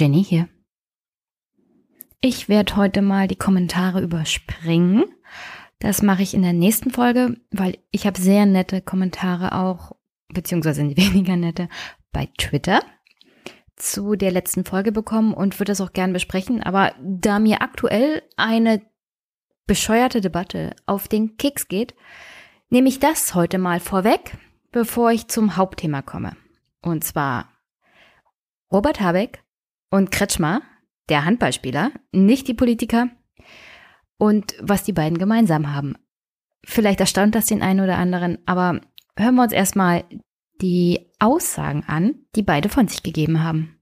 [0.00, 0.48] Jenny hier.
[2.22, 5.04] Ich werde heute mal die Kommentare überspringen.
[5.78, 9.92] Das mache ich in der nächsten Folge, weil ich habe sehr nette Kommentare auch,
[10.28, 11.68] beziehungsweise weniger nette,
[12.12, 12.80] bei Twitter
[13.76, 16.62] zu der letzten Folge bekommen und würde das auch gern besprechen.
[16.62, 18.80] Aber da mir aktuell eine
[19.66, 21.94] bescheuerte Debatte auf den Keks geht,
[22.70, 24.38] nehme ich das heute mal vorweg,
[24.72, 26.36] bevor ich zum Hauptthema komme.
[26.80, 27.50] Und zwar
[28.72, 29.42] Robert Habeck
[29.90, 30.62] und Kretschmer,
[31.08, 33.08] der Handballspieler, nicht die Politiker,
[34.18, 35.96] und was die beiden gemeinsam haben.
[36.64, 38.80] Vielleicht erstaunt das den einen oder anderen, aber
[39.16, 40.04] hören wir uns erstmal
[40.60, 43.80] die Aussagen an, die beide von sich gegeben haben.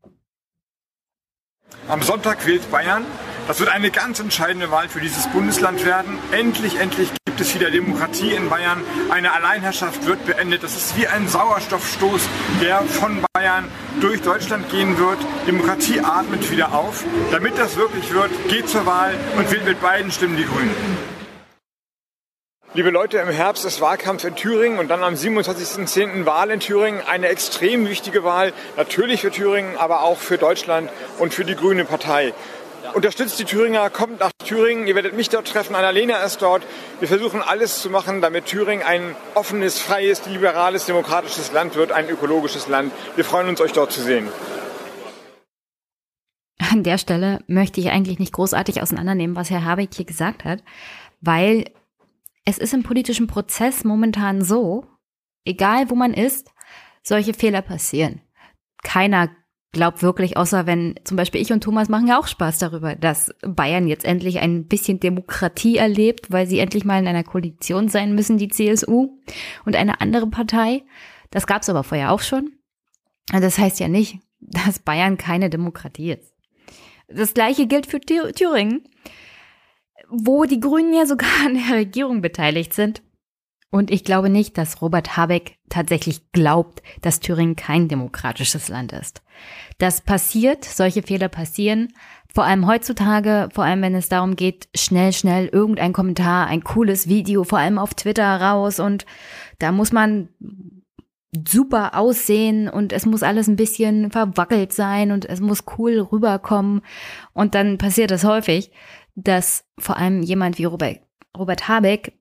[1.89, 3.05] Am Sonntag wählt Bayern.
[3.48, 6.18] Das wird eine ganz entscheidende Wahl für dieses Bundesland werden.
[6.32, 8.84] Endlich, endlich gibt es wieder Demokratie in Bayern.
[9.08, 10.62] Eine Alleinherrschaft wird beendet.
[10.62, 12.28] Das ist wie ein Sauerstoffstoß,
[12.60, 13.64] der von Bayern
[14.02, 15.16] durch Deutschland gehen wird.
[15.46, 17.04] Demokratie atmet wieder auf.
[17.32, 21.08] Damit das wirklich wird, geht zur Wahl und wählt mit beiden Stimmen die Grünen.
[22.74, 26.26] Liebe Leute, im Herbst ist Wahlkampf in Thüringen und dann am 27.10.
[26.26, 27.00] Wahl in Thüringen.
[27.00, 31.86] Eine extrem wichtige Wahl, natürlich für Thüringen, aber auch für Deutschland und für die Grüne
[31.86, 32.34] Partei.
[32.94, 36.62] Unterstützt die Thüringer, kommt nach Thüringen, ihr werdet mich dort treffen, Annalena ist dort.
[37.00, 42.09] Wir versuchen alles zu machen, damit Thüringen ein offenes, freies, liberales, demokratisches Land wird, ein
[42.09, 42.92] ökologisches Land.
[43.16, 44.28] Wir freuen uns, euch dort zu sehen.
[46.70, 50.62] An der Stelle möchte ich eigentlich nicht großartig auseinandernehmen, was Herr Habeck hier gesagt hat,
[51.20, 51.70] weil
[52.44, 54.86] es ist im politischen Prozess momentan so,
[55.44, 56.50] egal wo man ist,
[57.03, 58.22] solche Fehler passieren.
[58.83, 59.31] Keiner
[59.72, 63.34] glaubt wirklich, außer wenn zum Beispiel ich und Thomas machen ja auch Spaß darüber, dass
[63.42, 68.15] Bayern jetzt endlich ein bisschen Demokratie erlebt, weil sie endlich mal in einer Koalition sein
[68.15, 69.19] müssen, die CSU
[69.65, 70.84] und eine andere Partei.
[71.31, 72.53] Das gab es aber vorher auch schon.
[73.31, 76.34] Das heißt ja nicht, dass Bayern keine Demokratie ist.
[77.09, 78.82] Das gleiche gilt für Thüringen
[80.09, 83.03] wo die Grünen ja sogar an der Regierung beteiligt sind.
[83.71, 89.23] Und ich glaube nicht, dass Robert Habeck tatsächlich glaubt, dass Thüringen kein demokratisches Land ist.
[89.77, 91.93] Das passiert, solche Fehler passieren,
[92.34, 97.09] vor allem heutzutage, vor allem wenn es darum geht, schnell, schnell irgendein Kommentar, ein cooles
[97.09, 98.81] Video, vor allem auf Twitter raus.
[98.81, 99.06] Und
[99.59, 100.29] da muss man
[101.47, 106.83] super aussehen und es muss alles ein bisschen verwackelt sein und es muss cool rüberkommen.
[107.33, 108.71] Und dann passiert das häufig,
[109.15, 111.00] dass vor allem jemand wie Robert,
[111.37, 112.18] Robert Habeck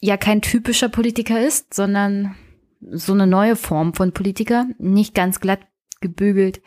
[0.00, 2.36] ja kein typischer Politiker ist, sondern
[2.80, 5.60] so eine neue Form von Politiker, nicht ganz glatt
[6.00, 6.62] gebügelt,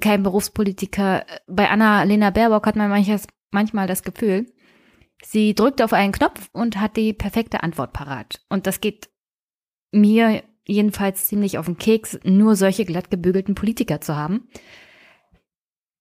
[0.00, 1.24] kein Berufspolitiker.
[1.46, 4.46] Bei Anna-Lena Baerbock hat man manches, manchmal das Gefühl,
[5.22, 8.44] sie drückt auf einen Knopf und hat die perfekte Antwort parat.
[8.48, 9.08] Und das geht
[9.90, 14.48] mir jedenfalls ziemlich auf den Keks, nur solche glatt gebügelten Politiker zu haben.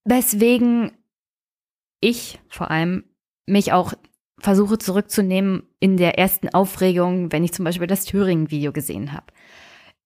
[0.03, 0.91] Weswegen
[2.01, 3.05] ich vor allem
[3.45, 3.93] mich auch
[4.39, 9.25] versuche zurückzunehmen in der ersten Aufregung, wenn ich zum Beispiel das Thüringen-Video gesehen habe.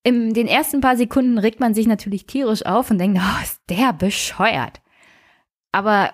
[0.04, 3.62] In den ersten paar Sekunden regt man sich natürlich tierisch auf und denkt, oh, ist
[3.70, 4.82] der bescheuert.
[5.72, 6.12] Aber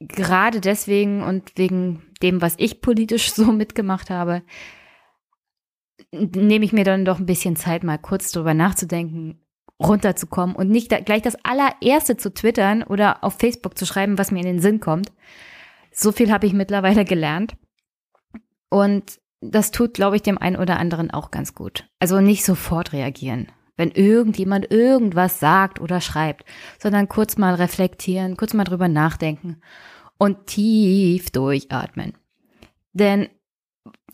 [0.00, 4.42] gerade deswegen und wegen dem, was ich politisch so mitgemacht habe,
[6.10, 9.40] nehme ich mir dann doch ein bisschen Zeit, mal kurz drüber nachzudenken,
[9.80, 14.40] runterzukommen und nicht gleich das allererste zu twittern oder auf Facebook zu schreiben, was mir
[14.40, 15.12] in den Sinn kommt.
[15.94, 17.56] So viel habe ich mittlerweile gelernt.
[18.68, 21.88] Und das tut, glaube ich, dem einen oder anderen auch ganz gut.
[22.00, 23.46] Also nicht sofort reagieren,
[23.76, 26.44] wenn irgendjemand irgendwas sagt oder schreibt,
[26.78, 29.60] sondern kurz mal reflektieren, kurz mal drüber nachdenken
[30.18, 32.14] und tief durchatmen.
[32.92, 33.28] Denn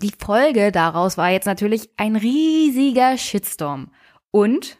[0.03, 3.91] die Folge daraus war jetzt natürlich ein riesiger Shitstorm.
[4.31, 4.79] Und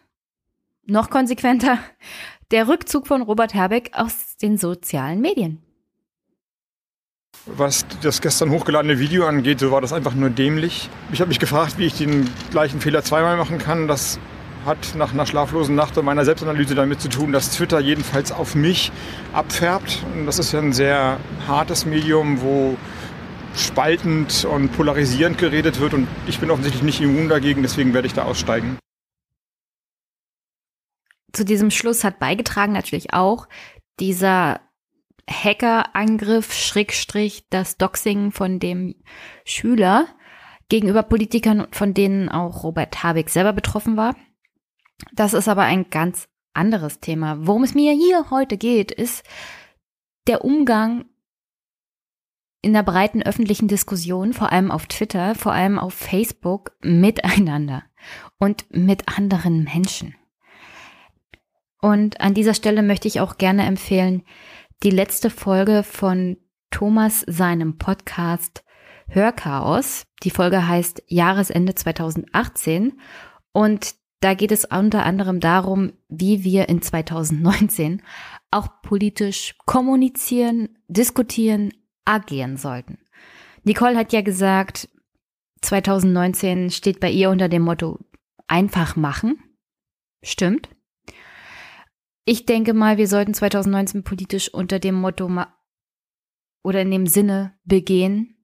[0.85, 1.79] noch konsequenter,
[2.51, 5.63] der Rückzug von Robert Herbeck aus den sozialen Medien.
[7.47, 10.91] Was das gestern hochgeladene Video angeht, so war das einfach nur dämlich.
[11.13, 13.89] Ich habe mich gefragt, wie ich den gleichen Fehler zweimal machen kann.
[13.89, 14.19] Das
[14.67, 18.55] hat nach einer schlaflosen Nacht und meiner Selbstanalyse damit zu tun, dass Twitter jedenfalls auf
[18.55, 18.93] mich
[19.33, 20.05] abfärbt.
[20.15, 22.77] Und das ist ja ein sehr hartes Medium, wo
[23.57, 25.95] spaltend und polarisierend geredet wird.
[25.95, 28.77] Und ich bin offensichtlich nicht immun dagegen, deswegen werde ich da aussteigen
[31.33, 33.49] zu diesem Schluss hat beigetragen natürlich auch
[33.99, 34.61] dieser
[35.31, 38.97] Hackerangriff, Schrägstrich, das Doxing von dem
[39.45, 40.07] Schüler
[40.69, 44.17] gegenüber Politikern, von denen auch Robert Habeck selber betroffen war.
[45.13, 47.47] Das ist aber ein ganz anderes Thema.
[47.47, 49.25] Worum es mir hier heute geht, ist
[50.27, 51.07] der Umgang
[52.63, 57.85] in der breiten öffentlichen Diskussion, vor allem auf Twitter, vor allem auf Facebook, miteinander
[58.39, 60.15] und mit anderen Menschen.
[61.81, 64.23] Und an dieser Stelle möchte ich auch gerne empfehlen,
[64.83, 66.39] die letzte Folge von
[66.71, 68.65] Thomas seinem Podcast
[69.09, 70.05] Hörchaos.
[70.23, 72.99] Die Folge heißt Jahresende 2018
[73.53, 78.03] und da geht es unter anderem darum, wie wir in 2019
[78.51, 81.73] auch politisch kommunizieren, diskutieren,
[82.05, 82.99] agieren sollten.
[83.65, 84.89] Nicole hat ja gesagt,
[85.63, 87.99] 2019 steht bei ihr unter dem Motto
[88.47, 89.43] einfach machen.
[90.23, 90.71] Stimmt.
[92.25, 95.31] Ich denke mal, wir sollten 2019 politisch unter dem Motto
[96.63, 98.37] oder in dem Sinne begehen,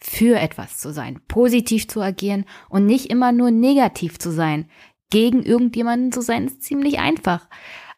[0.00, 4.70] für etwas zu sein, positiv zu agieren und nicht immer nur negativ zu sein.
[5.10, 7.48] Gegen irgendjemanden zu sein, ist ziemlich einfach.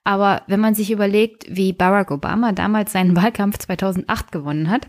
[0.04, 4.88] Aber wenn man sich überlegt, wie Barack Obama damals seinen Wahlkampf 2008 gewonnen hat,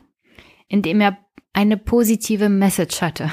[0.67, 1.17] indem er
[1.53, 3.29] eine positive Message hatte.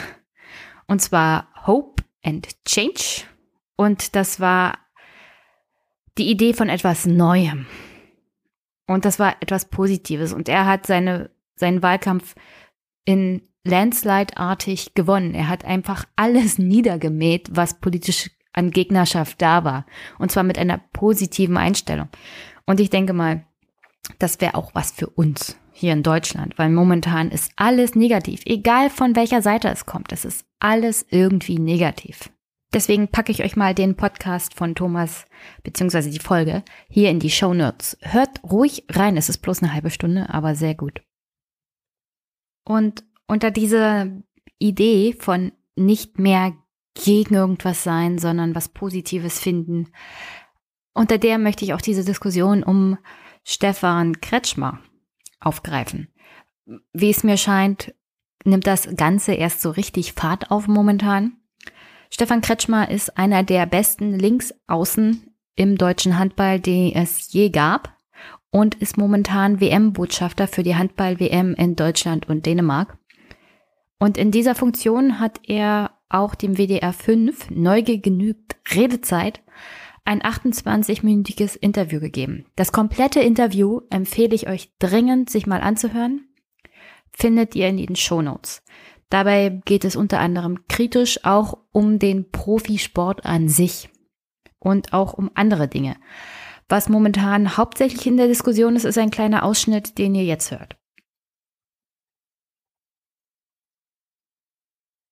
[0.88, 3.24] Und zwar Hope and Change.
[3.76, 4.78] Und das war
[6.18, 7.66] die Idee von etwas Neuem.
[8.86, 10.32] Und das war etwas Positives.
[10.32, 12.34] Und er hat seine, seinen Wahlkampf
[13.04, 15.34] in Landslide-artig gewonnen.
[15.34, 19.86] Er hat einfach alles niedergemäht, was politisch an Gegnerschaft da war.
[20.18, 22.08] Und zwar mit einer positiven Einstellung.
[22.66, 23.44] Und ich denke mal,
[24.18, 28.90] das wäre auch was für uns hier in Deutschland, weil momentan ist alles negativ, egal
[28.90, 30.12] von welcher Seite es kommt.
[30.12, 32.30] Es ist alles irgendwie negativ.
[32.72, 35.24] Deswegen packe ich euch mal den Podcast von Thomas
[35.62, 37.96] beziehungsweise die Folge hier in die Show Notes.
[38.02, 41.02] Hört ruhig rein, es ist bloß eine halbe Stunde, aber sehr gut.
[42.64, 44.08] Und unter dieser
[44.58, 46.54] Idee von nicht mehr
[46.94, 49.88] gegen irgendwas sein, sondern was Positives finden,
[50.92, 52.98] unter der möchte ich auch diese Diskussion um
[53.44, 54.80] Stefan Kretschmer
[55.40, 56.08] aufgreifen.
[56.92, 57.94] Wie es mir scheint,
[58.44, 61.37] nimmt das Ganze erst so richtig Fahrt auf momentan.
[62.10, 65.22] Stefan Kretschmer ist einer der besten Linksaußen
[65.56, 67.96] im deutschen Handball, die es je gab
[68.50, 72.96] und ist momentan WM-Botschafter für die Handball-WM in Deutschland und Dänemark.
[73.98, 79.40] Und in dieser Funktion hat er auch dem WDR 5 neu genügt Redezeit
[80.04, 82.46] ein 28-minütiges Interview gegeben.
[82.56, 86.28] Das komplette Interview empfehle ich euch dringend, sich mal anzuhören.
[87.10, 88.62] Findet ihr in den Show Notes.
[89.10, 93.88] Dabei geht es unter anderem kritisch auch um den Profisport an sich
[94.58, 95.96] und auch um andere Dinge.
[96.68, 100.76] Was momentan hauptsächlich in der Diskussion ist, ist ein kleiner Ausschnitt, den ihr jetzt hört.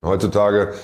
[0.04, 0.74] Heutzutage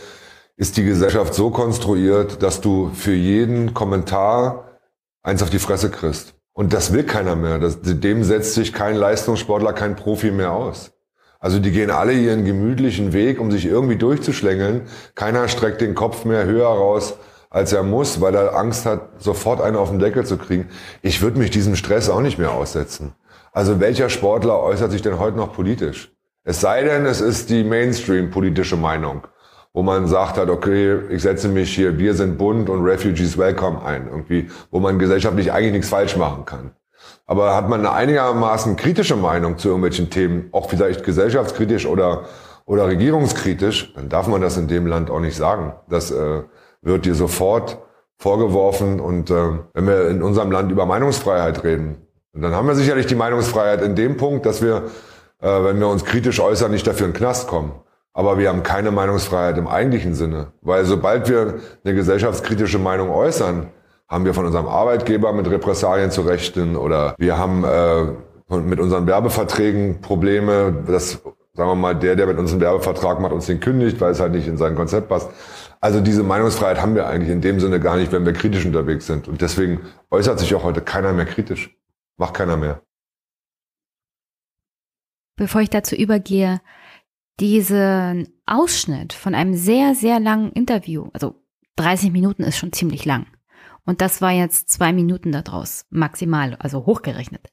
[0.56, 4.78] ist die Gesellschaft so konstruiert, dass du für jeden Kommentar
[5.22, 6.34] eins auf die Fresse kriegst.
[6.54, 7.58] Und das will keiner mehr.
[7.58, 10.92] Das, dem setzt sich kein Leistungssportler, kein Profi mehr aus.
[11.42, 14.82] Also die gehen alle ihren gemütlichen Weg, um sich irgendwie durchzuschlängeln.
[15.16, 17.14] Keiner streckt den Kopf mehr höher raus,
[17.50, 20.68] als er muss, weil er Angst hat, sofort einen auf den Deckel zu kriegen.
[21.02, 23.14] Ich würde mich diesem Stress auch nicht mehr aussetzen.
[23.50, 26.12] Also welcher Sportler äußert sich denn heute noch politisch?
[26.44, 29.26] Es sei denn, es ist die Mainstream-politische Meinung,
[29.72, 33.84] wo man sagt hat, okay, ich setze mich hier, wir sind bunt und Refugees welcome
[33.84, 36.70] ein, irgendwie, wo man gesellschaftlich eigentlich nichts falsch machen kann.
[37.26, 42.24] Aber hat man eine einigermaßen kritische Meinung zu irgendwelchen Themen, auch vielleicht gesellschaftskritisch oder,
[42.66, 45.74] oder regierungskritisch, dann darf man das in dem Land auch nicht sagen.
[45.88, 46.42] Das äh,
[46.82, 47.78] wird dir sofort
[48.18, 49.00] vorgeworfen.
[49.00, 49.34] Und äh,
[49.74, 53.94] wenn wir in unserem Land über Meinungsfreiheit reden, dann haben wir sicherlich die Meinungsfreiheit in
[53.94, 54.84] dem Punkt, dass wir,
[55.40, 57.72] äh, wenn wir uns kritisch äußern, nicht dafür in den Knast kommen.
[58.14, 60.52] Aber wir haben keine Meinungsfreiheit im eigentlichen Sinne.
[60.60, 63.68] Weil sobald wir eine gesellschaftskritische Meinung äußern,
[64.12, 69.06] haben wir von unserem Arbeitgeber mit Repressalien zu rechnen oder wir haben äh, mit unseren
[69.06, 71.22] Werbeverträgen Probleme, dass,
[71.54, 74.20] sagen wir mal, der, der mit uns einen Werbevertrag macht, uns den kündigt, weil es
[74.20, 75.30] halt nicht in sein Konzept passt.
[75.80, 79.06] Also diese Meinungsfreiheit haben wir eigentlich in dem Sinne gar nicht, wenn wir kritisch unterwegs
[79.06, 79.28] sind.
[79.28, 81.74] Und deswegen äußert sich auch heute keiner mehr kritisch.
[82.18, 82.82] Macht keiner mehr.
[85.36, 86.60] Bevor ich dazu übergehe,
[87.40, 91.34] diesen Ausschnitt von einem sehr, sehr langen Interview, also
[91.76, 93.26] 30 Minuten ist schon ziemlich lang,
[93.84, 97.48] und das war jetzt zwei Minuten daraus, maximal, also hochgerechnet.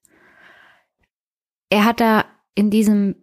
[1.69, 3.15] Er hat da in diesem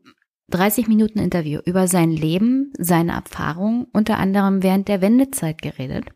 [0.48, 6.06] 30 Minuten Interview über sein Leben, seine Erfahrungen, unter anderem während der Wendezeit geredet.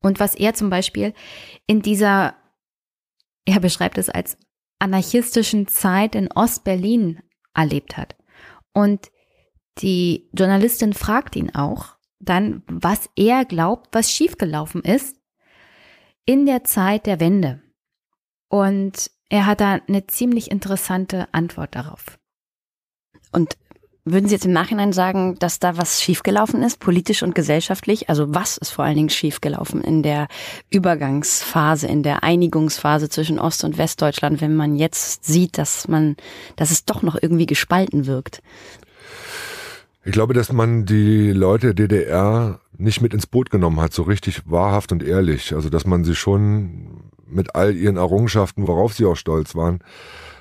[0.00, 1.14] Und was er zum Beispiel
[1.66, 2.34] in dieser,
[3.46, 4.36] er beschreibt es als
[4.78, 7.20] anarchistischen Zeit in Ostberlin
[7.54, 8.16] erlebt hat.
[8.72, 9.10] Und
[9.78, 15.17] die Journalistin fragt ihn auch dann, was er glaubt, was schiefgelaufen ist
[16.28, 17.62] in der Zeit der Wende.
[18.50, 22.18] Und er hat da eine ziemlich interessante Antwort darauf.
[23.32, 23.56] Und
[24.10, 28.08] Würden Sie jetzt im Nachhinein sagen, dass da was schiefgelaufen ist, politisch und gesellschaftlich?
[28.08, 30.28] Also was ist vor allen Dingen schiefgelaufen in der
[30.70, 36.16] Übergangsphase, in der Einigungsphase zwischen Ost- und Westdeutschland, wenn man jetzt sieht, dass man,
[36.56, 38.40] dass es doch noch irgendwie gespalten wirkt?
[40.04, 44.02] Ich glaube, dass man die Leute der DDR nicht mit ins Boot genommen hat, so
[44.02, 45.54] richtig wahrhaft und ehrlich.
[45.54, 49.80] Also, dass man sie schon mit all ihren Errungenschaften, worauf sie auch stolz waren,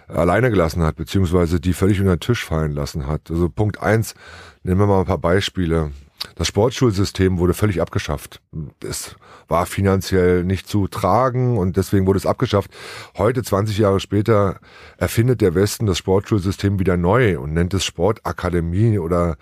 [0.08, 3.29] alleine gelassen hat, beziehungsweise die völlig unter den Tisch fallen lassen hat.
[3.29, 4.15] Also Punkt eins,
[4.63, 5.91] nehmen wir mal ein paar Beispiele.
[6.36, 8.41] Das Sportschulsystem wurde völlig abgeschafft.
[8.84, 9.15] Es
[9.48, 12.72] war finanziell nicht zu tragen und deswegen wurde es abgeschafft.
[13.17, 14.60] Heute, 20 Jahre später,
[14.98, 19.38] erfindet der Westen das Sportschulsystem wieder neu und nennt es Sportakademie oder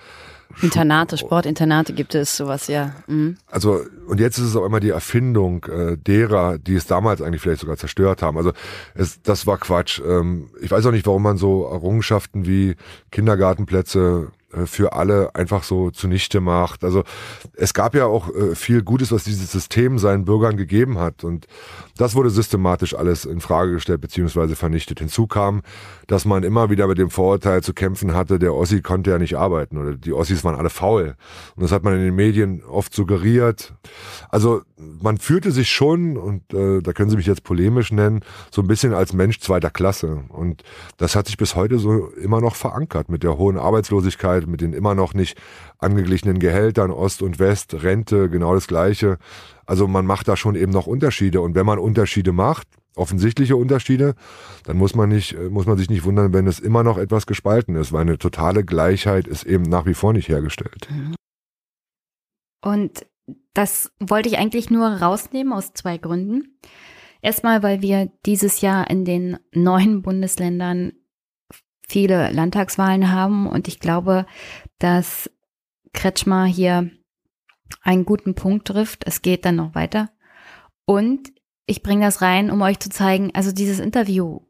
[0.62, 2.96] Internate, Sportinternate gibt es, sowas, ja.
[3.08, 3.38] Mhm.
[3.48, 7.42] Also, und jetzt ist es auch immer die Erfindung äh, derer, die es damals eigentlich
[7.42, 8.38] vielleicht sogar zerstört haben.
[8.38, 8.54] Also,
[8.94, 10.02] es, das war Quatsch.
[10.06, 12.76] Ähm, ich weiß auch nicht, warum man so Errungenschaften wie
[13.12, 16.84] Kindergartenplätze äh, für alle einfach so zunichte macht.
[16.84, 17.04] Also
[17.54, 21.24] es gab ja auch äh, viel Gutes, was dieses System seinen Bürgern gegeben hat.
[21.24, 21.48] Und
[21.98, 24.56] das wurde systematisch alles in Frage gestellt bzw.
[24.56, 25.00] vernichtet.
[25.00, 25.62] Hinzu kam,
[26.08, 29.36] dass man immer wieder mit dem Vorurteil zu kämpfen hatte, der Ossi konnte ja nicht
[29.38, 31.16] arbeiten oder die Ossis waren alle faul.
[31.56, 33.74] Und das hat man in den Medien oft suggeriert.
[34.30, 38.22] Also man fühlte sich schon, und äh, da können Sie mich jetzt polemisch nennen,
[38.52, 40.24] so ein bisschen als Mensch zweiter Klasse.
[40.30, 40.64] Und
[40.98, 44.74] das hat sich bis heute so immer noch verankert mit der hohen Arbeitslosigkeit, mit den
[44.74, 45.38] immer noch nicht
[45.86, 49.18] angeglichenen Gehältern Ost und West, Rente, genau das Gleiche.
[49.66, 51.42] Also man macht da schon eben noch Unterschiede.
[51.42, 54.16] Und wenn man Unterschiede macht, offensichtliche Unterschiede,
[54.66, 57.26] dann muss man nicht, äh, muss man sich nicht wundern, wenn es immer noch etwas
[57.26, 60.88] gespalten ist, weil eine totale Gleichheit ist eben nach wie vor nicht hergestellt.
[62.64, 63.06] Und
[63.54, 66.58] das wollte ich eigentlich nur rausnehmen aus zwei Gründen.
[67.22, 70.94] Erstmal, weil wir dieses Jahr in den neuen Bundesländern
[71.88, 74.26] viele Landtagswahlen haben und ich glaube,
[74.80, 75.30] dass
[75.96, 76.92] Kretschmer hier
[77.82, 79.08] einen guten Punkt trifft.
[79.08, 80.12] Es geht dann noch weiter.
[80.86, 81.32] Und
[81.66, 84.42] ich bringe das rein, um euch zu zeigen, also dieses Interview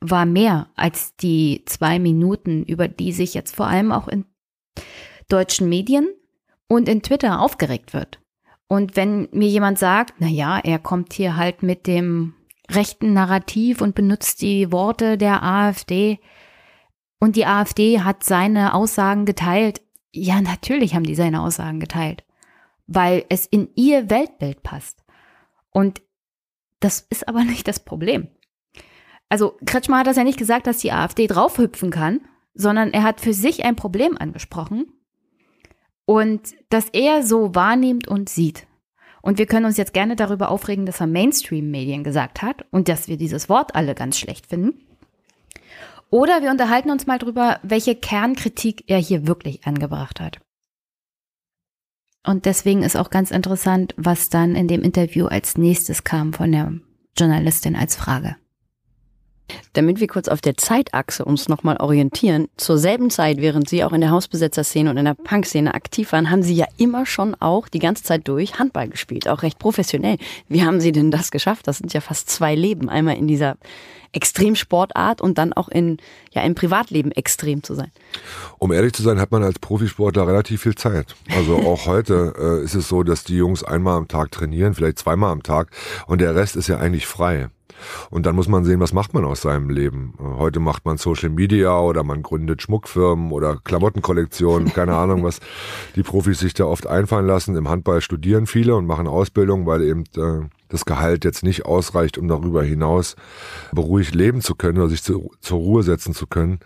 [0.00, 4.26] war mehr als die zwei Minuten, über die sich jetzt vor allem auch in
[5.28, 6.08] deutschen Medien
[6.68, 8.20] und in Twitter aufgeregt wird.
[8.68, 12.34] Und wenn mir jemand sagt, na ja, er kommt hier halt mit dem
[12.70, 16.20] rechten Narrativ und benutzt die Worte der AfD
[17.18, 19.80] und die AfD hat seine Aussagen geteilt.
[20.12, 22.24] Ja, natürlich haben die seine Aussagen geteilt,
[22.86, 25.04] weil es in ihr Weltbild passt.
[25.70, 26.02] Und
[26.80, 28.28] das ist aber nicht das Problem.
[29.28, 32.20] Also Kretschmer hat das ja nicht gesagt, dass die AfD draufhüpfen kann,
[32.54, 34.86] sondern er hat für sich ein Problem angesprochen
[36.06, 38.66] und das er so wahrnimmt und sieht.
[39.20, 43.08] Und wir können uns jetzt gerne darüber aufregen, dass er Mainstream-Medien gesagt hat und dass
[43.08, 44.87] wir dieses Wort alle ganz schlecht finden.
[46.10, 50.38] Oder wir unterhalten uns mal drüber, welche Kernkritik er hier wirklich angebracht hat.
[52.26, 56.52] Und deswegen ist auch ganz interessant, was dann in dem Interview als nächstes kam von
[56.52, 56.72] der
[57.16, 58.36] Journalistin als Frage.
[59.72, 63.92] Damit wir kurz auf der Zeitachse uns nochmal orientieren, zur selben Zeit, während Sie auch
[63.92, 67.68] in der Hausbesetzerszene und in der Punkszene aktiv waren, haben Sie ja immer schon auch
[67.68, 70.18] die ganze Zeit durch Handball gespielt, auch recht professionell.
[70.48, 71.66] Wie haben Sie denn das geschafft?
[71.66, 72.90] Das sind ja fast zwei Leben.
[72.90, 73.56] Einmal in dieser
[74.12, 75.98] Extremsportart und dann auch in,
[76.32, 77.90] ja, im Privatleben extrem zu sein.
[78.58, 81.14] Um ehrlich zu sein, hat man als Profisportler relativ viel Zeit.
[81.34, 84.98] Also auch heute äh, ist es so, dass die Jungs einmal am Tag trainieren, vielleicht
[84.98, 85.70] zweimal am Tag
[86.06, 87.48] und der Rest ist ja eigentlich frei.
[88.10, 90.14] Und dann muss man sehen, was macht man aus seinem Leben.
[90.18, 95.40] Heute macht man Social Media oder man gründet Schmuckfirmen oder Klamottenkollektionen, keine Ahnung, was
[95.96, 97.56] die Profis sich da oft einfallen lassen.
[97.56, 102.18] Im Handball studieren viele und machen Ausbildung, weil eben äh, das Gehalt jetzt nicht ausreicht,
[102.18, 103.16] um darüber hinaus
[103.72, 106.60] beruhigt leben zu können oder sich zu, zur Ruhe setzen zu können.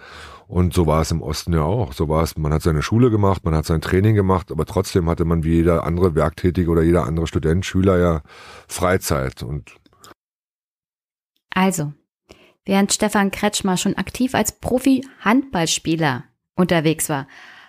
[0.48, 1.94] Und so war es im Osten ja auch.
[1.94, 5.08] So war es, man hat seine Schule gemacht, man hat sein Training gemacht, aber trotzdem
[5.08, 8.22] hatte man wie jeder andere Werktätige oder jeder andere Student, Schüler ja
[8.68, 9.42] Freizeit.
[9.42, 9.72] Und
[11.54, 11.94] also,
[12.66, 17.26] während Stefan Kretschmer schon aktiv als Profi-Handballspieler unterwegs war,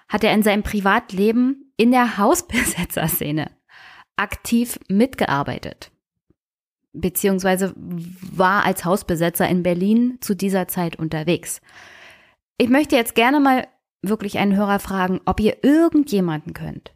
[0.10, 3.50] hat er in seinem Privatleben in der Hausbesetzerszene
[4.18, 5.93] aktiv mitgearbeitet.
[6.94, 11.60] Beziehungsweise war als Hausbesetzer in Berlin zu dieser Zeit unterwegs.
[12.58, 13.68] Ich möchte jetzt gerne mal
[14.04, 16.94] wirklich einen Hörer fragen, ob ihr irgendjemanden könnt.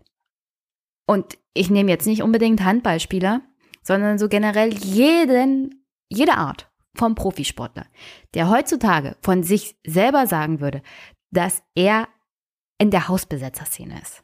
[1.07, 3.41] Und ich nehme jetzt nicht unbedingt Handballspieler,
[3.81, 7.85] sondern so generell jeden, jede Art vom Profisportler,
[8.33, 10.81] der heutzutage von sich selber sagen würde,
[11.31, 12.07] dass er
[12.79, 14.23] in der Hausbesetzerszene ist.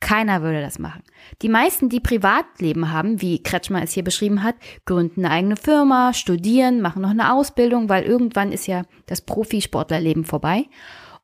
[0.00, 1.02] Keiner würde das machen.
[1.42, 6.12] Die meisten, die Privatleben haben, wie Kretschmer es hier beschrieben hat, gründen eine eigene Firma,
[6.12, 10.66] studieren, machen noch eine Ausbildung, weil irgendwann ist ja das Profisportlerleben vorbei.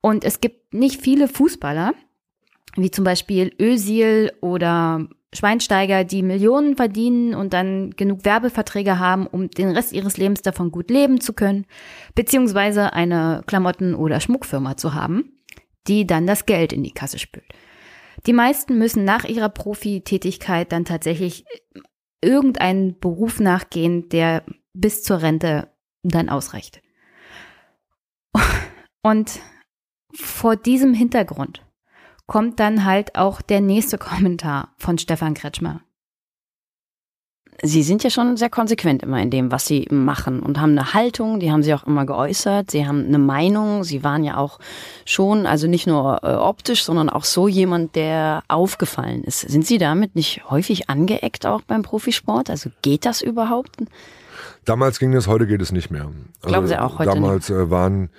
[0.01, 1.93] Und es gibt nicht viele Fußballer,
[2.77, 9.51] wie zum Beispiel Özil oder Schweinsteiger, die Millionen verdienen und dann genug Werbeverträge haben, um
[9.51, 11.67] den Rest ihres Lebens davon gut leben zu können,
[12.15, 15.33] beziehungsweise eine Klamotten- oder Schmuckfirma zu haben,
[15.89, 17.47] die dann das Geld in die Kasse spült.
[18.27, 21.45] Die meisten müssen nach ihrer Profitätigkeit dann tatsächlich
[22.21, 26.83] irgendeinen Beruf nachgehen, der bis zur Rente dann ausreicht.
[29.03, 29.41] Und
[30.15, 31.67] vor diesem Hintergrund
[32.27, 35.83] kommt dann halt auch der nächste Kommentar von Stefan Kretschmer.
[37.65, 40.95] Sie sind ja schon sehr konsequent immer in dem, was Sie machen und haben eine
[40.95, 42.73] Haltung, die haben Sie auch immer geäußert.
[42.73, 43.85] Sie haben eine Meinung.
[43.85, 44.59] Sie waren ja auch
[45.05, 49.41] schon, also nicht nur äh, optisch, sondern auch so jemand, der aufgefallen ist.
[49.41, 52.51] Sind Sie damit nicht häufig angeeckt auch beim Profisport?
[52.51, 53.77] Also geht das überhaupt?
[54.65, 56.07] Damals ging es, heute geht es nicht mehr.
[56.07, 57.59] Also Glauben Sie auch heute Damals nicht?
[57.59, 58.11] Äh, waren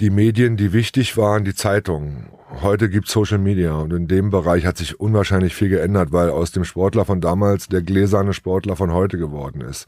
[0.00, 2.26] die Medien, die wichtig waren, die Zeitungen.
[2.62, 6.52] Heute gibt Social Media und in dem Bereich hat sich unwahrscheinlich viel geändert, weil aus
[6.52, 9.86] dem Sportler von damals der gläserne Sportler von heute geworden ist.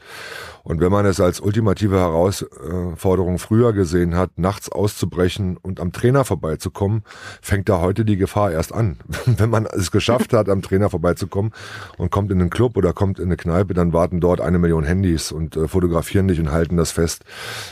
[0.63, 6.25] Und wenn man es als ultimative Herausforderung früher gesehen hat, nachts auszubrechen und am Trainer
[6.25, 7.03] vorbeizukommen,
[7.41, 8.97] fängt da heute die Gefahr erst an.
[9.25, 11.53] wenn man es geschafft hat, am Trainer vorbeizukommen
[11.97, 14.83] und kommt in einen Club oder kommt in eine Kneipe, dann warten dort eine Million
[14.83, 17.23] Handys und äh, fotografieren dich und halten das fest.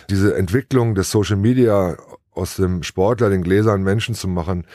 [0.10, 1.98] Diese Entwicklung des Social Media
[2.38, 4.66] aus dem Sportler den gläsernen Menschen zu machen,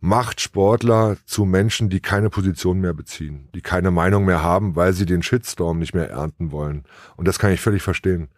[0.00, 4.92] macht Sportler zu Menschen, die keine Position mehr beziehen, die keine Meinung mehr haben, weil
[4.92, 6.84] sie den Shitstorm nicht mehr ernten wollen.
[7.16, 8.28] Und das kann ich völlig verstehen.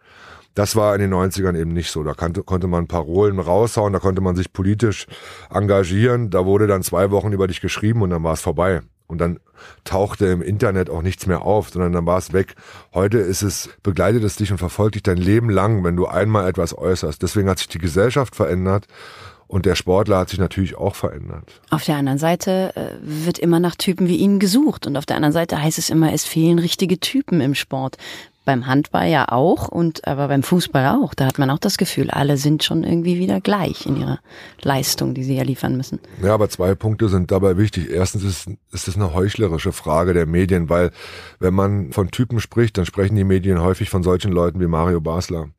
[0.55, 2.03] Das war in den 90ern eben nicht so.
[2.03, 5.05] Da konnte, konnte man Parolen raushauen, da konnte man sich politisch
[5.49, 6.29] engagieren.
[6.31, 8.81] Da wurde dann zwei Wochen über dich geschrieben und dann war es vorbei.
[9.09, 9.39] Und dann
[9.83, 12.55] tauchte im Internet auch nichts mehr auf, sondern dann war es weg.
[12.93, 16.47] Heute ist es, begleitet es dich und verfolgt dich dein Leben lang, wenn du einmal
[16.47, 17.21] etwas äußerst.
[17.21, 18.85] Deswegen hat sich die Gesellschaft verändert
[19.49, 21.59] und der Sportler hat sich natürlich auch verändert.
[21.71, 24.85] Auf der anderen Seite äh, wird immer nach Typen wie Ihnen gesucht.
[24.85, 27.97] Und auf der anderen Seite heißt es immer, es fehlen richtige Typen im Sport.
[28.45, 31.13] Beim Handball ja auch und aber beim Fußball auch.
[31.13, 34.19] Da hat man auch das Gefühl, alle sind schon irgendwie wieder gleich in ihrer
[34.61, 35.99] Leistung, die sie ja liefern müssen.
[36.23, 37.89] Ja, aber zwei Punkte sind dabei wichtig.
[37.91, 40.91] Erstens ist, ist es eine heuchlerische Frage der Medien, weil
[41.39, 44.99] wenn man von Typen spricht, dann sprechen die Medien häufig von solchen Leuten wie Mario
[44.99, 45.49] Basler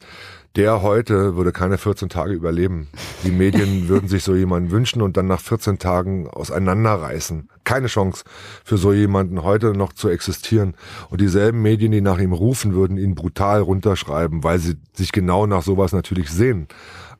[0.57, 2.89] der heute würde keine 14 Tage überleben.
[3.25, 7.49] Die Medien würden sich so jemanden wünschen und dann nach 14 Tagen auseinanderreißen.
[7.65, 8.25] Keine Chance
[8.65, 10.75] für so jemanden heute noch zu existieren.
[11.09, 15.47] Und dieselben Medien, die nach ihm rufen, würden ihn brutal runterschreiben, weil sie sich genau
[15.47, 16.67] nach sowas natürlich sehen.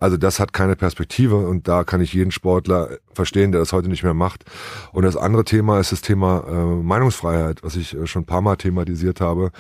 [0.01, 3.89] Also das hat keine Perspektive und da kann ich jeden Sportler verstehen, der das heute
[3.89, 4.45] nicht mehr macht.
[4.93, 8.41] Und das andere Thema ist das Thema äh, Meinungsfreiheit, was ich äh, schon ein paar
[8.41, 9.51] Mal thematisiert habe.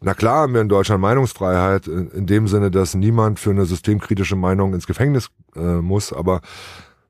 [0.00, 3.66] Na klar haben wir in Deutschland Meinungsfreiheit in, in dem Sinne, dass niemand für eine
[3.66, 6.14] systemkritische Meinung ins Gefängnis äh, muss.
[6.14, 6.40] Aber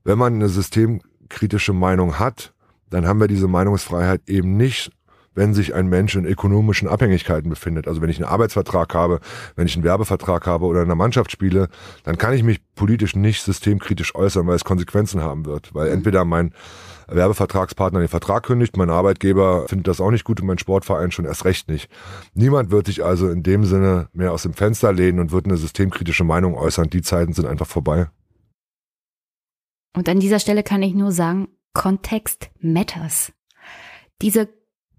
[0.03, 2.53] wenn man eine systemkritische Meinung hat,
[2.91, 4.91] dann haben wir diese Meinungsfreiheit eben nicht
[5.35, 7.87] wenn sich ein Mensch in ökonomischen Abhängigkeiten befindet.
[7.87, 9.21] Also wenn ich einen Arbeitsvertrag habe,
[9.55, 11.69] wenn ich einen Werbevertrag habe oder in einer Mannschaft spiele,
[12.03, 15.75] dann kann ich mich politisch nicht systemkritisch äußern, weil es Konsequenzen haben wird.
[15.75, 15.95] Weil mhm.
[15.95, 16.53] entweder mein
[17.07, 21.25] Werbevertragspartner den Vertrag kündigt, mein Arbeitgeber findet das auch nicht gut und mein Sportverein schon
[21.25, 21.91] erst recht nicht.
[22.35, 25.57] Niemand wird sich also in dem Sinne mehr aus dem Fenster lehnen und wird eine
[25.57, 26.91] systemkritische Meinung äußern.
[26.91, 28.09] Die Zeiten sind einfach vorbei.
[29.95, 33.33] Und an dieser Stelle kann ich nur sagen, Kontext matters.
[34.23, 34.49] Diese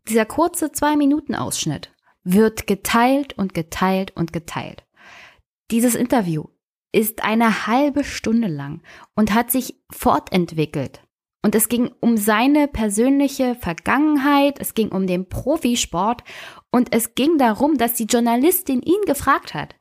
[0.07, 4.83] dieser kurze Zwei-Minuten-Ausschnitt wird geteilt und geteilt und geteilt.
[5.71, 6.45] Dieses Interview
[6.91, 8.81] ist eine halbe Stunde lang
[9.15, 11.01] und hat sich fortentwickelt.
[11.43, 16.23] Und es ging um seine persönliche Vergangenheit, es ging um den Profisport
[16.71, 19.75] und es ging darum, dass die Journalistin ihn gefragt hat,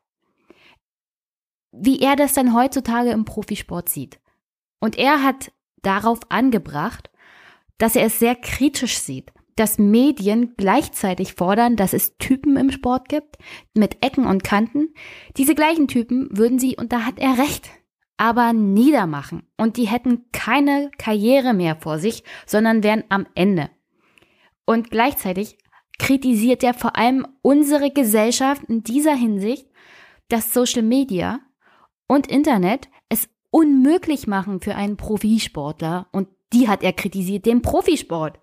[1.72, 4.20] wie er das dann heutzutage im Profisport sieht.
[4.80, 5.52] Und er hat
[5.82, 7.10] darauf angebracht,
[7.76, 13.10] dass er es sehr kritisch sieht dass Medien gleichzeitig fordern, dass es Typen im Sport
[13.10, 13.36] gibt,
[13.74, 14.94] mit Ecken und Kanten.
[15.36, 17.68] Diese gleichen Typen würden sie, und da hat er recht,
[18.16, 19.42] aber niedermachen.
[19.58, 23.68] Und die hätten keine Karriere mehr vor sich, sondern wären am Ende.
[24.64, 25.58] Und gleichzeitig
[25.98, 29.66] kritisiert er vor allem unsere Gesellschaft in dieser Hinsicht,
[30.28, 31.40] dass Social Media
[32.06, 36.08] und Internet es unmöglich machen für einen Profisportler.
[36.12, 38.39] Und die hat er kritisiert, den Profisport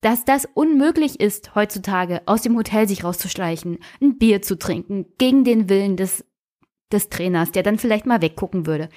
[0.00, 5.44] dass das unmöglich ist, heutzutage aus dem Hotel sich rauszuschleichen, ein Bier zu trinken, gegen
[5.44, 6.24] den Willen des,
[6.92, 8.88] des Trainers, der dann vielleicht mal weggucken würde.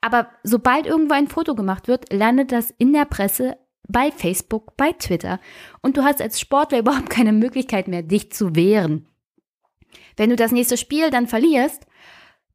[0.00, 4.92] Aber sobald irgendwo ein Foto gemacht wird, landet das in der Presse, bei Facebook, bei
[4.92, 5.40] Twitter
[5.80, 9.06] und du hast als Sportler überhaupt keine Möglichkeit mehr, dich zu wehren.
[10.16, 11.86] Wenn du das nächste Spiel dann verlierst,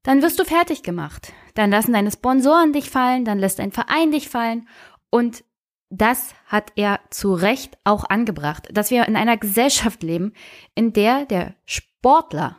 [0.04, 1.34] dann wirst du fertig gemacht.
[1.54, 4.68] dann lassen deine Sponsoren dich fallen, dann lässt dein Verein dich fallen.
[5.10, 5.44] Und
[5.92, 10.34] das hat er zu Recht auch angebracht, dass wir in einer Gesellschaft leben,
[10.74, 12.58] in der der Sportler,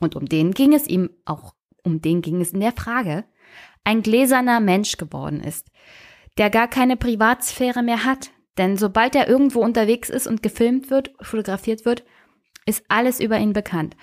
[0.00, 3.24] und um den ging es ihm auch, um den ging es in der Frage,
[3.84, 5.68] ein gläserner Mensch geworden ist,
[6.36, 8.30] der gar keine Privatsphäre mehr hat.
[8.58, 12.04] Denn sobald er irgendwo unterwegs ist und gefilmt wird, fotografiert wird,
[12.66, 13.96] ist alles über ihn bekannt.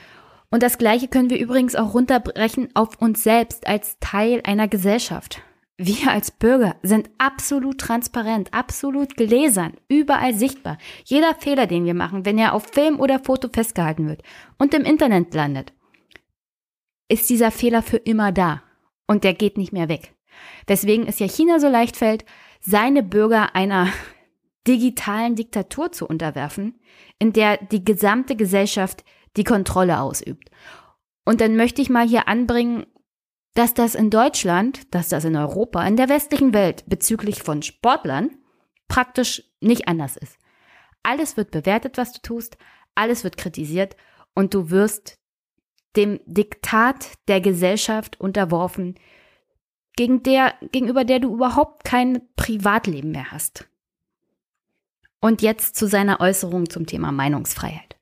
[0.50, 5.42] Und das Gleiche können wir übrigens auch runterbrechen auf uns selbst als Teil einer Gesellschaft.
[5.84, 10.78] Wir als Bürger sind absolut transparent, absolut gläsern, überall sichtbar.
[11.06, 14.22] Jeder Fehler, den wir machen, wenn er auf Film oder Foto festgehalten wird
[14.60, 15.74] und im Internet landet,
[17.10, 18.62] ist dieser Fehler für immer da
[19.08, 20.14] und der geht nicht mehr weg.
[20.68, 22.26] Weswegen es ja China so leicht fällt,
[22.60, 23.88] seine Bürger einer
[24.68, 26.80] digitalen Diktatur zu unterwerfen,
[27.18, 29.04] in der die gesamte Gesellschaft
[29.36, 30.52] die Kontrolle ausübt.
[31.26, 32.86] Und dann möchte ich mal hier anbringen,
[33.54, 38.32] dass das in Deutschland, dass das in Europa, in der westlichen Welt bezüglich von Sportlern
[38.88, 40.38] praktisch nicht anders ist.
[41.04, 42.58] Alles wird bewertet, was du tust,
[42.96, 43.96] alles wird kritisiert
[44.34, 45.20] und du wirst
[45.96, 48.96] dem Diktat der Gesellschaft unterworfen,
[49.96, 53.68] gegen der, gegenüber der du überhaupt kein Privatleben mehr hast.
[55.20, 57.98] Und jetzt zu seiner Äußerung zum Thema Meinungsfreiheit.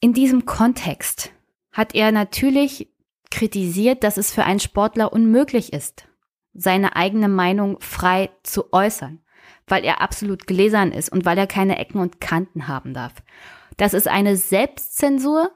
[0.00, 1.32] In diesem Kontext
[1.72, 2.93] hat er natürlich
[3.34, 6.06] kritisiert, dass es für einen Sportler unmöglich ist,
[6.54, 9.24] seine eigene Meinung frei zu äußern,
[9.66, 13.14] weil er absolut gläsern ist und weil er keine Ecken und Kanten haben darf.
[13.76, 15.50] Das ist eine Selbstzensur,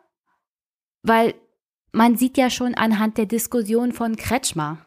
[1.04, 1.34] weil
[1.92, 4.78] man sieht ja schon anhand der Diskussion von Kretschmer,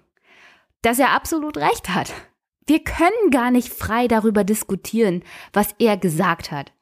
[0.82, 2.12] dass er absolut recht hat.
[2.68, 5.24] Wir können gar nicht frei darüber diskutieren,
[5.54, 6.74] was er gesagt hat,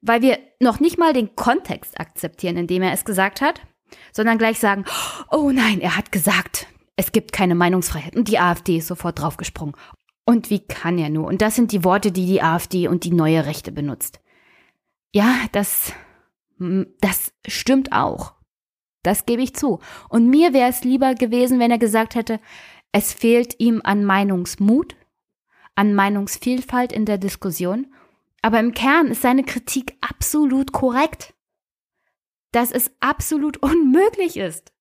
[0.00, 3.60] weil wir noch nicht mal den Kontext akzeptieren, in dem er es gesagt hat
[4.12, 4.84] sondern gleich sagen,
[5.30, 8.16] oh nein, er hat gesagt, es gibt keine Meinungsfreiheit.
[8.16, 9.74] Und die AfD ist sofort draufgesprungen.
[10.24, 11.26] Und wie kann er nur?
[11.26, 14.20] Und das sind die Worte, die die AfD und die neue Rechte benutzt.
[15.14, 15.92] Ja, das,
[16.58, 18.34] das stimmt auch.
[19.02, 19.78] Das gebe ich zu.
[20.08, 22.40] Und mir wäre es lieber gewesen, wenn er gesagt hätte,
[22.90, 24.96] es fehlt ihm an Meinungsmut,
[25.76, 27.86] an Meinungsvielfalt in der Diskussion.
[28.42, 31.34] Aber im Kern ist seine Kritik absolut korrekt
[32.56, 34.72] dass es absolut unmöglich ist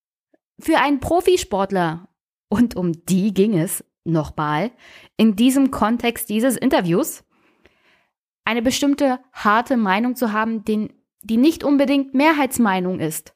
[0.58, 2.08] für einen Profisportler,
[2.48, 4.72] und um die ging es nochmal,
[5.18, 7.26] in diesem Kontext dieses Interviews,
[8.46, 13.34] eine bestimmte harte Meinung zu haben, den, die nicht unbedingt Mehrheitsmeinung ist.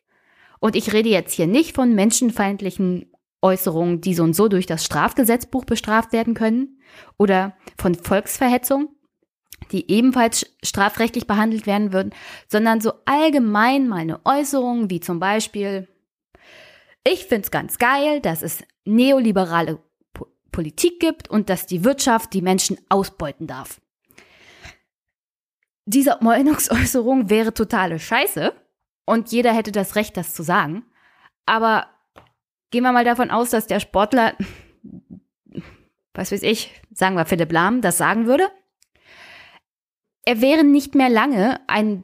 [0.60, 4.86] Und ich rede jetzt hier nicht von menschenfeindlichen Äußerungen, die so und so durch das
[4.86, 6.80] Strafgesetzbuch bestraft werden können,
[7.17, 8.95] oder von Volksverhetzung,
[9.72, 12.13] die ebenfalls strafrechtlich behandelt werden würden,
[12.48, 15.88] sondern so allgemein mal eine Äußerung wie zum Beispiel,
[17.06, 19.80] ich finde es ganz geil, dass es neoliberale
[20.13, 23.80] po Politik gibt und dass die Wirtschaft die Menschen ausbeuten darf.
[25.86, 28.54] Diese Meinungsäußerung wäre totale Scheiße
[29.06, 30.86] und jeder hätte das Recht, das zu sagen.
[31.45, 31.88] Aber
[32.72, 34.36] gehen wir mal davon aus, dass der Sportler,
[36.13, 38.50] was weiß ich, sagen wir Philipp Lahm, das sagen würde
[40.30, 42.04] er wäre nicht mehr lange ein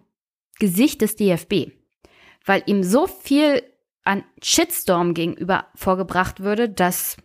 [0.58, 1.70] Gesicht des DFB,
[2.44, 3.62] weil ihm so viel
[4.04, 7.18] an Shitstorm gegenüber vorgebracht würde, dass,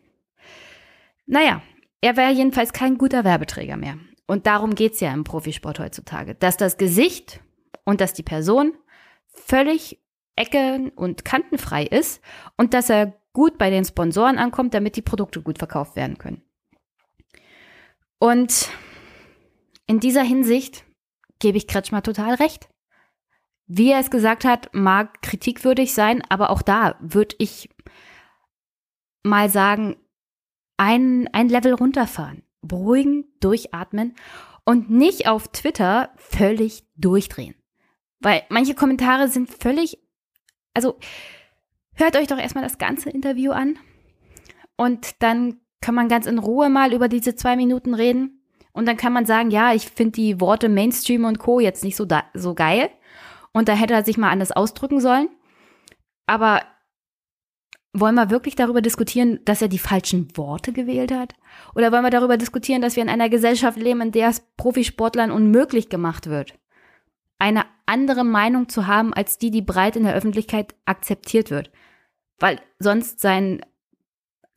[1.25, 1.63] naja,
[2.03, 3.97] er wäre jedenfalls kein guter Werbeträger mehr.
[4.27, 7.41] Und darum geht es ja im Profisport heutzutage, dass das Gesicht
[7.85, 8.75] und dass die Person
[9.29, 10.03] völlig
[10.37, 12.21] ecken- und kantenfrei ist
[12.59, 16.43] und dass er gut bei den Sponsoren ankommt, damit die Produkte gut verkauft werden können.
[18.19, 18.69] Und
[19.87, 20.85] in dieser Hinsicht
[21.41, 22.69] gebe ich Kretschmer total recht.
[23.67, 27.69] Wie er es gesagt hat, mag kritikwürdig sein, aber auch da würde ich
[29.23, 29.97] mal sagen,
[30.77, 34.15] ein, ein Level runterfahren, beruhigen, durchatmen
[34.65, 37.55] und nicht auf Twitter völlig durchdrehen.
[38.19, 39.99] Weil manche Kommentare sind völlig,
[40.75, 40.99] also
[41.95, 43.79] hört euch doch erstmal das ganze Interview an
[44.77, 48.40] und dann kann man ganz in Ruhe mal über diese zwei Minuten reden
[48.81, 51.61] und dann kann man sagen, ja, ich finde die Worte Mainstream und Co.
[51.61, 52.89] jetzt nicht so, da, so geil.
[53.53, 55.29] Und da hätte er sich mal anders ausdrücken sollen.
[56.25, 56.63] Aber
[57.93, 61.35] wollen wir wirklich darüber diskutieren, dass er die falschen Worte gewählt hat?
[61.75, 65.31] Oder wollen wir darüber diskutieren, dass wir in einer Gesellschaft leben, in der es Profisportlern
[65.31, 66.59] unmöglich gemacht wird,
[67.39, 71.71] eine andere Meinung zu haben, als die, die breit in der Öffentlichkeit akzeptiert wird?
[72.39, 73.61] Weil sonst sein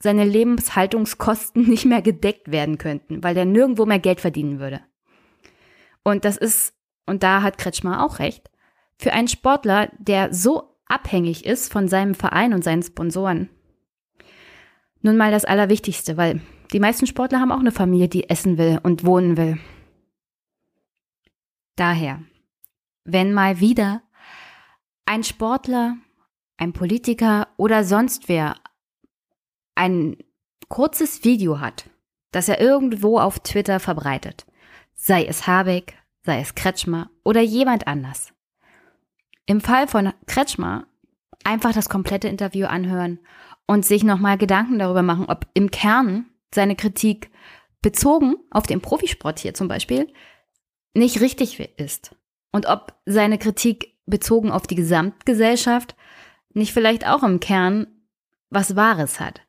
[0.04, 4.82] seine Lebenshaltungskosten nicht mehr gedeckt werden könnten, weil er nirgendwo mehr Geld verdienen würde.
[6.04, 6.74] Und das ist,
[7.06, 8.52] und da hat Kretschmer auch recht,
[9.00, 13.50] für einen Sportler, der so abhängig ist von seinem Verein und seinen Sponsoren,
[15.02, 16.42] Nun mal das Allerwichtigste, weil
[16.74, 19.58] die meisten Sportler haben auch eine Familie, die essen will und wohnen will.
[21.78, 22.22] Daher,
[23.06, 24.02] wenn mal wieder
[25.06, 25.96] ein Sportler,
[26.58, 28.56] ein Politiker oder sonst wer
[29.76, 30.18] ein
[30.70, 31.90] kurzes Video hat,
[32.32, 34.46] das er irgendwo auf Twitter verbreitet,
[34.96, 38.34] sei es Habeck, sei es Kretschmer oder jemand anders.
[39.46, 40.88] Im Fall von Kretschmer
[41.44, 43.20] einfach das komplette Interview anhören
[43.68, 47.30] und sich nochmal Gedanken darüber machen, ob im Kern seine Kritik
[47.82, 50.12] bezogen auf den Profisport hier zum Beispiel
[50.94, 52.16] nicht richtig ist.
[52.52, 55.96] Und ob seine Kritik bezogen auf die Gesamtgesellschaft
[56.54, 57.88] nicht vielleicht auch im Kern
[58.50, 59.42] was Wahres hat.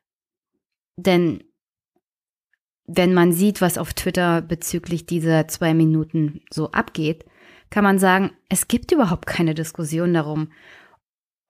[0.97, 1.43] Denn
[2.87, 7.25] wenn man sieht, was auf Twitter bezüglich dieser zwei Minuten so abgeht,
[7.69, 10.51] kann man sagen, es gibt überhaupt keine Diskussion darum,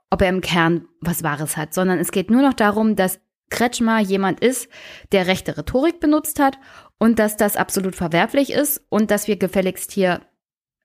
[0.10, 4.00] ob er im Kern was Wahres hat, sondern es geht nur noch darum, dass Kretschmer
[4.00, 4.70] jemand ist,
[5.12, 6.58] der rechte Rhetorik benutzt hat
[6.98, 10.22] und dass das absolut verwerflich ist und dass wir gefälligst hier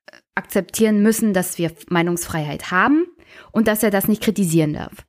[0.07, 3.07] äh, akzeptieren müssen, dass wir Meinungsfreiheit haben
[3.53, 5.07] und dass er das nicht kritisieren darf.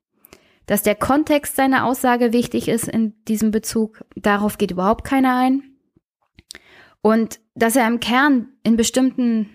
[0.71, 5.63] Dass der Kontext seiner Aussage wichtig ist in diesem Bezug, darauf geht überhaupt keiner ein.
[7.01, 9.49] Und dass er im Kern in bestimmten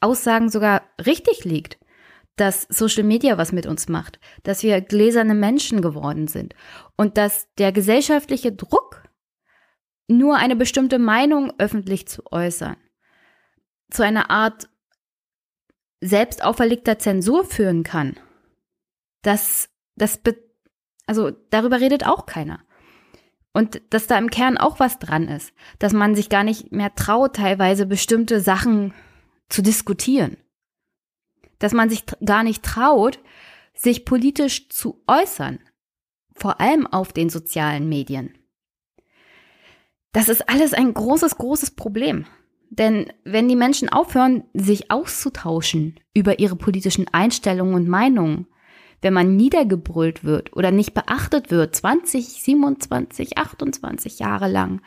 [0.00, 1.78] Aussagen sogar richtig liegt
[2.40, 6.54] dass Social Media was mit uns macht, dass wir gläserne Menschen geworden sind
[6.96, 9.02] und dass der gesellschaftliche Druck,
[10.06, 12.76] nur eine bestimmte Meinung öffentlich zu äußern,
[13.90, 14.68] zu einer Art
[16.00, 18.18] selbst auferlegter Zensur führen kann.
[19.22, 19.68] Das,
[19.98, 20.20] das,
[21.06, 22.60] also darüber redet auch keiner.
[23.52, 26.94] Und dass da im Kern auch was dran ist, dass man sich gar nicht mehr
[26.94, 28.94] traut, teilweise bestimmte Sachen
[29.48, 30.36] zu diskutieren
[31.58, 33.20] dass man sich gar nicht traut,
[33.74, 35.58] sich politisch zu äußern,
[36.34, 38.34] vor allem auf den sozialen Medien.
[40.12, 42.26] Das ist alles ein großes, großes Problem.
[42.70, 48.46] Denn wenn die Menschen aufhören, sich auszutauschen über ihre politischen Einstellungen und Meinungen,
[49.00, 54.80] wenn man niedergebrüllt wird oder nicht beachtet wird, 20, 27, 28 Jahre lang,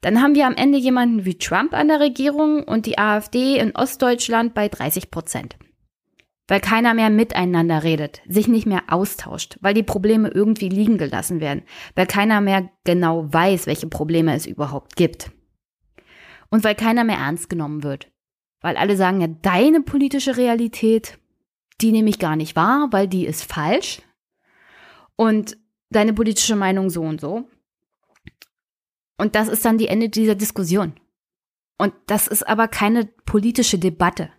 [0.00, 3.74] dann haben wir am Ende jemanden wie Trump an der Regierung und die AfD in
[3.74, 5.56] Ostdeutschland bei 30 Prozent.
[6.48, 11.40] Weil keiner mehr miteinander redet, sich nicht mehr austauscht, weil die Probleme irgendwie liegen gelassen
[11.40, 11.62] werden,
[11.94, 15.30] weil keiner mehr genau weiß, welche Probleme es überhaupt gibt.
[16.50, 18.10] Und weil keiner mehr ernst genommen wird.
[18.60, 21.18] Weil alle sagen, ja, deine politische Realität,
[21.80, 24.02] die nehme ich gar nicht wahr, weil die ist falsch.
[25.16, 25.56] Und
[25.90, 27.48] deine politische Meinung so und so.
[29.18, 30.94] Und das ist dann die Ende dieser Diskussion.
[31.78, 34.30] Und das ist aber keine politische Debatte,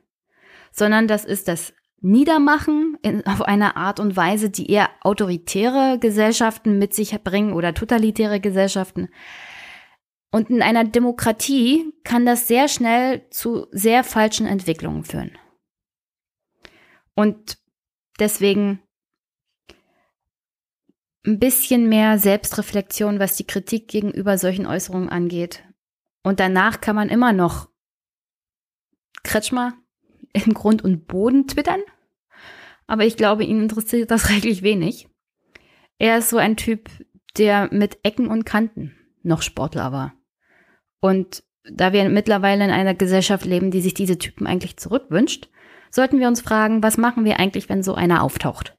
[0.72, 6.78] sondern das ist das Niedermachen in, auf eine Art und Weise, die eher autoritäre Gesellschaften
[6.78, 9.10] mit sich bringen oder totalitäre Gesellschaften.
[10.32, 15.32] Und in einer Demokratie kann das sehr schnell zu sehr falschen Entwicklungen führen.
[17.16, 17.58] Und
[18.20, 18.82] deswegen
[21.26, 25.64] ein bisschen mehr Selbstreflexion, was die Kritik gegenüber solchen Äußerungen angeht.
[26.24, 27.70] Und danach kann man immer noch
[29.24, 29.74] Kretschmer
[30.34, 31.82] in Grund und Boden twittern.
[32.88, 35.08] Aber ich glaube, ihn interessiert das reichlich wenig.
[35.98, 36.90] Er ist so ein Typ,
[37.38, 40.14] der mit Ecken und Kanten noch Sportler war.
[41.00, 45.50] Und da wir mittlerweile in einer Gesellschaft leben, die sich diese Typen eigentlich zurückwünscht,
[45.94, 48.76] sollten wir uns fragen, was machen wir eigentlich, wenn so einer auftaucht?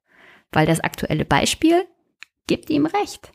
[0.50, 1.84] Weil das aktuelle Beispiel
[2.48, 3.32] gibt ihm recht.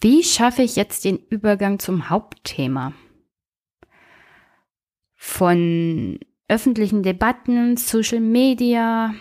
[0.00, 2.94] Wie schaffe ich jetzt den Übergang zum Hauptthema?
[5.16, 9.14] Von öffentlichen Debatten, Social Media,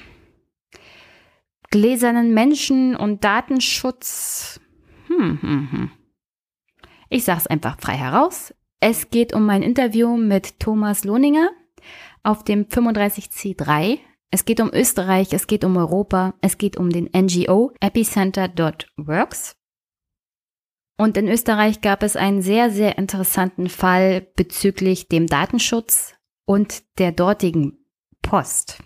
[1.71, 4.61] gläsernen Menschen und Datenschutz.
[5.07, 5.91] Hm, hm, hm.
[7.09, 8.53] Ich sage es einfach frei heraus.
[8.79, 11.49] Es geht um mein Interview mit Thomas Lohninger
[12.23, 13.99] auf dem 35C3.
[14.31, 19.55] Es geht um Österreich, es geht um Europa, es geht um den NGO epicenter.works.
[20.97, 27.11] Und in Österreich gab es einen sehr, sehr interessanten Fall bezüglich dem Datenschutz und der
[27.11, 27.85] dortigen
[28.23, 28.83] Post.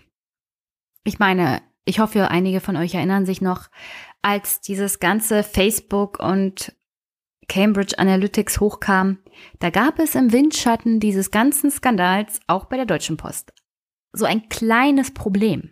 [1.04, 3.68] Ich meine, ich hoffe, einige von euch erinnern sich noch,
[4.20, 6.76] als dieses ganze Facebook und
[7.48, 9.18] Cambridge Analytics hochkam,
[9.58, 13.52] da gab es im Windschatten dieses ganzen Skandals auch bei der Deutschen Post
[14.12, 15.70] so ein kleines Problem.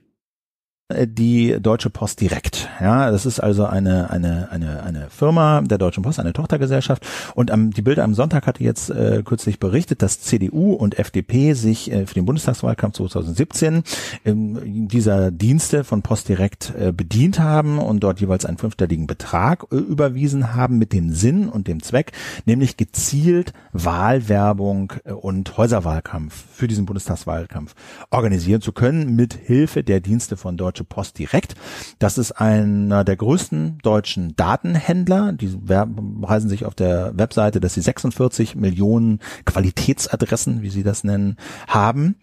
[0.91, 2.69] Äh, die Deutsche Post direkt.
[2.81, 7.07] Ja, das ist also eine eine eine eine Firma der Deutschen Post, eine Tochtergesellschaft.
[7.35, 11.55] Und am, die Bilder am Sonntag hatte jetzt äh, kürzlich berichtet, dass CDU und FDP
[11.55, 13.83] sich äh, für den Bundestagswahlkampf 2017
[14.25, 19.65] ähm, dieser Dienste von Post direkt äh, bedient haben und dort jeweils einen fünfstelligen Betrag
[19.71, 22.13] äh, überwiesen haben mit dem Sinn und dem Zweck,
[22.45, 27.75] nämlich gezielt Wahlwerbung äh, und Häuserwahlkampf für diesen Bundestagswahlkampf
[28.11, 31.55] organisieren zu können mit Hilfe der Dienste von Deutsche Deutsche Post direkt.
[31.99, 35.33] Das ist einer der größten deutschen Datenhändler.
[35.33, 41.37] Die weisen sich auf der Webseite, dass sie 46 Millionen Qualitätsadressen, wie sie das nennen,
[41.69, 42.17] haben.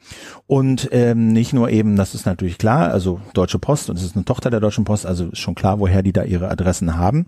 [0.48, 4.16] Und ähm, nicht nur eben, das ist natürlich klar, also Deutsche Post und es ist
[4.16, 7.28] eine Tochter der Deutschen Post, also ist schon klar, woher die da ihre Adressen haben.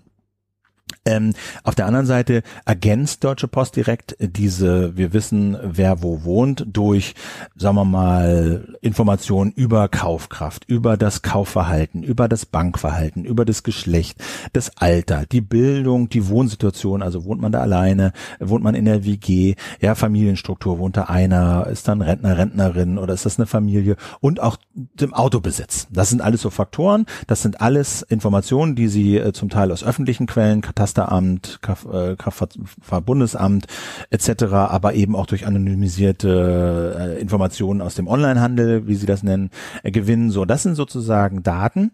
[1.06, 6.65] Ähm, auf der anderen Seite ergänzt Deutsche Post direkt diese, wir wissen, wer wo wohnt,
[6.67, 7.15] durch,
[7.56, 14.17] sagen wir mal, Informationen über Kaufkraft, über das Kaufverhalten, über das Bankverhalten, über das Geschlecht,
[14.54, 19.06] das Alter, die Bildung, die Wohnsituation, also wohnt man da alleine, wohnt man in der
[19.06, 23.95] WG, ja, Familienstruktur, wohnt da einer, ist dann Rentner, Rentnerin oder ist das eine Familie
[24.19, 25.88] und auch dem Autobesitz.
[25.91, 29.84] Das sind alles so Faktoren, das sind alles Informationen, die Sie äh, zum Teil aus
[29.84, 31.60] öffentlichen Quellen, Katasteramt,
[31.92, 33.68] äh, Kraftfahrtbundesamt
[34.12, 39.50] etc., aber eben auch durch anonymisierte äh, Informationen aus dem Onlinehandel, wie Sie das nennen,
[39.84, 40.32] äh, gewinnen.
[40.32, 41.92] So, das sind sozusagen Daten,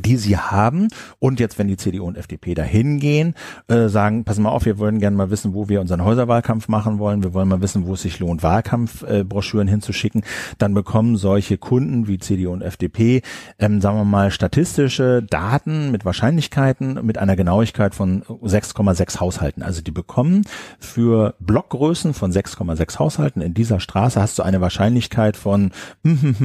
[0.00, 0.88] die sie haben.
[1.18, 3.34] Und jetzt, wenn die CDU und FDP da hingehen,
[3.68, 6.98] äh, sagen, pass mal auf, wir wollen gerne mal wissen, wo wir unseren Häuserwahlkampf machen
[6.98, 10.22] wollen, wir wollen mal wissen, wo es sich lohnt, Wahlkampfbroschüren äh, hinzuschicken,
[10.58, 13.22] dann bekommen solche Kunden wie CDU und FDP,
[13.58, 19.62] ähm, sagen wir mal, statistische Daten mit Wahrscheinlichkeiten mit einer Genauigkeit von 6,6 Haushalten.
[19.62, 20.42] Also die bekommen
[20.78, 23.42] für Blockgrößen von 6,6 Haushalten.
[23.42, 25.70] In dieser Straße hast du eine Wahrscheinlichkeit von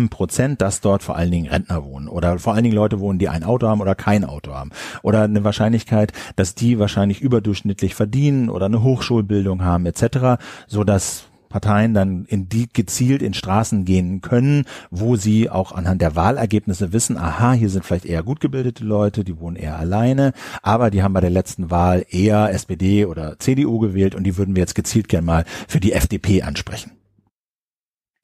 [0.10, 3.30] Prozent, dass dort vor allen Dingen Rentner wohnen oder vor allen Dingen Leute wohnen, die
[3.30, 4.72] ein Auto haben oder kein Auto haben.
[5.04, 11.26] Oder eine Wahrscheinlichkeit, dass die wahrscheinlich überdurchschnittlich verdienen oder eine Hochschulbildung haben etc., so dass
[11.50, 16.94] Parteien dann in die gezielt in Straßen gehen können, wo sie auch anhand der Wahlergebnisse
[16.94, 21.04] wissen, aha, hier sind vielleicht eher gut gebildete Leute, die wohnen eher alleine, aber die
[21.04, 24.76] haben bei der letzten Wahl eher SPD oder CDU gewählt und die würden wir jetzt
[24.76, 26.97] gezielt gern mal für die FDP ansprechen.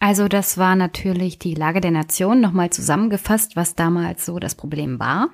[0.04, 5.00] Also das war natürlich die Lage der Nation nochmal zusammengefasst, was damals so das Problem
[5.00, 5.30] war.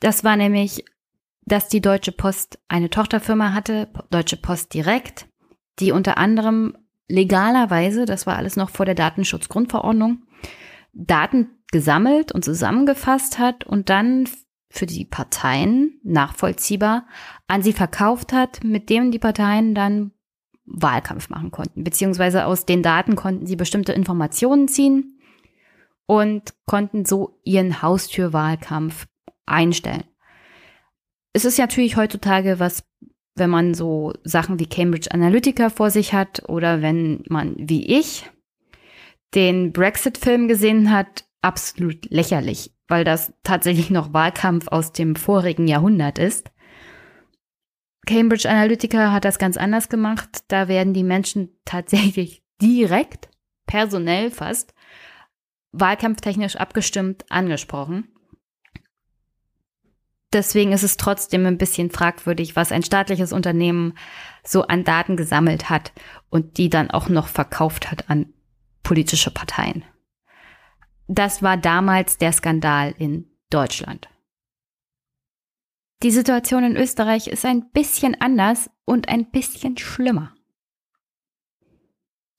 [0.00, 0.86] Das war nämlich,
[1.42, 5.28] dass die Deutsche Post eine Tochterfirma hatte, Deutsche Post Direkt,
[5.80, 10.22] die unter anderem legalerweise, das war alles noch vor der Datenschutzgrundverordnung,
[10.94, 14.26] Daten gesammelt und zusammengefasst hat und dann
[14.70, 17.06] für die Parteien nachvollziehbar
[17.48, 20.12] an sie verkauft hat, mit dem die Parteien dann
[20.66, 25.18] Wahlkampf machen konnten, beziehungsweise aus den Daten konnten sie bestimmte Informationen ziehen
[26.06, 29.06] und konnten so ihren Haustürwahlkampf
[29.46, 30.04] einstellen.
[31.32, 32.84] Es ist natürlich heutzutage was,
[33.36, 38.24] wenn man so Sachen wie Cambridge Analytica vor sich hat oder wenn man, wie ich,
[39.34, 46.18] den Brexit-Film gesehen hat, absolut lächerlich, weil das tatsächlich noch Wahlkampf aus dem vorigen Jahrhundert
[46.18, 46.50] ist.
[48.06, 50.44] Cambridge Analytica hat das ganz anders gemacht.
[50.48, 53.28] Da werden die Menschen tatsächlich direkt,
[53.66, 54.74] personell fast,
[55.72, 58.08] wahlkampftechnisch abgestimmt angesprochen.
[60.32, 63.94] Deswegen ist es trotzdem ein bisschen fragwürdig, was ein staatliches Unternehmen
[64.44, 65.92] so an Daten gesammelt hat
[66.30, 68.32] und die dann auch noch verkauft hat an
[68.82, 69.84] politische Parteien.
[71.06, 74.08] Das war damals der Skandal in Deutschland.
[76.02, 80.32] Die Situation in Österreich ist ein bisschen anders und ein bisschen schlimmer.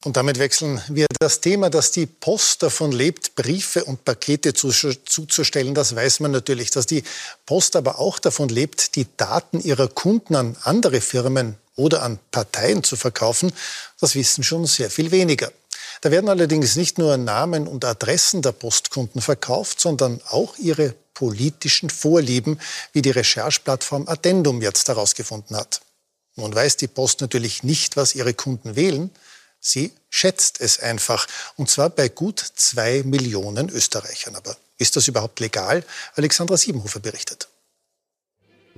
[0.06, 5.74] Und damit wechseln wir das Thema, dass die Post davon lebt, Briefe und Pakete zuzustellen.
[5.74, 6.70] Das weiß man natürlich.
[6.70, 7.04] Dass die
[7.48, 12.84] Post aber auch davon lebt, die Daten ihrer Kunden an andere Firmen oder an Parteien
[12.84, 13.52] zu verkaufen,
[14.00, 15.52] das wissen schon sehr viel weniger.
[16.02, 21.90] Da werden allerdings nicht nur Namen und Adressen der Postkunden verkauft, sondern auch ihre politischen
[21.90, 22.60] Vorlieben,
[22.94, 25.82] wie die Rechercheplattform Addendum jetzt herausgefunden hat.
[26.36, 29.10] Nun weiß die Post natürlich nicht, was ihre Kunden wählen.
[29.60, 31.26] Sie schätzt es einfach.
[31.56, 34.36] Und zwar bei gut zwei Millionen Österreichern.
[34.36, 35.84] Aber ist das überhaupt legal?
[36.14, 37.48] Alexandra Siebenhofer berichtet.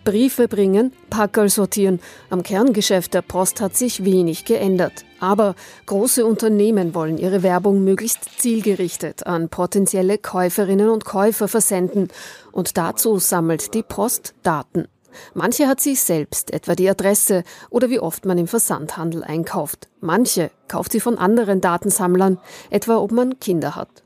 [0.04, 2.00] Briefe bringen, Packerl sortieren.
[2.30, 5.06] Am Kerngeschäft der Post hat sich wenig geändert.
[5.20, 12.08] Aber große Unternehmen wollen ihre Werbung möglichst zielgerichtet an potenzielle Käuferinnen und Käufer versenden.
[12.52, 14.88] Und dazu sammelt die Post Daten.
[15.34, 19.88] Manche hat sie selbst, etwa die Adresse oder wie oft man im Versandhandel einkauft.
[20.02, 22.40] Manche kauft sie von anderen Datensammlern,
[22.70, 24.04] etwa ob man Kinder hat.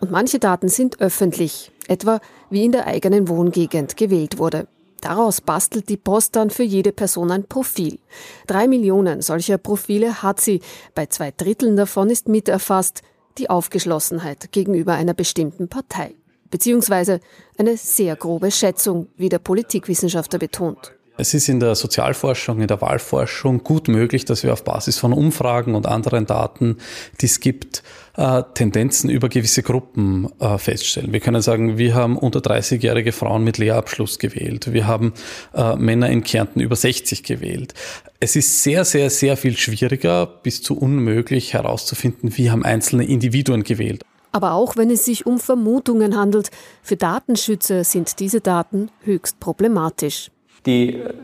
[0.00, 4.66] Und manche Daten sind öffentlich, etwa wie in der eigenen Wohngegend gewählt wurde.
[5.00, 7.98] Daraus bastelt die Post dann für jede Person ein Profil.
[8.46, 10.60] Drei Millionen solcher Profile hat sie.
[10.94, 13.02] Bei zwei Dritteln davon ist miterfasst
[13.38, 16.14] die Aufgeschlossenheit gegenüber einer bestimmten Partei.
[16.50, 17.20] Beziehungsweise
[17.58, 20.92] eine sehr grobe Schätzung, wie der Politikwissenschaftler betont.
[21.20, 25.12] Es ist in der Sozialforschung, in der Wahlforschung gut möglich, dass wir auf Basis von
[25.12, 26.78] Umfragen und anderen Daten,
[27.20, 27.82] die es gibt,
[28.16, 31.12] äh, Tendenzen über gewisse Gruppen äh, feststellen.
[31.12, 34.72] Wir können sagen, wir haben unter 30-jährige Frauen mit Lehrabschluss gewählt.
[34.72, 35.12] Wir haben
[35.52, 37.74] äh, Männer in Kärnten über 60 gewählt.
[38.18, 43.62] Es ist sehr, sehr, sehr viel schwieriger bis zu unmöglich herauszufinden, wie haben einzelne Individuen
[43.62, 44.04] gewählt.
[44.32, 46.50] Aber auch wenn es sich um Vermutungen handelt,
[46.82, 50.30] für Datenschützer sind diese Daten höchst problematisch.
[50.66, 51.14] Die äh,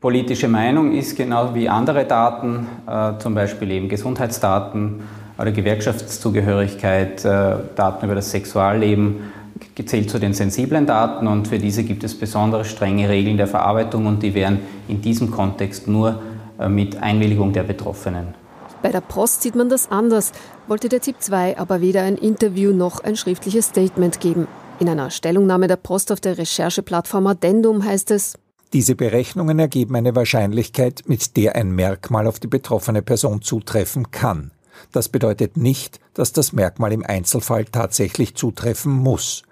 [0.00, 5.02] politische Meinung ist genau wie andere Daten, äh, zum Beispiel eben Gesundheitsdaten
[5.38, 9.32] oder Gewerkschaftszugehörigkeit, äh, Daten über das Sexualleben,
[9.74, 14.06] gezählt zu den sensiblen Daten und für diese gibt es besonders strenge Regeln der Verarbeitung
[14.06, 16.22] und die werden in diesem Kontext nur
[16.68, 18.34] mit Einwilligung der Betroffenen.
[18.82, 20.32] Bei der Post sieht man das anders,
[20.66, 24.46] wollte der Tipp 2 aber weder ein Interview noch ein schriftliches Statement geben.
[24.78, 28.34] In einer Stellungnahme der Post auf der Rechercheplattform Addendum heißt es,
[28.72, 34.52] diese Berechnungen ergeben eine Wahrscheinlichkeit, mit der ein Merkmal auf die betroffene Person zutreffen kann.
[34.92, 39.42] Das bedeutet nicht, dass das Merkmal im Einzelfall tatsächlich zutreffen muss.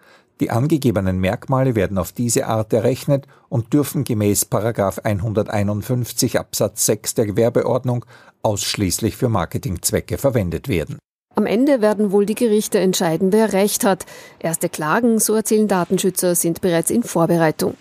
[0.40, 7.26] Die angegebenen Merkmale werden auf diese Art errechnet und dürfen gemäß 151 Absatz 6 der
[7.26, 8.04] Gewerbeordnung
[8.42, 10.98] ausschließlich für Marketingzwecke verwendet werden.
[11.34, 14.06] Am Ende werden wohl die Gerichte entscheiden, wer Recht hat.
[14.38, 17.74] Erste Klagen, so erzählen Datenschützer, sind bereits in Vorbereitung.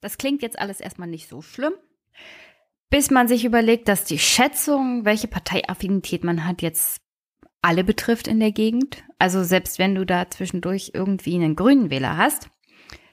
[0.00, 1.74] Das klingt jetzt alles erstmal nicht so schlimm,
[2.88, 7.00] bis man sich überlegt, dass die Schätzung, welche Parteiaffinität man hat, jetzt
[7.62, 9.04] alle betrifft in der Gegend.
[9.18, 12.48] Also selbst wenn du da zwischendurch irgendwie einen grünen Wähler hast,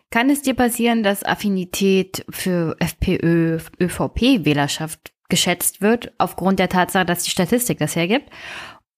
[0.09, 7.23] kann es dir passieren, dass Affinität für FPÖ, ÖVP-Wählerschaft geschätzt wird, aufgrund der Tatsache, dass
[7.23, 8.29] die Statistik das hergibt.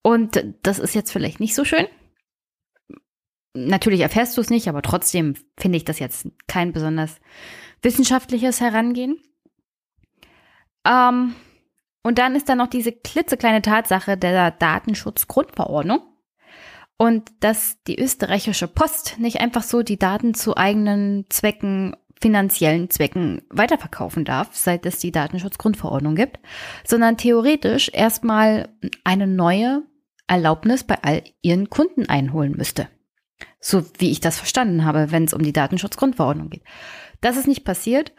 [0.04, 1.88] Und das ist jetzt vielleicht nicht so schön.
[3.56, 7.20] Natürlich erfährst du es nicht, aber trotzdem finde ich das jetzt kein besonders
[7.82, 9.18] wissenschaftliches Herangehen.
[10.86, 11.36] Ähm,
[12.04, 16.02] und dann ist da noch diese klitzekleine Tatsache der Datenschutzgrundverordnung.
[16.98, 23.42] Und dass die österreichische Post nicht einfach so die Daten zu eigenen Zwecken, finanziellen Zwecken
[23.50, 26.40] weiterverkaufen darf, seit es die Datenschutzgrundverordnung gibt,
[26.84, 28.68] sondern theoretisch erstmal
[29.06, 29.84] eine neue
[30.28, 32.90] Erlaubnis bei all ihren Kunden einholen müsste.
[33.62, 36.64] So wie ich das verstanden habe, wenn es um die Datenschutzgrundverordnung geht.
[37.22, 38.14] Das ist nicht passiert.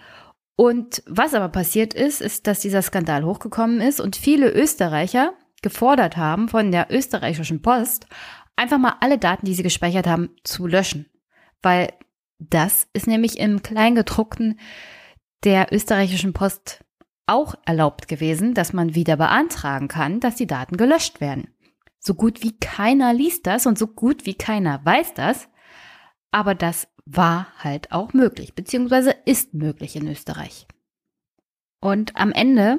[0.56, 5.32] Und was aber passiert ist, ist, dass dieser Skandal hochgekommen ist und viele Österreicher
[5.62, 8.06] gefordert haben von der österreichischen Post,
[8.56, 11.06] einfach mal alle Daten, die sie gespeichert haben, zu löschen.
[11.62, 11.92] Weil
[12.38, 14.58] das ist nämlich im Kleingedruckten
[15.44, 16.84] der österreichischen Post
[17.26, 21.54] auch erlaubt gewesen, dass man wieder beantragen kann, dass die Daten gelöscht werden.
[21.98, 25.48] So gut wie keiner liest das und so gut wie keiner weiß das,
[26.32, 30.66] aber das war halt auch möglich, beziehungsweise ist möglich in Österreich.
[31.80, 32.78] Und am Ende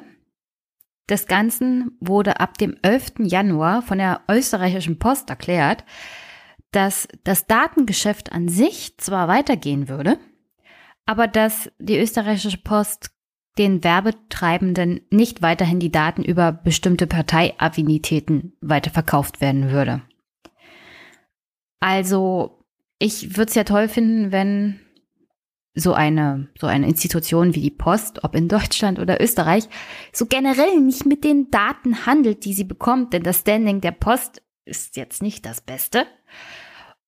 [1.08, 3.14] des Ganzen wurde ab dem 11.
[3.18, 5.84] Januar von der österreichischen Post erklärt,
[6.70, 10.18] dass das Datengeschäft an sich zwar weitergehen würde,
[11.04, 13.10] aber dass die österreichische Post
[13.58, 20.00] den Werbetreibenden nicht weiterhin die Daten über bestimmte Parteiaffinitäten weiterverkauft werden würde.
[21.80, 22.61] Also
[23.02, 24.78] ich würde es ja toll finden, wenn
[25.74, 29.68] so eine, so eine Institution wie die Post, ob in Deutschland oder Österreich,
[30.12, 34.42] so generell nicht mit den Daten handelt, die sie bekommt, denn das Standing der Post
[34.64, 36.06] ist jetzt nicht das Beste.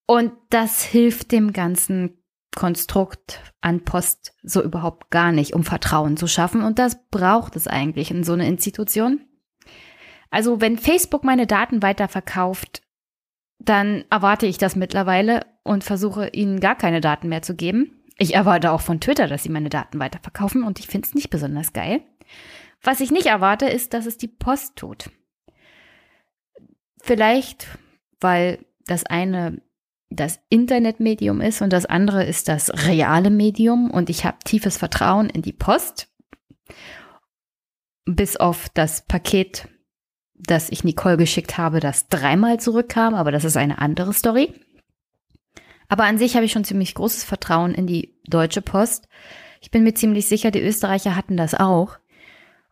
[0.07, 2.19] Und das hilft dem ganzen
[2.57, 6.63] Konstrukt an Post so überhaupt gar nicht, um Vertrauen zu schaffen.
[6.63, 9.21] Und das braucht es eigentlich in so einer Institution.
[10.31, 12.83] Also wenn Facebook meine Daten weiterverkauft,
[13.61, 18.05] dann erwarte ich das mittlerweile und versuche ihnen gar keine Daten mehr zu geben.
[18.17, 21.31] Ich erwarte auch von Twitter, dass sie meine Daten weiterverkaufen und ich finde es nicht
[21.31, 22.03] besonders geil.
[22.83, 25.11] Was ich nicht erwarte, ist, dass es die Post tut.
[27.03, 27.67] Vielleicht,
[28.21, 29.61] weil das eine
[30.11, 35.29] das Internetmedium ist und das andere ist das reale Medium und ich habe tiefes Vertrauen
[35.29, 36.09] in die Post.
[38.05, 39.67] Bis auf das Paket
[40.35, 44.53] das ich Nicole geschickt habe, das dreimal zurückkam, aber das ist eine andere Story.
[45.89, 49.09] Aber an sich habe ich schon ziemlich großes Vertrauen in die Deutsche Post.
[49.61, 51.99] Ich bin mir ziemlich sicher, die Österreicher hatten das auch.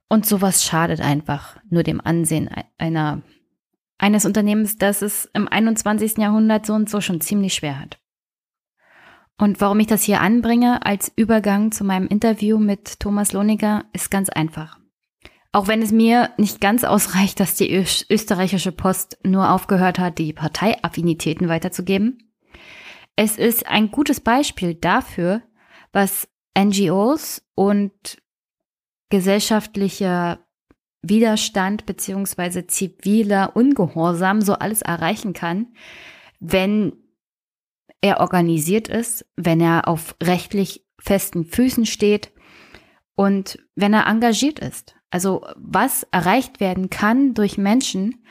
[0.09, 3.23] Und sowas schadet einfach nur dem Ansehen einer,
[3.99, 6.19] eines Unternehmens, das es im 21.
[6.19, 7.99] Jahrhundert so und so schon ziemlich schwer hat.
[9.39, 14.11] Und warum ich das hier anbringe als Übergang zu meinem Interview mit Thomas Lohniger, ist
[14.11, 14.79] ganz einfach.
[15.51, 17.73] Auch wenn es mir nicht ganz ausreicht, dass die
[18.09, 22.32] österreichische Post nur aufgehört hat, die Parteiaffinitäten weiterzugeben.
[23.17, 25.43] Es ist ein gutes Beispiel dafür,
[25.93, 27.93] was NGOs und
[29.11, 30.47] gesellschaftlicher
[31.03, 35.75] Widerstand beziehungsweise ziviler Ungehorsam so alles erreichen kann,
[36.41, 36.95] wenn
[38.01, 42.33] er organisiert ist, wenn er auf rechtlich festen Füßen steht
[43.15, 44.97] und wenn er engagiert ist.
[45.11, 48.25] Also was erreicht werden kann durch Menschen,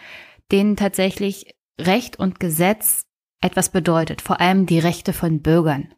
[0.51, 3.05] denen tatsächlich Recht und Gesetz
[3.41, 5.93] etwas bedeutet, vor allem die Rechte von Bürgern.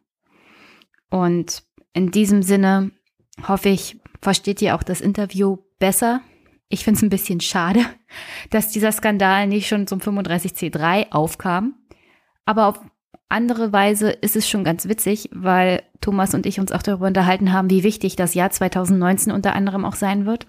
[1.10, 2.90] Und in diesem Sinne
[3.46, 6.20] hoffe ich, versteht ihr auch das Interview besser.
[6.68, 7.80] Ich finde es ein bisschen schade,
[8.50, 11.74] dass dieser Skandal nicht schon zum 35C3 aufkam.
[12.46, 12.80] Aber auf
[13.28, 17.52] andere Weise ist es schon ganz witzig, weil Thomas und ich uns auch darüber unterhalten
[17.52, 20.46] haben, wie wichtig das Jahr 2019 unter anderem auch sein wird.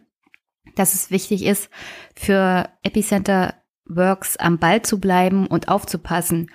[0.75, 1.69] Dass es wichtig ist,
[2.15, 3.53] für Epicenter
[3.87, 6.51] Works am Ball zu bleiben und aufzupassen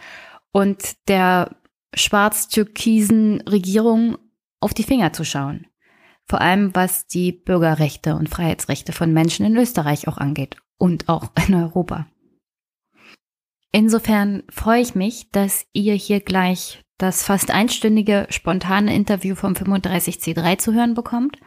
[0.52, 1.56] und der
[1.94, 4.18] schwarz-türkisen Regierung
[4.60, 5.66] auf die Finger zu schauen.
[6.28, 11.30] Vor allem was die Bürgerrechte und Freiheitsrechte von Menschen in Österreich auch angeht und auch
[11.48, 12.06] in Europa.
[13.72, 20.58] Insofern freue ich mich, dass ihr hier gleich das fast einstündige spontane Interview vom 35C3
[20.58, 21.38] zu hören bekommt.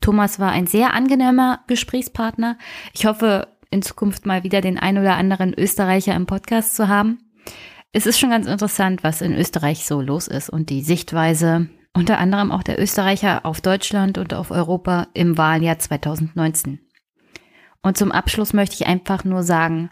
[0.00, 2.56] Thomas war ein sehr angenehmer Gesprächspartner.
[2.94, 7.18] Ich hoffe, in Zukunft mal wieder den ein oder anderen Österreicher im Podcast zu haben.
[7.94, 12.18] Es ist schon ganz interessant, was in Österreich so los ist und die Sichtweise unter
[12.18, 16.80] anderem auch der Österreicher auf Deutschland und auf Europa im Wahljahr 2019.
[17.82, 19.90] Und zum Abschluss möchte ich einfach nur sagen,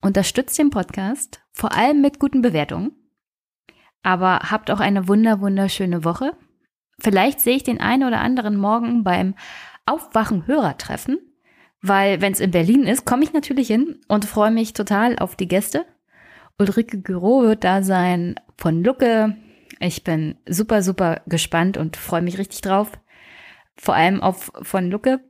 [0.00, 2.92] unterstützt den Podcast, vor allem mit guten Bewertungen.
[4.04, 6.36] Aber habt auch eine wunder, wunderschöne Woche.
[7.00, 9.34] Vielleicht sehe ich den einen oder anderen morgen beim
[9.84, 11.18] Aufwachen Hörertreffen,
[11.80, 15.36] weil wenn es in Berlin ist, komme ich natürlich hin und freue mich total auf
[15.36, 15.86] die Gäste.
[16.58, 19.36] Ulrike Güro wird da sein von Lucke,
[19.80, 22.90] ich bin super, super gespannt und freue mich richtig drauf.
[23.76, 25.20] Vor allem auf von Lucke.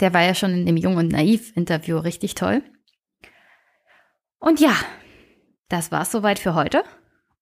[0.00, 2.62] Der war ja schon in dem Jung und Naiv-Interview richtig toll.
[4.38, 4.74] Und ja,
[5.68, 6.84] das war's soweit für heute.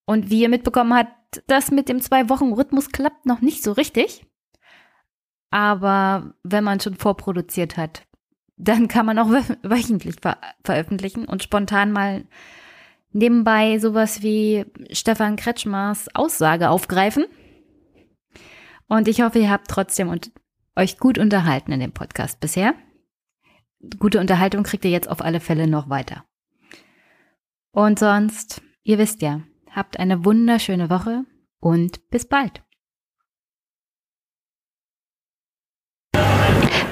[0.04, 4.26] Und wie ihr mitbekommen habt, das mit dem Zwei-Wochen-Rhythmus klappt noch nicht so richtig.
[5.50, 8.06] Aber wenn man schon vorproduziert hat,
[8.62, 9.28] dann kann man auch
[9.62, 12.24] wöchentlich ver veröffentlichen und spontan mal
[13.12, 17.24] nebenbei sowas wie Stefan Kretschmars Aussage aufgreifen.
[18.88, 20.30] Und ich hoffe, ihr habt trotzdem und
[20.76, 22.74] euch gut unterhalten in dem Podcast bisher.
[23.98, 26.24] Gute Unterhaltung kriegt ihr jetzt auf alle Fälle noch weiter.
[27.72, 31.24] Und sonst, ihr wisst ja, habt eine wunderschöne Woche
[31.58, 32.62] und bis bald.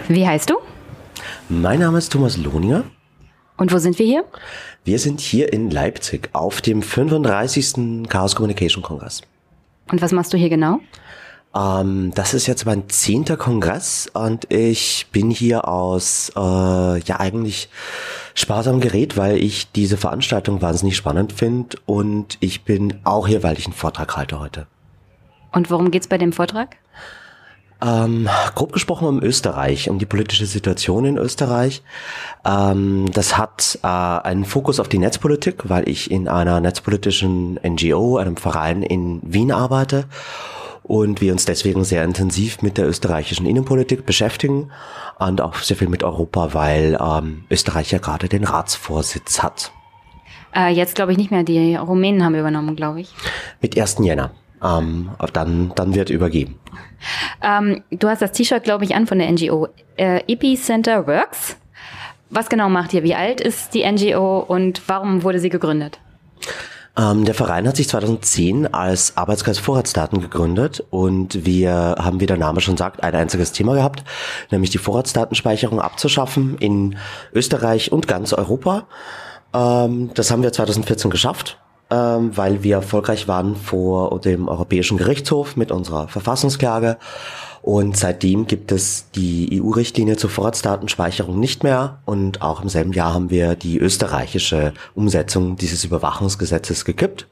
[0.09, 0.57] Wie heißt du?
[1.53, 2.85] Mein Name ist Thomas Lohninger.
[3.57, 4.25] Und wo sind wir hier?
[4.85, 8.07] Wir sind hier in Leipzig auf dem 35.
[8.09, 9.23] Chaos Communication Kongress.
[9.91, 10.79] Und was machst du hier genau?
[11.53, 17.69] Ähm, das ist jetzt mein zehnter Kongress und ich bin hier aus äh, ja eigentlich
[18.35, 23.59] sparsam Gerät, weil ich diese Veranstaltung wahnsinnig spannend finde und ich bin auch hier, weil
[23.59, 24.69] ich einen Vortrag halte heute.
[25.51, 26.77] Und worum geht's bei dem Vortrag?
[27.83, 31.83] Ähm, grob gesprochen um Österreich, um die politische Situation in Österreich.
[32.45, 38.19] Ähm, das hat äh, einen Fokus auf die Netzpolitik, weil ich in einer netzpolitischen NGO,
[38.19, 40.05] einem Verein in Wien arbeite
[40.83, 44.71] und wir uns deswegen sehr intensiv mit der österreichischen Innenpolitik beschäftigen
[45.19, 49.73] und auch sehr viel mit Europa, weil ähm, Österreich ja gerade den Ratsvorsitz hat.
[50.55, 53.15] Äh, jetzt glaube ich nicht mehr, die Rumänen haben übernommen, glaube ich.
[53.61, 53.99] Mit 1.
[54.01, 54.33] Jänner.
[54.63, 56.59] Ähm, dann, dann wird übergeben.
[57.43, 59.69] Ähm, du hast das T-Shirt, glaube ich, an von der NGO.
[59.97, 61.57] Äh, Epicenter Works.
[62.29, 63.03] Was genau macht ihr?
[63.03, 65.99] Wie alt ist die NGO und warum wurde sie gegründet?
[66.97, 72.37] Ähm, der Verein hat sich 2010 als Arbeitskreis Vorratsdaten gegründet und wir haben, wie der
[72.37, 74.05] Name schon sagt, ein einziges Thema gehabt,
[74.51, 76.97] nämlich die Vorratsdatenspeicherung abzuschaffen in
[77.33, 78.87] Österreich und ganz Europa.
[79.55, 81.59] Ähm, das haben wir 2014 geschafft
[81.91, 86.99] ähm, weil wir erfolgreich waren vor dem Europäischen Gerichtshof mit unserer Verfassungsklage.
[87.63, 91.99] Und seitdem gibt es die EU-Richtlinie zur Vorratsdatenspeicherung nicht mehr.
[92.07, 97.27] Und auch im selben Jahr haben wir die österreichische Umsetzung dieses Überwachungsgesetzes gekippt.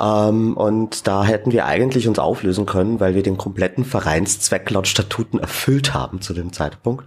[0.00, 4.86] Ähm, und da hätten wir eigentlich uns auflösen können, weil wir den kompletten Vereinszweck laut
[4.86, 7.04] Statuten erfüllt haben zu dem Zeitpunkt.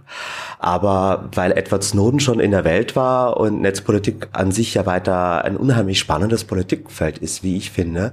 [0.58, 5.44] Aber weil Edward Snowden schon in der Welt war und Netzpolitik an sich ja weiter
[5.44, 8.12] ein unheimlich spannendes Politikfeld ist, wie ich finde,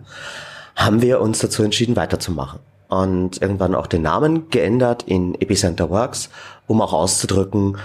[0.76, 2.60] haben wir uns dazu entschieden, weiterzumachen.
[2.88, 6.30] Und irgendwann auch den Namen geändert in Epicenter Works,
[6.66, 7.78] um auch auszudrücken,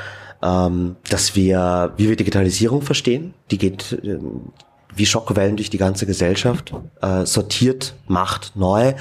[0.42, 4.52] ähm, dass wir, wie wir Digitalisierung verstehen, die geht ähm,
[4.96, 8.94] wie Schockwellen durch die ganze Gesellschaft, äh, sortiert Macht neu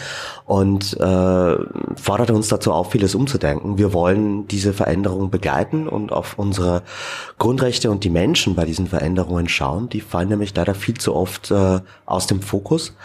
[0.46, 1.56] und äh,
[1.96, 3.78] fordert uns dazu auf, vieles umzudenken.
[3.78, 6.84] Wir wollen diese Veränderungen begleiten und auf unsere
[7.38, 9.90] Grundrechte und die Menschen bei diesen Veränderungen schauen.
[9.90, 12.96] Die fallen nämlich leider viel zu oft äh, aus dem Fokus.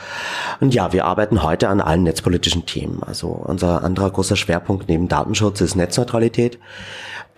[0.61, 3.03] Und ja, wir arbeiten heute an allen netzpolitischen Themen.
[3.03, 6.59] Also unser anderer großer Schwerpunkt neben Datenschutz ist Netzneutralität.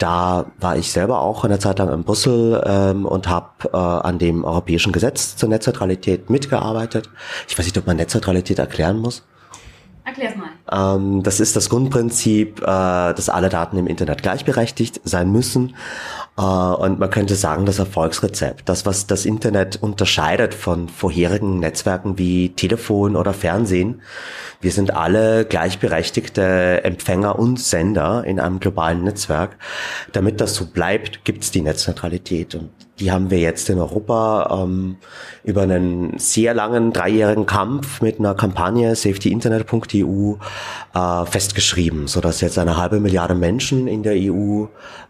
[0.00, 4.18] Da war ich selber auch eine Zeit lang in Brüssel ähm, und habe äh, an
[4.18, 7.10] dem europäischen Gesetz zur Netzneutralität mitgearbeitet.
[7.46, 9.26] Ich weiß nicht, ob man Netzneutralität erklären muss.
[10.02, 10.96] Erklär's mal.
[10.96, 15.74] Ähm, das ist das Grundprinzip, äh, dass alle Daten im Internet gleichberechtigt sein müssen.
[16.38, 22.16] Äh, und man könnte sagen, das Erfolgsrezept, das, was das Internet unterscheidet von vorherigen Netzwerken
[22.16, 24.00] wie Telefon oder Fernsehen,
[24.60, 29.56] wir sind alle gleichberechtigte Empfänger und Sender in einem globalen Netzwerk.
[30.12, 32.54] Damit das so bleibt, gibt es die Netzneutralität.
[32.54, 34.98] Und die haben wir jetzt in Europa ähm,
[35.44, 40.34] über einen sehr langen dreijährigen Kampf mit einer Kampagne safetyinternet.eu
[40.94, 44.66] äh, festgeschrieben, so dass jetzt eine halbe Milliarde Menschen in der EU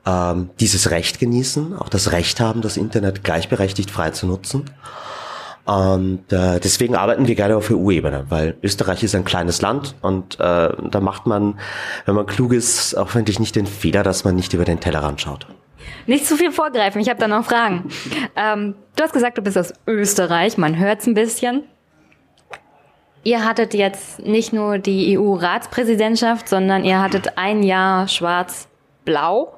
[0.07, 4.71] ähm, dieses Recht genießen, auch das Recht haben, das Internet gleichberechtigt frei zu nutzen.
[5.65, 10.41] Und äh, deswegen arbeiten wir gerne auf EU-Ebene, weil Österreich ist ein kleines Land und
[10.41, 11.61] äh, da macht man,
[12.07, 15.21] wenn man klug ist, auch wirklich nicht den Fehler, dass man nicht über den Tellerrand
[15.21, 15.47] schaut.
[16.07, 17.91] Nicht zu viel vorgreifen, ich habe da noch Fragen.
[18.37, 21.65] Ähm, du hast gesagt, du bist aus Österreich, man hört es ein bisschen.
[23.23, 29.55] Ihr hattet jetzt nicht nur die EU-Ratspräsidentschaft, sondern ihr hattet ein Jahr schwarz-blau,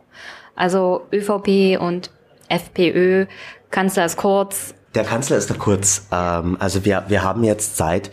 [0.57, 2.11] also ÖVP und
[2.49, 3.27] FPÖ,
[3.71, 6.07] Kanzlers Kurz, der Kanzler ist da kurz.
[6.13, 8.11] Ähm, also wir, wir haben jetzt seit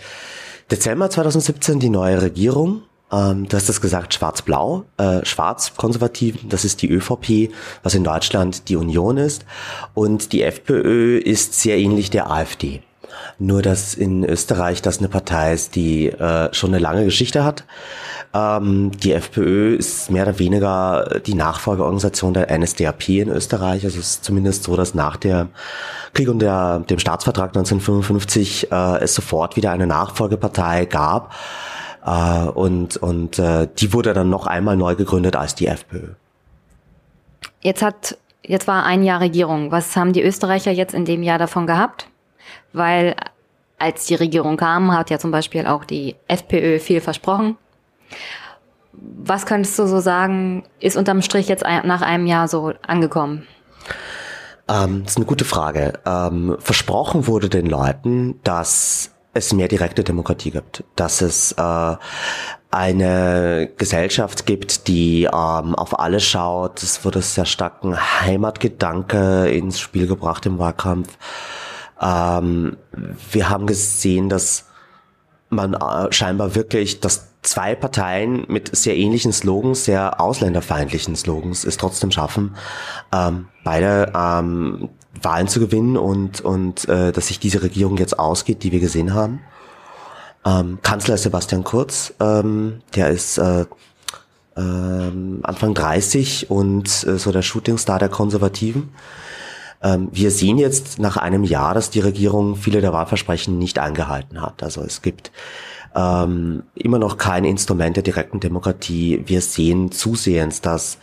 [0.72, 2.84] Dezember 2017 die neue Regierung.
[3.12, 7.52] Ähm, du hast das gesagt, schwarz-blau, äh, schwarz-konservativ, das ist die ÖVP,
[7.82, 9.46] was in Deutschland die Union ist.
[9.94, 12.82] Und die FPÖ ist sehr ähnlich der AfD.
[13.38, 17.64] Nur, dass in Österreich das eine Partei ist, die äh, schon eine lange Geschichte hat.
[18.34, 23.86] Ähm, die FPÖ ist mehr oder weniger die Nachfolgeorganisation der NSDAP in Österreich.
[23.86, 25.48] Also es ist zumindest so, dass nach der
[26.14, 31.34] Krieg und der, dem Staatsvertrag 1955 äh, es sofort wieder eine Nachfolgepartei gab.
[32.06, 36.10] Äh, und und äh, die wurde dann noch einmal neu gegründet als die FPÖ.
[37.62, 39.72] Jetzt hat jetzt war ein Jahr Regierung.
[39.72, 42.08] Was haben die Österreicher jetzt in dem Jahr davon gehabt?
[42.74, 43.16] Weil
[43.78, 47.58] als die Regierung kam, hat ja zum Beispiel auch die FPÖ viel versprochen.
[48.92, 53.48] Was könntest du so sagen, ist unterm Strich jetzt nach einem Jahr so angekommen?
[54.68, 55.94] Ähm, das ist eine gute Frage.
[56.06, 61.96] Ähm, versprochen wurde den Leuten, dass es mehr direkte Demokratie gibt, dass es äh,
[62.72, 66.84] eine Gesellschaft gibt, die ähm, auf alles schaut.
[66.84, 71.18] Es wurde sehr stark ein Heimatgedanke ins Spiel gebracht im Wahlkampf.
[72.02, 72.78] Ähm,
[73.32, 74.66] wir haben gesehen, dass
[75.50, 81.78] man äh, scheinbar wirklich, dass zwei Parteien mit sehr ähnlichen Slogans, sehr ausländerfeindlichen Slogans es
[81.78, 82.56] trotzdem schaffen,
[83.14, 84.90] ähm, beide ähm,
[85.22, 89.14] Wahlen zu gewinnen und, und äh, dass sich diese Regierung jetzt ausgeht, die wir gesehen
[89.14, 89.42] haben.
[90.46, 93.66] Ähm, Kanzler Sebastian Kurz, ähm, der ist äh,
[94.56, 98.90] ähm, Anfang 30 und äh, so der Shootingstar der Konservativen.
[99.82, 104.42] Ähm, wir sehen jetzt nach einem Jahr, dass die Regierung viele der Wahlversprechen nicht eingehalten
[104.42, 104.64] hat.
[104.64, 105.32] Also es gibt
[105.96, 109.24] ähm, immer noch kein Instrument der direkten Demokratie.
[109.26, 110.98] Wir sehen zusehends, dass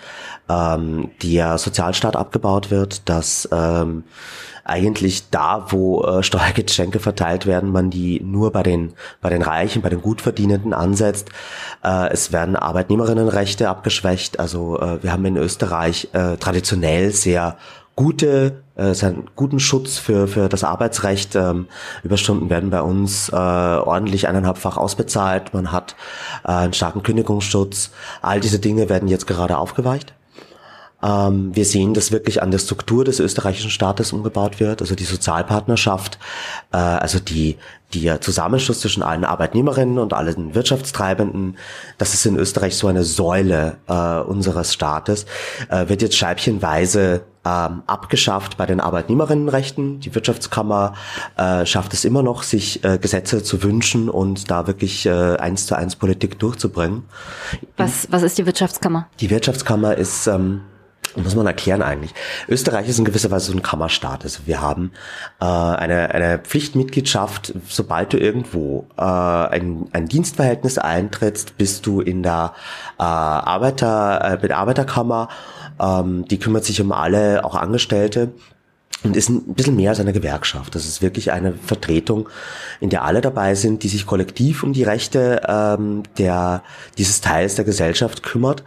[0.48, 4.04] ähm, der Sozialstaat abgebaut wird, dass ähm,
[4.64, 9.82] eigentlich da, wo äh, Steuergeschenke verteilt werden, man die nur bei den bei den Reichen,
[9.82, 11.30] bei den Gutverdienenden ansetzt.
[11.84, 14.38] Äh, es werden Arbeitnehmerinnenrechte abgeschwächt.
[14.38, 17.56] Also äh, wir haben in Österreich äh, traditionell sehr
[17.96, 21.34] gute, äh, einen guten Schutz für, für das Arbeitsrecht.
[21.34, 21.66] Ähm,
[22.04, 25.54] Überstunden werden bei uns äh, ordentlich eineinhalbfach ausbezahlt.
[25.54, 25.96] Man hat
[26.44, 27.90] äh, einen starken Kündigungsschutz.
[28.22, 30.14] All diese Dinge werden jetzt gerade aufgeweicht.
[31.06, 35.04] Ähm, wir sehen, dass wirklich an der Struktur des österreichischen Staates umgebaut wird, also die
[35.04, 36.18] Sozialpartnerschaft,
[36.72, 37.56] äh, also die,
[37.94, 41.58] die Zusammenschluss zwischen allen Arbeitnehmerinnen und allen Wirtschaftstreibenden,
[41.98, 45.26] das ist in Österreich so eine Säule äh, unseres Staates,
[45.68, 50.00] äh, wird jetzt scheibchenweise ähm, abgeschafft bei den Arbeitnehmerinnenrechten.
[50.00, 50.94] Die Wirtschaftskammer
[51.36, 55.66] äh, schafft es immer noch, sich äh, Gesetze zu wünschen und da wirklich äh, eins
[55.66, 57.04] zu eins Politik durchzubringen.
[57.76, 59.08] Was, was ist die Wirtschaftskammer?
[59.20, 60.62] Die Wirtschaftskammer ist ähm,
[61.16, 62.14] muss man erklären eigentlich.
[62.48, 64.24] Österreich ist in gewisser Weise so ein Kammerstaat.
[64.24, 64.92] Also wir haben
[65.40, 72.22] äh, eine, eine Pflichtmitgliedschaft, sobald du irgendwo äh, ein, ein Dienstverhältnis eintrittst, bist du in
[72.22, 72.52] der
[72.98, 75.28] äh, Arbeiter, äh, mit Arbeiterkammer.
[75.80, 78.32] Ähm, die kümmert sich um alle, auch Angestellte
[79.02, 80.74] und ist ein bisschen mehr als eine Gewerkschaft.
[80.74, 82.28] Das ist wirklich eine Vertretung,
[82.80, 86.62] in der alle dabei sind, die sich kollektiv um die Rechte ähm, der,
[86.98, 88.64] dieses Teils der Gesellschaft kümmert,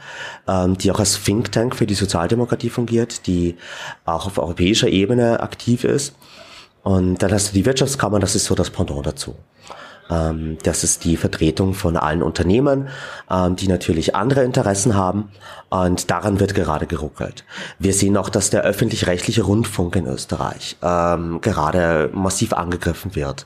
[0.48, 3.58] ähm, die auch als Think Tank für die Sozialdemokratie fungiert, die
[4.06, 6.16] auch auf europäischer Ebene aktiv ist.
[6.84, 9.36] Und dann hast du die Wirtschaftskammer, das ist so das Pendant dazu.
[10.10, 12.90] Ähm, das ist die Vertretung von allen Unternehmen,
[13.30, 15.30] ähm, die natürlich andere Interessen haben.
[15.70, 17.46] Und daran wird gerade geruckelt.
[17.78, 23.46] Wir sehen auch, dass der öffentlich-rechtliche Rundfunk in Österreich ähm, gerade massiv angegriffen wird.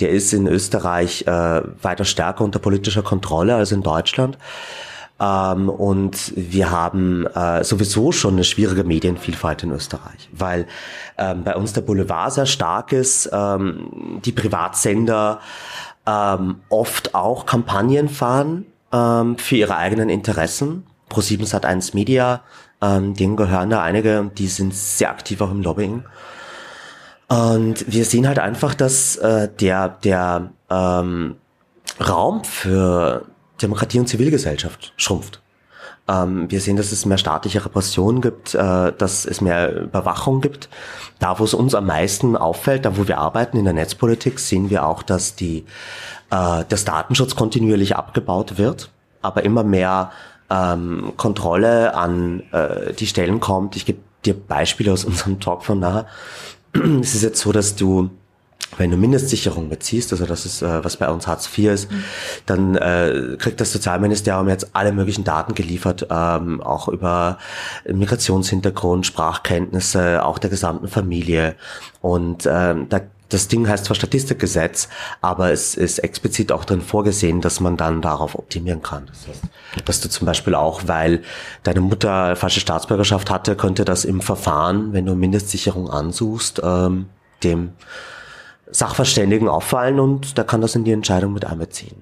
[0.00, 4.36] Der ist in Österreich äh, weiter stärker unter politischer Kontrolle als in Deutschland.
[5.20, 10.66] Ähm, und wir haben äh, sowieso schon eine schwierige Medienvielfalt in Österreich, weil
[11.18, 15.40] ähm, bei uns der Boulevard sehr stark ist, ähm, die Privatsender
[16.10, 20.84] ähm, oft auch Kampagnen fahren ähm, für ihre eigenen Interessen.
[21.10, 22.42] Pro7 Sat 1 Media,
[22.80, 26.04] ähm, denen gehören da einige und die sind sehr aktiv auch im Lobbying.
[27.28, 31.36] Und wir sehen halt einfach, dass äh, der, der ähm,
[32.00, 33.26] Raum für
[33.62, 35.39] Demokratie und Zivilgesellschaft schrumpft.
[36.10, 40.68] Ähm, wir sehen, dass es mehr staatliche Repression gibt, äh, dass es mehr Überwachung gibt.
[41.20, 44.70] Da, wo es uns am meisten auffällt, da wo wir arbeiten in der Netzpolitik, sehen
[44.70, 45.64] wir auch, dass die,
[46.30, 48.90] äh, das Datenschutz kontinuierlich abgebaut wird,
[49.22, 50.10] aber immer mehr
[50.50, 53.76] ähm, Kontrolle an äh, die Stellen kommt.
[53.76, 56.06] Ich gebe dir Beispiele aus unserem Talk von nachher.
[57.00, 58.10] es ist jetzt so, dass du
[58.76, 61.88] wenn du Mindestsicherung beziehst, also das ist, äh, was bei uns Hartz IV ist,
[62.46, 67.38] dann äh, kriegt das Sozialministerium jetzt alle möglichen Daten geliefert, ähm, auch über
[67.86, 71.56] Migrationshintergrund, Sprachkenntnisse, auch der gesamten Familie.
[72.00, 73.00] Und ähm, da
[73.30, 74.88] das Ding heißt zwar Statistikgesetz,
[75.20, 79.06] aber es ist explizit auch drin vorgesehen, dass man dann darauf optimieren kann.
[79.06, 81.22] Das heißt, dass du zum Beispiel auch, weil
[81.62, 87.06] deine Mutter falsche Staatsbürgerschaft hatte, könnte das im Verfahren, wenn du Mindestsicherung ansuchst, ähm,
[87.44, 87.70] dem
[88.72, 91.96] Sachverständigen auffallen und der kann das in die Entscheidung mit einbeziehen.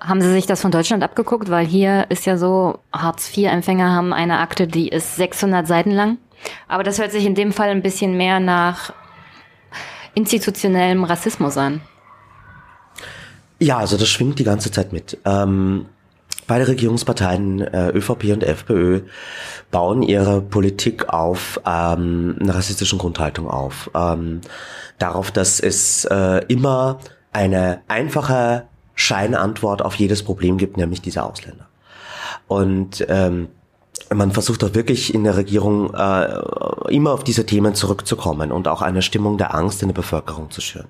[0.00, 1.50] Haben Sie sich das von Deutschland abgeguckt?
[1.50, 6.18] Weil hier ist ja so, Hartz-IV-Empfänger haben eine Akte, die ist 600 Seiten lang.
[6.68, 8.92] Aber das hört sich in dem Fall ein bisschen mehr nach
[10.14, 11.80] institutionellem Rassismus an.
[13.58, 15.18] Ja, also das schwingt die ganze Zeit mit.
[15.24, 15.86] Ähm,
[16.46, 19.02] beide Regierungsparteien, äh, ÖVP und FPÖ,
[19.70, 23.90] bauen ihre Politik auf ähm, einer rassistischen Grundhaltung auf.
[23.94, 24.40] Ähm,
[24.98, 26.98] darauf, dass es äh, immer
[27.32, 31.68] eine einfache Scheinantwort auf jedes Problem gibt, nämlich diese Ausländer.
[32.48, 33.48] Und ähm,
[34.14, 36.38] man versucht auch wirklich in der Regierung äh,
[36.88, 40.60] immer auf diese Themen zurückzukommen und auch eine Stimmung der Angst in der Bevölkerung zu
[40.60, 40.88] schüren.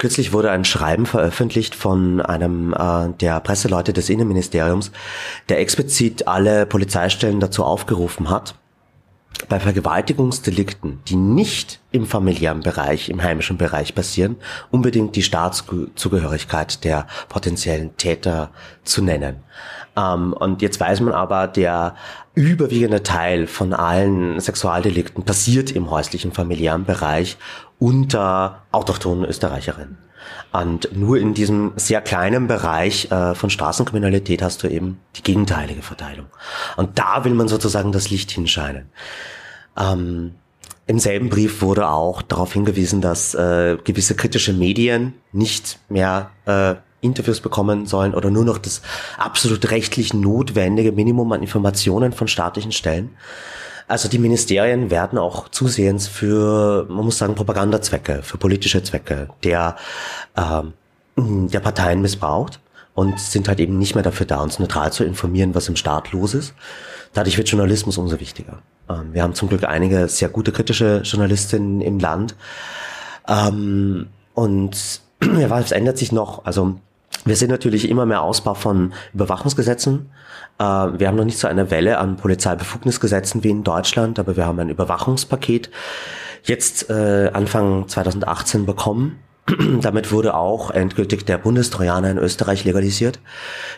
[0.00, 4.92] Kürzlich wurde ein Schreiben veröffentlicht von einem äh, der Presseleute des Innenministeriums,
[5.50, 8.54] der explizit alle Polizeistellen dazu aufgerufen hat,
[9.50, 14.36] bei Vergewaltigungsdelikten, die nicht im familiären Bereich, im heimischen Bereich passieren,
[14.70, 18.52] unbedingt die Staatszugehörigkeit der potenziellen Täter
[18.84, 19.40] zu nennen.
[19.98, 21.94] Ähm, und jetzt weiß man aber, der
[22.34, 27.36] überwiegende Teil von allen Sexualdelikten passiert im häuslichen familiären Bereich
[27.80, 29.98] unter autochthonen Österreicherinnen.
[30.52, 35.82] Und nur in diesem sehr kleinen Bereich äh, von Straßenkriminalität hast du eben die gegenteilige
[35.82, 36.26] Verteilung.
[36.76, 38.90] Und da will man sozusagen das Licht hinscheinen.
[39.78, 40.34] Ähm,
[40.86, 46.74] Im selben Brief wurde auch darauf hingewiesen, dass äh, gewisse kritische Medien nicht mehr äh,
[47.00, 48.82] Interviews bekommen sollen oder nur noch das
[49.16, 53.10] absolut rechtlich notwendige Minimum an Informationen von staatlichen Stellen.
[53.90, 59.74] Also die Ministerien werden auch zusehends für, man muss sagen, Propagandazwecke, für politische Zwecke der,
[60.36, 60.74] ähm,
[61.48, 62.60] der Parteien missbraucht
[62.94, 66.12] und sind halt eben nicht mehr dafür da, uns neutral zu informieren, was im Staat
[66.12, 66.54] los ist.
[67.14, 68.58] Dadurch wird Journalismus umso wichtiger.
[68.88, 72.36] Ähm, wir haben zum Glück einige sehr gute kritische Journalistinnen im Land.
[73.26, 76.44] Ähm, und ja, was ändert sich noch?
[76.44, 76.76] Also
[77.24, 80.10] Wir sehen natürlich immer mehr Ausbau von Überwachungsgesetzen.
[80.60, 84.46] Äh, wir haben noch nicht so eine Welle an Polizeibefugnisgesetzen wie in Deutschland, aber wir
[84.46, 85.70] haben ein Überwachungspaket
[86.44, 89.18] jetzt äh, Anfang 2018 bekommen.
[89.80, 93.20] Damit wurde auch endgültig der Bundestrojaner in Österreich legalisiert.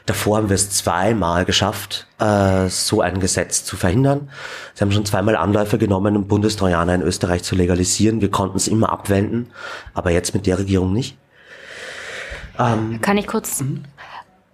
[0.07, 4.29] Davor haben wir es zweimal geschafft, äh, so ein Gesetz zu verhindern.
[4.75, 8.21] Sie haben schon zweimal Anläufe genommen, um Bundestrojaner in Österreich zu legalisieren.
[8.21, 9.51] Wir konnten es immer abwenden,
[9.95, 11.17] aber jetzt mit der Regierung nicht.
[12.59, 13.63] Ähm, Kann ich kurz.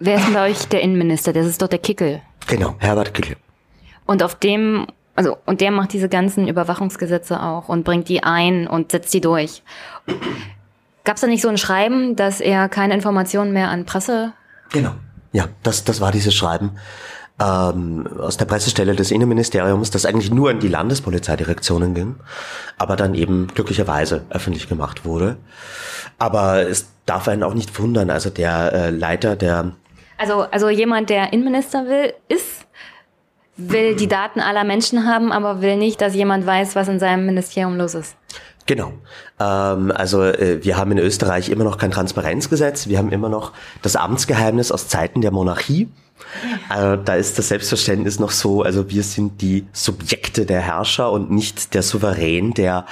[0.00, 1.32] Wer ist denn bei euch der Innenminister?
[1.32, 2.20] Das ist doch der Kickel.
[2.46, 3.36] Genau, Herbert Kickel.
[4.06, 4.86] Und auf dem,
[5.16, 9.20] also, und der macht diese ganzen Überwachungsgesetze auch und bringt die ein und setzt die
[9.20, 9.62] durch.
[11.04, 14.32] Gab es da nicht so ein Schreiben, dass er keine Informationen mehr an Presse?
[14.70, 14.92] Genau.
[15.32, 16.72] Ja, das, das war dieses Schreiben
[17.40, 22.16] ähm, aus der Pressestelle des Innenministeriums, das eigentlich nur an die Landespolizeidirektionen ging,
[22.78, 25.36] aber dann eben glücklicherweise öffentlich gemacht wurde.
[26.18, 29.72] Aber es darf einen auch nicht wundern, also der äh, Leiter der...
[30.18, 32.66] Also, also jemand, der Innenminister will, ist,
[33.56, 37.24] will die Daten aller Menschen haben, aber will nicht, dass jemand weiß, was in seinem
[37.24, 38.16] Ministerium los ist.
[38.66, 38.92] Genau.
[39.40, 42.86] Ähm, also äh, wir haben in Österreich immer noch kein Transparenzgesetz.
[42.86, 45.88] Wir haben immer noch das Amtsgeheimnis aus Zeiten der Monarchie.
[46.68, 51.30] Also da ist das Selbstverständnis noch so, also wir sind die Subjekte der Herrscher und
[51.30, 52.84] nicht der Souverän, der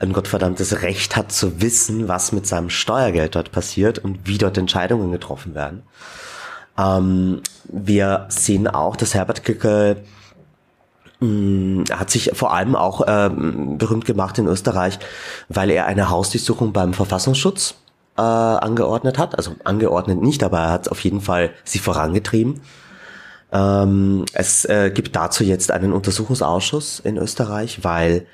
[0.00, 4.58] ein gottverdammtes Recht hat zu wissen, was mit seinem Steuergeld dort passiert und wie dort
[4.58, 5.82] Entscheidungen getroffen werden.
[6.80, 10.02] Ähm, wir sehen auch, dass Herbert Kickel
[11.20, 14.98] mm, hat sich vor allem auch ähm, berühmt gemacht in Österreich,
[15.48, 17.74] weil er eine Hausdurchsuchung beim Verfassungsschutz
[18.16, 19.36] äh, angeordnet hat.
[19.36, 22.60] Also angeordnet nicht, aber er hat auf jeden Fall sie vorangetrieben.
[23.52, 28.26] Ähm, es äh, gibt dazu jetzt einen Untersuchungsausschuss in Österreich, weil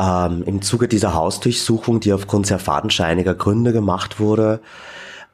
[0.00, 4.60] ähm, im Zuge dieser Hausdurchsuchung, die aufgrund sehr fadenscheiniger Gründe gemacht wurde,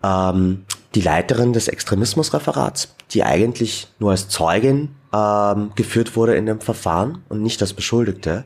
[0.02, 6.60] ähm, die Leiterin des Extremismusreferats, die eigentlich nur als Zeugin ähm, geführt wurde in dem
[6.60, 8.44] Verfahren und nicht als Beschuldigte,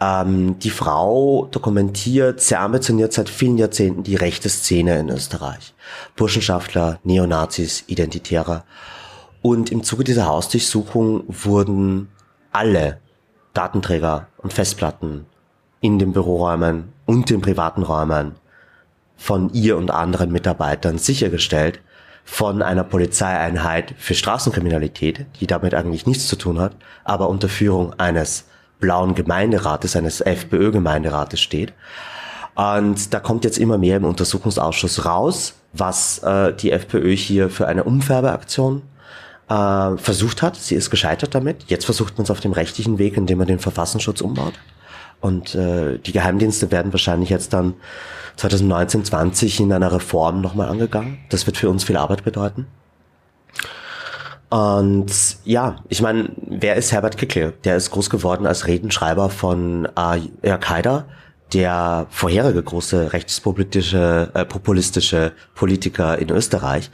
[0.00, 5.74] ähm, die Frau dokumentiert, sehr ambitioniert seit vielen Jahrzehnten die rechte Szene in Österreich.
[6.16, 8.64] Burschenschaftler, Neonazis, Identitäre.
[9.42, 12.08] Und im Zuge dieser Hausdurchsuchung wurden
[12.52, 12.98] alle
[13.54, 15.26] Datenträger und Festplatten
[15.80, 18.34] in den Büroräumen und den privaten Räumen
[19.20, 21.78] von ihr und anderen Mitarbeitern sichergestellt
[22.24, 26.72] von einer Polizeieinheit für Straßenkriminalität, die damit eigentlich nichts zu tun hat,
[27.04, 28.46] aber unter Führung eines
[28.80, 31.74] blauen Gemeinderates, eines FPÖ-Gemeinderates steht.
[32.54, 37.68] Und da kommt jetzt immer mehr im Untersuchungsausschuss raus, was äh, die FPÖ hier für
[37.68, 38.80] eine Umfärbeaktion
[39.50, 40.56] äh, versucht hat.
[40.56, 41.64] Sie ist gescheitert damit.
[41.66, 44.54] Jetzt versucht man es auf dem rechtlichen Weg, indem man den Verfassungsschutz umbaut.
[45.20, 47.74] Und äh, die Geheimdienste werden wahrscheinlich jetzt dann
[48.36, 51.18] 2019, 20 in einer Reform nochmal angegangen.
[51.28, 52.66] Das wird für uns viel Arbeit bedeuten.
[54.50, 55.12] Und
[55.44, 57.52] ja, ich meine, wer ist Herbert Kickl?
[57.64, 61.04] Der ist groß geworden als Redenschreiber von Al-Qaida,
[61.52, 66.90] der vorherige große rechtspopulistische äh, populistische Politiker in Österreich.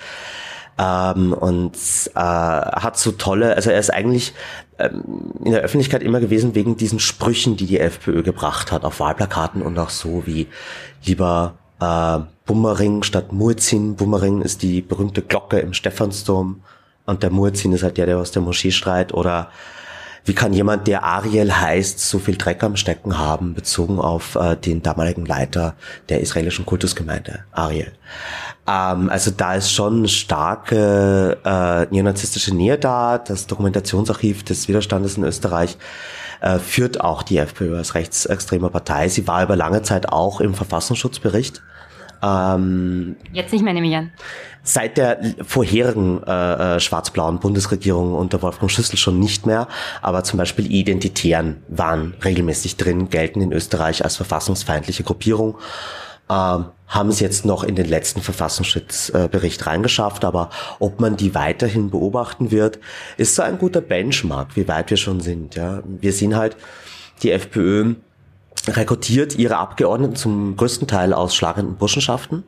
[0.79, 1.77] Ähm, und
[2.15, 4.35] äh, hat so tolle, also er ist eigentlich
[4.79, 9.63] in der Öffentlichkeit immer gewesen wegen diesen Sprüchen, die die FPÖ gebracht hat auf Wahlplakaten
[9.63, 10.49] und auch so wie
[11.05, 13.97] lieber äh, Bummering statt Murzin.
[13.97, 16.63] Bummering ist die berühmte Glocke im Stephansdom
[17.07, 19.15] und der Murzin ist halt der, der aus der Moschee streit.
[19.15, 19.51] Oder
[20.27, 24.57] wie kann jemand, der Ariel heißt, so viel Dreck am Stecken haben, bezogen auf äh,
[24.57, 25.75] den damaligen Leiter
[26.09, 27.93] der israelischen Kultusgemeinde, Ariel.
[28.67, 33.19] Ähm, also da ist schon starke äh, neonazistische Nähe da.
[33.19, 35.79] Das Dokumentationsarchiv des Widerstandes in Österreich
[36.41, 39.09] äh, führt auch die FPÖ als rechtsextreme Partei.
[39.09, 41.63] Sie war über lange Zeit auch im Verfassungsschutzbericht.
[42.23, 44.13] Ähm, Jetzt nicht mehr, nehme ich an.
[44.63, 49.69] Seit der vorherigen äh, äh, schwarz-blauen Bundesregierung unter Wolfgang Schüssel schon nicht mehr,
[50.03, 55.57] aber zum Beispiel Identitären waren regelmäßig drin, gelten in Österreich als verfassungsfeindliche Gruppierung.
[56.29, 61.91] Ähm, haben es jetzt noch in den letzten Verfassungsschutzbericht reingeschafft, aber ob man die weiterhin
[61.91, 62.79] beobachten wird,
[63.17, 65.57] ist so ein guter Benchmark, wie weit wir schon sind.
[65.57, 66.57] Ja, wir sehen halt,
[67.23, 67.95] die FPÖ
[68.67, 72.45] rekrutiert ihre Abgeordneten zum größten Teil aus schlagenden Burschenschaften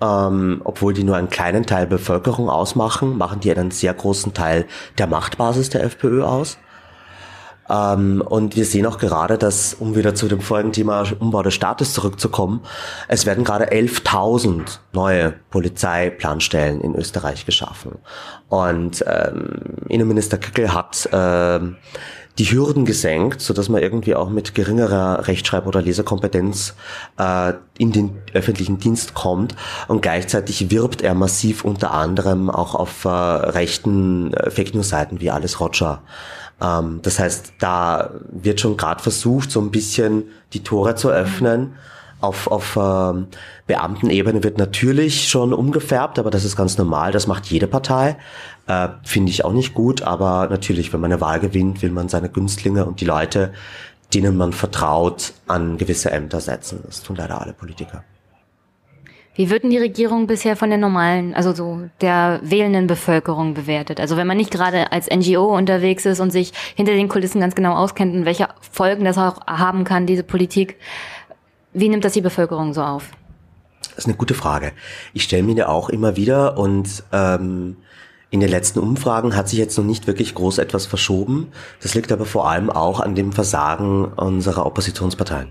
[0.00, 4.66] ähm, obwohl die nur einen kleinen Teil Bevölkerung ausmachen, machen die einen sehr großen Teil
[4.98, 6.58] der Machtbasis der FPÖ aus.
[7.68, 11.54] Ähm, und wir sehen auch gerade, dass, um wieder zu dem vorigen Thema Umbau des
[11.54, 12.62] Staates zurückzukommen,
[13.08, 17.98] es werden gerade 11.000 neue Polizeiplanstellen in Österreich geschaffen.
[18.48, 21.76] Und ähm, Innenminister Kickel hat ähm,
[22.38, 26.74] die Hürden gesenkt, so dass man irgendwie auch mit geringerer Rechtschreib- oder Leserkompetenz
[27.18, 29.54] äh, in den öffentlichen Dienst kommt
[29.88, 35.20] und gleichzeitig wirbt er massiv unter anderem auch auf äh, rechten äh, Fake News Seiten
[35.20, 36.02] wie Alles Roger.
[36.60, 41.74] Ähm, das heißt, da wird schon gerade versucht, so ein bisschen die Tore zu öffnen.
[42.20, 43.28] Auf, auf ähm,
[43.66, 47.12] Beamtenebene wird natürlich schon umgefärbt, aber das ist ganz normal.
[47.12, 48.16] Das macht jede Partei.
[48.70, 52.08] Äh, Finde ich auch nicht gut, aber natürlich, wenn man eine Wahl gewinnt, will man
[52.08, 53.52] seine Günstlinge und die Leute,
[54.14, 56.78] denen man vertraut, an gewisse Ämter setzen.
[56.86, 58.04] Das tun leider alle Politiker.
[59.34, 63.98] Wie wird denn die Regierung bisher von der normalen, also so der wählenden Bevölkerung bewertet?
[63.98, 67.56] Also wenn man nicht gerade als NGO unterwegs ist und sich hinter den Kulissen ganz
[67.56, 70.76] genau auskennt und welche Folgen das auch haben kann, diese Politik,
[71.72, 73.10] wie nimmt das die Bevölkerung so auf?
[73.82, 74.70] Das ist eine gute Frage.
[75.12, 77.76] Ich stelle mir da auch immer wieder und ähm,
[78.30, 81.48] in den letzten Umfragen hat sich jetzt noch nicht wirklich groß etwas verschoben.
[81.82, 85.48] Das liegt aber vor allem auch an dem Versagen unserer Oppositionsparteien.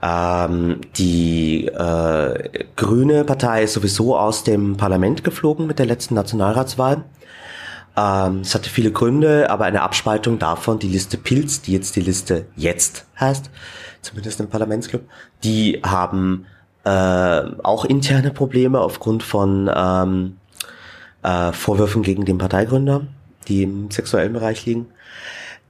[0.00, 7.04] Ähm, die äh, Grüne Partei ist sowieso aus dem Parlament geflogen mit der letzten Nationalratswahl.
[7.96, 12.00] Ähm, es hatte viele Gründe, aber eine Abspaltung davon, die Liste Pilz, die jetzt die
[12.00, 13.50] Liste Jetzt heißt,
[14.00, 15.02] zumindest im Parlamentsclub,
[15.42, 16.46] die haben
[16.84, 20.36] äh, auch interne Probleme aufgrund von ähm,
[21.22, 23.02] äh, Vorwürfen gegen den Parteigründer,
[23.48, 24.86] die im sexuellen Bereich liegen.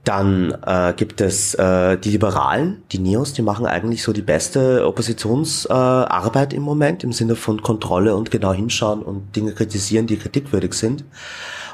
[0.05, 4.87] Dann äh, gibt es äh, die Liberalen, die Neos, die machen eigentlich so die beste
[4.87, 10.17] Oppositionsarbeit äh, im Moment im Sinne von Kontrolle und genau hinschauen und Dinge kritisieren, die
[10.17, 11.03] kritikwürdig sind.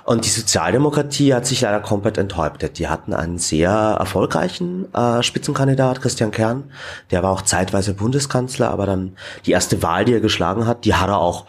[0.05, 2.77] Und die Sozialdemokratie hat sich leider komplett enthäuptet.
[2.77, 6.65] Die hatten einen sehr erfolgreichen äh, Spitzenkandidat, Christian Kern.
[7.09, 9.15] Der war auch zeitweise Bundeskanzler, aber dann
[9.45, 11.45] die erste Wahl, die er geschlagen hat, die hat er auch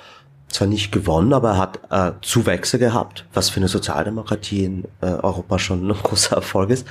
[0.49, 5.07] zwar nicht gewonnen, aber er hat äh, Zuwächse gehabt, was für eine Sozialdemokratie in äh,
[5.07, 6.86] Europa schon ein großer Erfolg ist.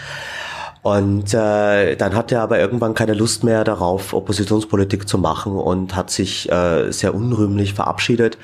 [0.84, 5.96] Und äh, dann hat er aber irgendwann keine Lust mehr darauf, Oppositionspolitik zu machen und
[5.96, 8.38] hat sich äh, sehr unrühmlich verabschiedet.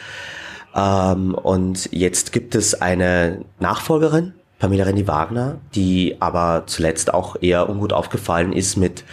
[0.75, 7.67] Ähm, und jetzt gibt es eine Nachfolgerin, Pamela Rendi Wagner, die aber zuletzt auch eher
[7.67, 9.03] ungut aufgefallen ist mit,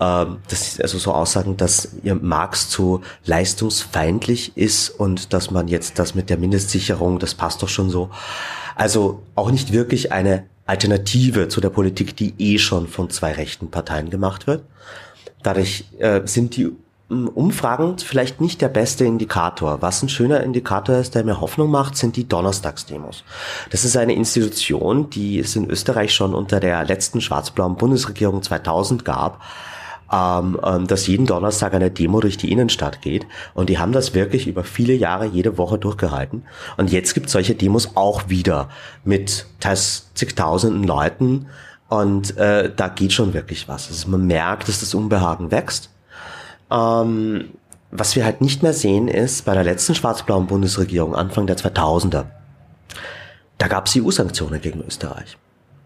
[0.00, 5.98] ähm, das also so Aussagen, dass ihr Marx zu leistungsfeindlich ist und dass man jetzt
[5.98, 8.08] das mit der Mindestsicherung, das passt doch schon so.
[8.76, 13.70] Also auch nicht wirklich eine Alternative zu der Politik, die eh schon von zwei rechten
[13.70, 14.64] Parteien gemacht wird.
[15.42, 16.70] Dadurch äh, sind die
[17.08, 19.82] Umfragen vielleicht nicht der beste Indikator.
[19.82, 23.24] Was ein schöner Indikator ist, der mir Hoffnung macht, sind die Donnerstagsdemos.
[23.70, 29.04] Das ist eine Institution, die es in Österreich schon unter der letzten schwarz-blauen Bundesregierung 2000
[29.04, 29.42] gab,
[30.10, 33.26] ähm, ähm, dass jeden Donnerstag eine Demo durch die Innenstadt geht.
[33.52, 36.44] Und die haben das wirklich über viele Jahre jede Woche durchgehalten.
[36.78, 38.70] Und jetzt gibt es solche Demos auch wieder
[39.04, 41.48] mit teils zigtausenden Leuten.
[41.88, 43.88] Und äh, da geht schon wirklich was.
[43.88, 45.90] Also man merkt, dass das Unbehagen wächst.
[46.74, 47.50] Ähm,
[47.90, 52.24] was wir halt nicht mehr sehen ist, bei der letzten schwarz-blauen Bundesregierung Anfang der 2000er,
[53.58, 55.38] da gab es EU-Sanktionen gegen Österreich.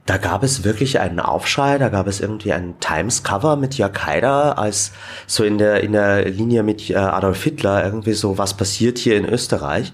[0.06, 4.58] Da gab es wirklich einen Aufschrei, da gab es irgendwie ein Times-Cover mit Jörg Haider
[4.58, 4.92] als
[5.26, 9.18] so in der, in der Linie mit äh, Adolf Hitler irgendwie so, was passiert hier
[9.18, 9.92] in Österreich.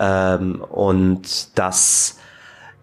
[0.00, 2.18] Ähm, und das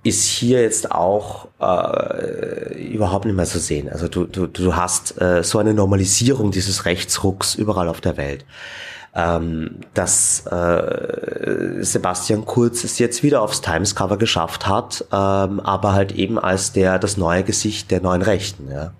[0.03, 3.89] ist hier jetzt auch äh, überhaupt nicht mehr zu sehen.
[3.89, 8.45] Also du, du, du hast äh, so eine Normalisierung dieses Rechtsrucks überall auf der Welt.
[9.13, 16.13] Ähm, dass äh, Sebastian Kurz es jetzt wieder aufs Times-Cover geschafft hat, ähm, aber halt
[16.13, 18.71] eben als der das neue Gesicht der neuen Rechten.
[18.71, 18.93] Ja.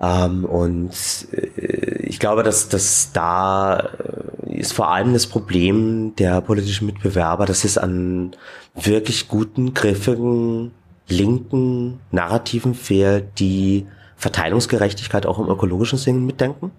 [0.00, 0.92] Ähm, und
[1.32, 7.46] äh, ich glaube, dass, dass da äh, ist vor allem das Problem der politischen Mitbewerber,
[7.46, 8.32] dass es an
[8.74, 10.72] wirklich guten, griffigen,
[11.08, 13.86] linken Narrativen fehlt, die
[14.16, 16.72] Verteilungsgerechtigkeit auch im ökologischen Sinn mitdenken,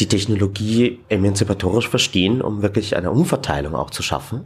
[0.00, 4.44] die Technologie emanzipatorisch verstehen, um wirklich eine Umverteilung auch zu schaffen.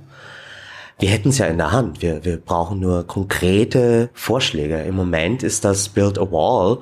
[0.99, 2.01] Wir hätten es ja in der Hand.
[2.01, 4.83] Wir, wir brauchen nur konkrete Vorschläge.
[4.83, 6.79] Im Moment ist das Build a Wall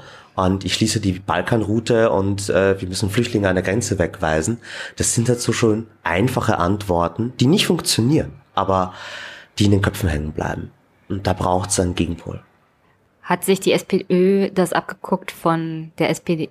[0.47, 4.59] und ich schließe die Balkanroute und äh, wir müssen Flüchtlinge an der Grenze wegweisen.
[4.97, 8.95] Das sind halt so schon einfache Antworten, die nicht funktionieren, aber
[9.59, 10.71] die in den Köpfen hängen bleiben.
[11.09, 12.41] Und da braucht es einen Gegenpol.
[13.23, 16.51] Hat sich die SPÖ das abgeguckt von der SPD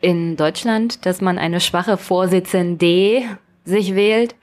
[0.00, 3.22] in Deutschland, dass man eine schwache Vorsitzende
[3.64, 4.34] sich wählt,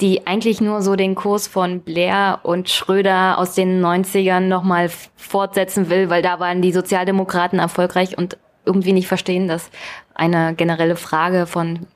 [0.00, 5.90] die eigentlich nur so den Kurs von Blair und Schröder aus den 90ern nochmal fortsetzen
[5.90, 9.70] will, weil da waren die Sozialdemokraten erfolgreich und irgendwie nicht verstehen, dass
[10.14, 11.86] eine generelle Frage von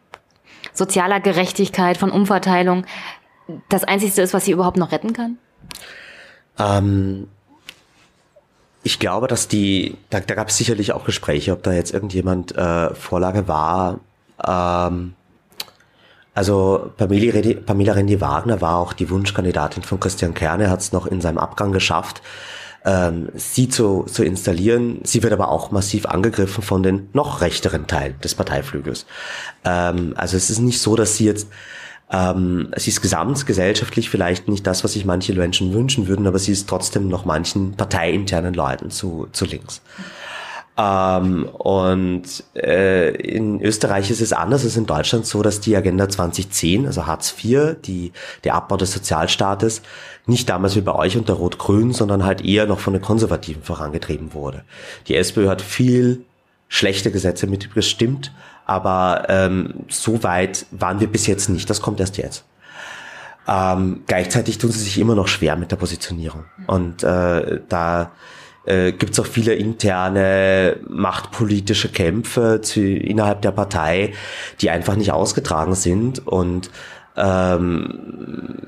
[0.73, 2.85] sozialer Gerechtigkeit, von Umverteilung
[3.69, 5.39] das Einzige ist, was sie überhaupt noch retten kann?
[6.59, 7.29] Ähm,
[8.83, 12.57] ich glaube, dass die, da, da gab es sicherlich auch Gespräche, ob da jetzt irgendjemand
[12.57, 14.01] äh, Vorlage war.
[14.45, 15.15] Ähm,
[16.37, 20.93] also Pamela Rendi, Pamela Rendi Wagner war auch die Wunschkandidatin von Christian Kerne, hat es
[20.93, 22.21] noch in seinem Abgang geschafft,
[22.85, 25.01] ähm, sie zu, zu installieren.
[25.03, 29.07] Sie wird aber auch massiv angegriffen von den noch rechteren Teilen des Parteiflügels.
[29.65, 31.49] Ähm, also es ist nicht so, dass sie jetzt
[32.13, 36.53] ähm, sie ist gesamtgesellschaftlich vielleicht nicht das, was sich manche Menschen wünschen würden, aber sie
[36.53, 39.81] ist trotzdem noch manchen parteiinternen Leuten zu, zu links.
[40.79, 46.09] Ähm, und äh, in Österreich ist es anders als in Deutschland so, dass die Agenda
[46.09, 48.13] 2010, also Hartz IV, die,
[48.45, 49.81] der Abbau des Sozialstaates,
[50.27, 54.35] nicht damals wie bei euch unter Rot-Grün, sondern halt eher noch von den Konservativen vorangetrieben
[54.35, 54.65] wurde.
[55.09, 56.25] Die SPÖ hat viel
[56.69, 58.33] schlechte Gesetze mitbestimmt,
[58.67, 61.71] aber ähm, so weit waren wir bis jetzt nicht.
[61.71, 62.45] Das kommt erst jetzt.
[63.49, 66.45] Ähm, gleichzeitig tun sie sich immer noch schwer mit der Positionierung.
[66.67, 68.11] Und äh, da
[68.67, 74.13] äh, gibt es auch viele interne machtpolitische Kämpfe zu, innerhalb der Partei,
[74.61, 76.27] die einfach nicht ausgetragen sind.
[76.27, 76.71] Und
[77.17, 78.59] ähm,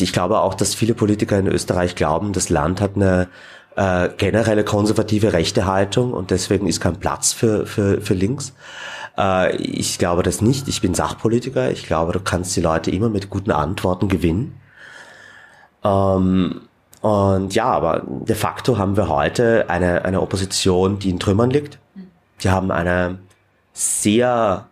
[0.00, 3.28] ich glaube auch, dass viele Politiker in Österreich glauben, das Land hat eine
[3.76, 8.54] äh, generelle konservative rechte Haltung und deswegen ist kein Platz für, für, für links.
[9.18, 10.68] Äh, ich glaube das nicht.
[10.68, 11.70] Ich bin Sachpolitiker.
[11.70, 14.60] Ich glaube, du kannst die Leute immer mit guten Antworten gewinnen.
[15.82, 16.62] Ähm,
[17.04, 21.78] und ja, aber de facto haben wir heute eine, eine Opposition, die in Trümmern liegt.
[22.40, 23.18] Die haben eine
[23.74, 24.68] sehr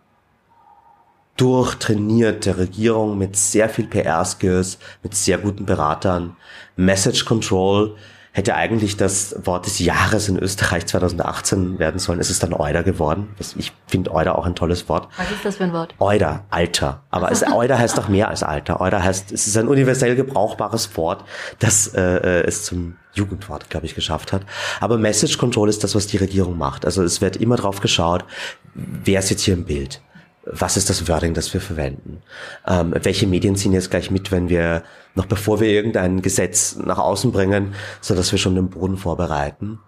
[1.37, 6.35] durchtrainierte Regierung mit sehr viel PR-Skills, mit sehr guten Beratern,
[6.75, 7.95] Message Control,
[8.33, 12.19] hätte eigentlich das Wort des Jahres in Österreich 2018 werden sollen.
[12.19, 13.29] Es ist dann Euder geworden.
[13.55, 15.07] Ich finde Euder auch ein tolles Wort.
[15.17, 15.93] Was ist das für ein Wort?
[15.99, 17.03] Euder, Alter.
[17.11, 18.81] Aber es, Euder heißt doch mehr als Alter.
[18.81, 21.23] Euder heißt, es ist ein universell gebrauchbares Wort,
[21.59, 24.41] das äh, äh es zum Jugendwort, glaube ich, geschafft hat.
[24.79, 26.85] Aber Message Control ist das, was die Regierung macht.
[26.85, 28.25] Also es wird immer drauf geschaut,
[28.73, 30.01] wer ist jetzt hier im Bild?
[30.45, 32.21] Was ist das Wording, das wir verwenden?
[32.67, 34.83] Ähm, welche Medien ziehen jetzt gleich mit, wenn wir,
[35.15, 39.79] noch bevor wir irgendein Gesetz nach außen bringen, so dass wir schon den Boden vorbereiten?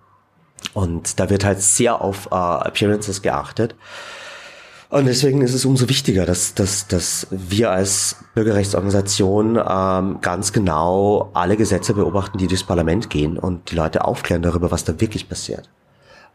[0.74, 3.76] Und da wird halt sehr auf äh, Appearances geachtet.
[4.90, 11.32] Und deswegen ist es umso wichtiger, dass, dass, dass wir als Bürgerrechtsorganisation ähm, ganz genau
[11.34, 15.28] alle Gesetze beobachten, die durchs Parlament gehen und die Leute aufklären darüber, was da wirklich
[15.28, 15.70] passiert.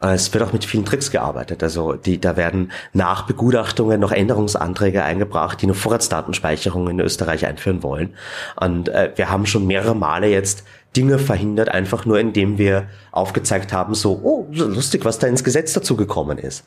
[0.03, 1.61] Es wird auch mit vielen Tricks gearbeitet.
[1.61, 7.83] Also die, da werden nach Begutachtungen noch Änderungsanträge eingebracht, die eine Vorratsdatenspeicherung in Österreich einführen
[7.83, 8.15] wollen.
[8.59, 10.63] Und äh, wir haben schon mehrere Male jetzt
[10.97, 15.73] Dinge verhindert, einfach nur indem wir aufgezeigt haben, so, oh, lustig, was da ins Gesetz
[15.73, 16.65] dazu gekommen ist.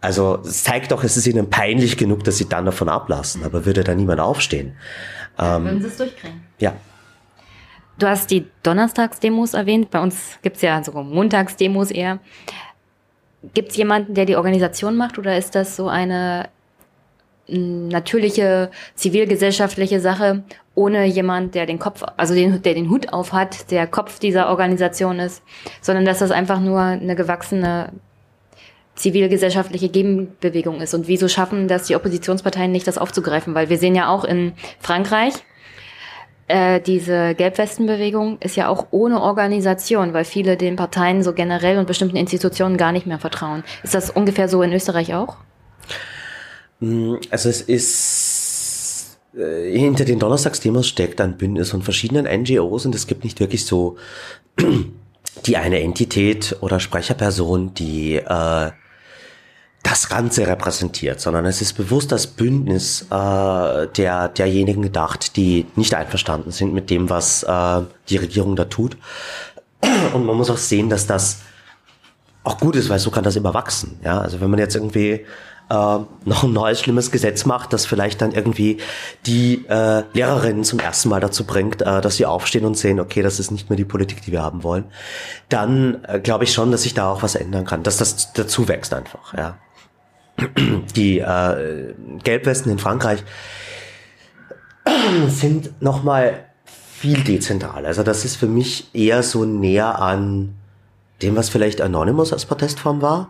[0.00, 3.64] Also es zeigt doch, es ist ihnen peinlich genug, dass sie dann davon ablassen, aber
[3.66, 4.76] würde da niemand aufstehen.
[5.38, 6.42] Ähm, Würden sie es durchkriegen?
[6.58, 6.74] Ja.
[7.98, 9.90] Du hast die Donnerstagsdemos erwähnt.
[9.90, 12.20] Bei uns gibt's ja so Montagsdemos eher.
[13.54, 16.48] Gibt's jemanden, der die Organisation macht oder ist das so eine
[17.48, 20.44] natürliche zivilgesellschaftliche Sache
[20.74, 24.48] ohne jemand, der den Kopf, also den, der den Hut auf hat, der Kopf dieser
[24.48, 25.42] Organisation ist,
[25.80, 27.92] sondern dass das einfach nur eine gewachsene
[28.94, 30.94] zivilgesellschaftliche Gegenbewegung ist.
[30.94, 33.54] Und wieso schaffen das die Oppositionsparteien nicht, das aufzugreifen?
[33.54, 35.32] Weil wir sehen ja auch in Frankreich,
[36.48, 41.86] äh, diese Gelbwestenbewegung ist ja auch ohne Organisation, weil viele den Parteien so generell und
[41.86, 43.64] bestimmten Institutionen gar nicht mehr vertrauen.
[43.82, 45.36] Ist das ungefähr so in Österreich auch?
[46.80, 52.94] Mm, also es ist äh, hinter den Donnerstagsdemos steckt ein Bündnis von verschiedenen NGOs und
[52.94, 53.96] es gibt nicht wirklich so
[55.46, 58.70] die eine Entität oder Sprecherperson, die äh,
[59.88, 65.94] das Ganze repräsentiert, sondern es ist bewusst das Bündnis äh, der, derjenigen gedacht, die nicht
[65.94, 68.96] einverstanden sind mit dem, was äh, die Regierung da tut.
[70.12, 71.38] Und man muss auch sehen, dass das
[72.44, 73.98] auch gut ist, weil so kann das immer wachsen.
[74.04, 75.24] Ja, also wenn man jetzt irgendwie äh,
[75.70, 78.78] noch ein neues schlimmes Gesetz macht, das vielleicht dann irgendwie
[79.26, 83.22] die äh, Lehrerinnen zum ersten Mal dazu bringt, äh, dass sie aufstehen und sehen, okay,
[83.22, 84.84] das ist nicht mehr die Politik, die wir haben wollen,
[85.48, 88.68] dann äh, glaube ich schon, dass sich da auch was ändern kann, dass das dazu
[88.68, 89.34] wächst einfach.
[89.34, 89.56] Ja
[90.96, 93.24] die äh, Gelbwesten in Frankreich
[95.28, 97.86] sind nochmal viel dezentral.
[97.86, 100.54] Also das ist für mich eher so näher an
[101.22, 103.28] dem, was vielleicht Anonymous als Protestform war.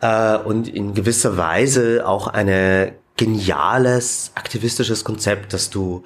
[0.00, 6.04] Äh, und in gewisser Weise auch eine geniales aktivistisches Konzept, dass du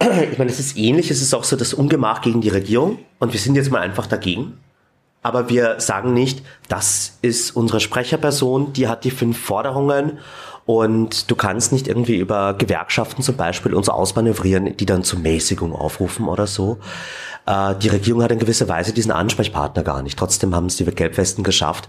[0.32, 3.32] ich meine, es ist ähnlich, es ist auch so das Ungemach gegen die Regierung und
[3.32, 4.58] wir sind jetzt mal einfach dagegen.
[5.22, 10.18] Aber wir sagen nicht, das ist unsere Sprecherperson, die hat die fünf Forderungen
[10.64, 15.74] und du kannst nicht irgendwie über Gewerkschaften zum Beispiel uns ausmanövrieren, die dann zur Mäßigung
[15.74, 16.78] aufrufen oder so.
[17.46, 20.18] Äh, die Regierung hat in gewisser Weise diesen Ansprechpartner gar nicht.
[20.18, 21.88] Trotzdem haben es die Gelbwesten geschafft,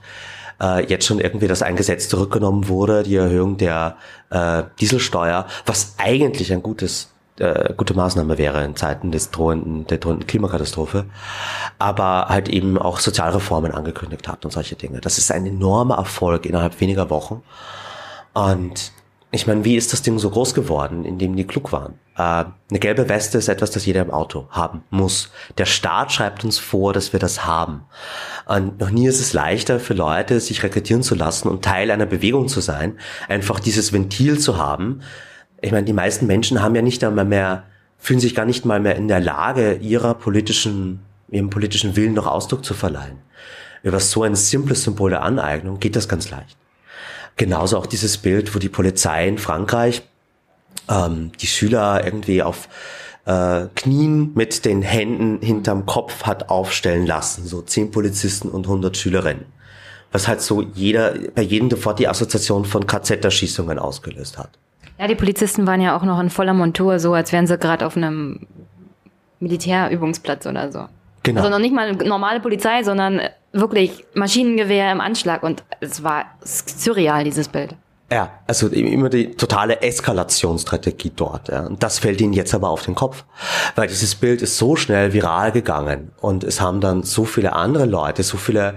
[0.62, 3.98] äh, jetzt schon irgendwie, dass ein Gesetz zurückgenommen wurde, die Erhöhung der
[4.30, 9.98] äh, Dieselsteuer, was eigentlich ein gutes äh, gute Maßnahme wäre in Zeiten des drohenden, der
[9.98, 11.06] drohenden Klimakatastrophe,
[11.80, 15.02] aber halt eben auch Sozialreformen angekündigt hat und solche Dinge.
[15.02, 17.44] Das ist ein enormer Erfolg innerhalb weniger Wochen.
[18.34, 18.92] Und
[19.34, 21.94] ich meine, wie ist das Ding so groß geworden, indem die klug waren?
[22.18, 25.32] Äh, eine gelbe Weste ist etwas, das jeder im Auto haben muss.
[25.58, 27.86] Der Staat schreibt uns vor, dass wir das haben.
[28.46, 32.06] Und noch nie ist es leichter für Leute, sich rekrutieren zu lassen und Teil einer
[32.06, 33.00] Bewegung zu sein,
[33.30, 35.02] einfach dieses Ventil zu haben.
[35.62, 37.64] Ich meine, die meisten Menschen haben ja nicht einmal mehr,
[38.00, 42.26] fühlen sich gar nicht mal mehr in der Lage, ihrer politischen, ihrem politischen Willen noch
[42.26, 43.20] Ausdruck zu verleihen.
[43.84, 46.58] Über so ein simples Symbol der Aneignung geht das ganz leicht.
[47.38, 50.04] Genauso auch dieses Bild, wo die Polizei in Frankreich
[50.90, 52.68] ähm, die Schüler irgendwie auf
[53.26, 57.46] äh, Knien mit den Händen hinterm Kopf hat aufstellen lassen.
[57.46, 59.46] So zehn Polizisten und 100 Schülerinnen.
[60.12, 64.58] Was halt so jeder, bei jedem sofort die Assoziation von KZ-Erschießungen ausgelöst hat.
[65.02, 67.88] Ja, die Polizisten waren ja auch noch in voller Montur, so als wären sie gerade
[67.88, 68.46] auf einem
[69.40, 70.86] Militärübungsplatz oder so.
[71.24, 71.40] Genau.
[71.40, 73.20] Also noch nicht mal normale Polizei, sondern
[73.52, 75.42] wirklich Maschinengewehr im Anschlag.
[75.42, 77.76] Und es war surreal, dieses Bild.
[78.12, 81.48] Ja, also immer die totale Eskalationsstrategie dort.
[81.48, 81.66] Ja.
[81.66, 83.24] Und das fällt ihnen jetzt aber auf den Kopf,
[83.76, 87.86] weil dieses Bild ist so schnell viral gegangen und es haben dann so viele andere
[87.86, 88.76] Leute, so viele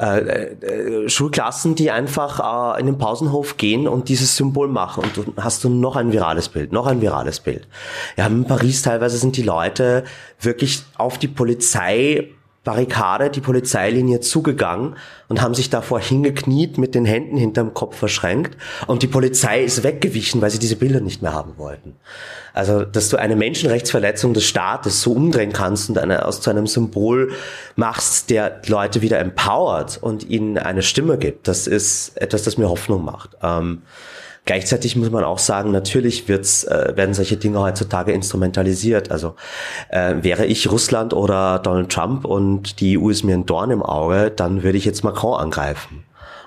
[0.00, 5.16] äh, äh, Schulklassen, die einfach äh, in den Pausenhof gehen und dieses Symbol machen und
[5.16, 7.68] du hast du noch ein virales Bild, noch ein virales Bild.
[8.16, 10.04] Ja, in Paris teilweise sind die Leute
[10.40, 12.30] wirklich auf die Polizei
[12.62, 14.96] Barrikade, die Polizeilinie zugegangen
[15.28, 18.56] und haben sich davor hingekniet, mit den Händen hinterm Kopf verschränkt.
[18.86, 21.96] Und die Polizei ist weggewichen, weil sie diese Bilder nicht mehr haben wollten.
[22.52, 26.66] Also, dass du eine Menschenrechtsverletzung des Staates so umdrehen kannst und eine, aus zu einem
[26.66, 27.32] Symbol
[27.76, 32.68] machst, der Leute wieder empowert und ihnen eine Stimme gibt, das ist etwas, das mir
[32.68, 33.30] Hoffnung macht.
[33.42, 33.82] Ähm,
[34.46, 39.10] Gleichzeitig muss man auch sagen, natürlich wird's, äh, werden solche Dinge heutzutage instrumentalisiert.
[39.10, 39.34] Also
[39.90, 43.82] äh, wäre ich Russland oder Donald Trump und die EU ist mir ein Dorn im
[43.82, 46.04] Auge, dann würde ich jetzt Macron angreifen.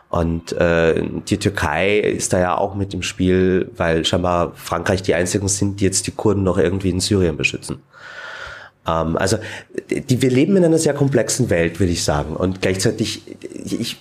[0.09, 5.15] Und äh, die Türkei ist da ja auch mit im Spiel, weil scheinbar Frankreich die
[5.15, 7.81] einzigen sind, die jetzt die Kurden noch irgendwie in Syrien beschützen.
[8.87, 9.37] Ähm, also
[9.89, 12.35] die, wir leben in einer sehr komplexen Welt, will ich sagen.
[12.35, 13.23] Und gleichzeitig,
[13.65, 13.97] ich, ich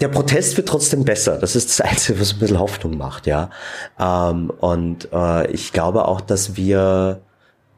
[0.00, 1.38] der Protest wird trotzdem besser.
[1.38, 3.50] Das ist das Einzige, was ein bisschen Hoffnung macht, ja.
[3.98, 7.20] Ähm, und äh, ich glaube auch, dass wir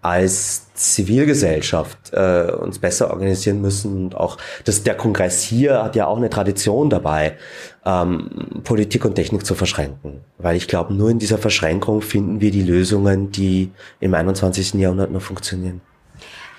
[0.06, 6.06] als Zivilgesellschaft äh, uns besser organisieren müssen und auch dass der Kongress hier hat ja
[6.06, 7.36] auch eine Tradition dabei,
[7.84, 8.30] ähm,
[8.62, 12.62] Politik und Technik zu verschränken, weil ich glaube, nur in dieser Verschränkung finden wir die
[12.62, 14.74] Lösungen, die im 21.
[14.74, 15.80] Jahrhundert noch funktionieren.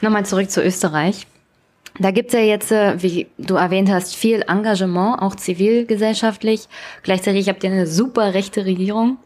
[0.02, 1.26] Nochmal zurück zu Österreich.
[2.00, 6.68] Da gibt's ja jetzt, äh, wie du erwähnt hast, viel Engagement, auch zivilgesellschaftlich.
[7.04, 9.18] Gleichzeitig habt ihr eine super rechte Regierung.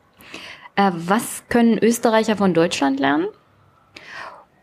[0.75, 3.27] Äh, was können Österreicher von Deutschland lernen?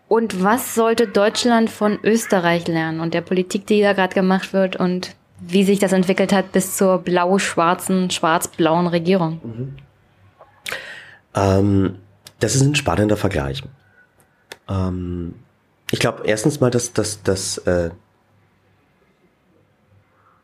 [0.08, 4.76] Und was sollte Deutschland von Österreich lernen und der Politik, die da gerade gemacht wird
[4.76, 9.40] und wie sich das entwickelt hat bis zur blau-schwarzen, schwarz-blauen Regierung?
[9.44, 9.76] Mhm.
[11.34, 11.96] Ähm,
[12.40, 13.62] das ist ein spannender Vergleich.
[14.68, 15.34] Ähm,
[15.90, 17.90] ich glaube erstens mal, dass, dass, dass äh,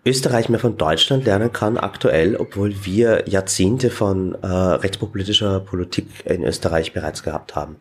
[0.06, 6.44] Österreich mehr von Deutschland lernen kann aktuell, obwohl wir Jahrzehnte von äh, rechtspopulistischer Politik in
[6.44, 7.76] Österreich bereits gehabt haben.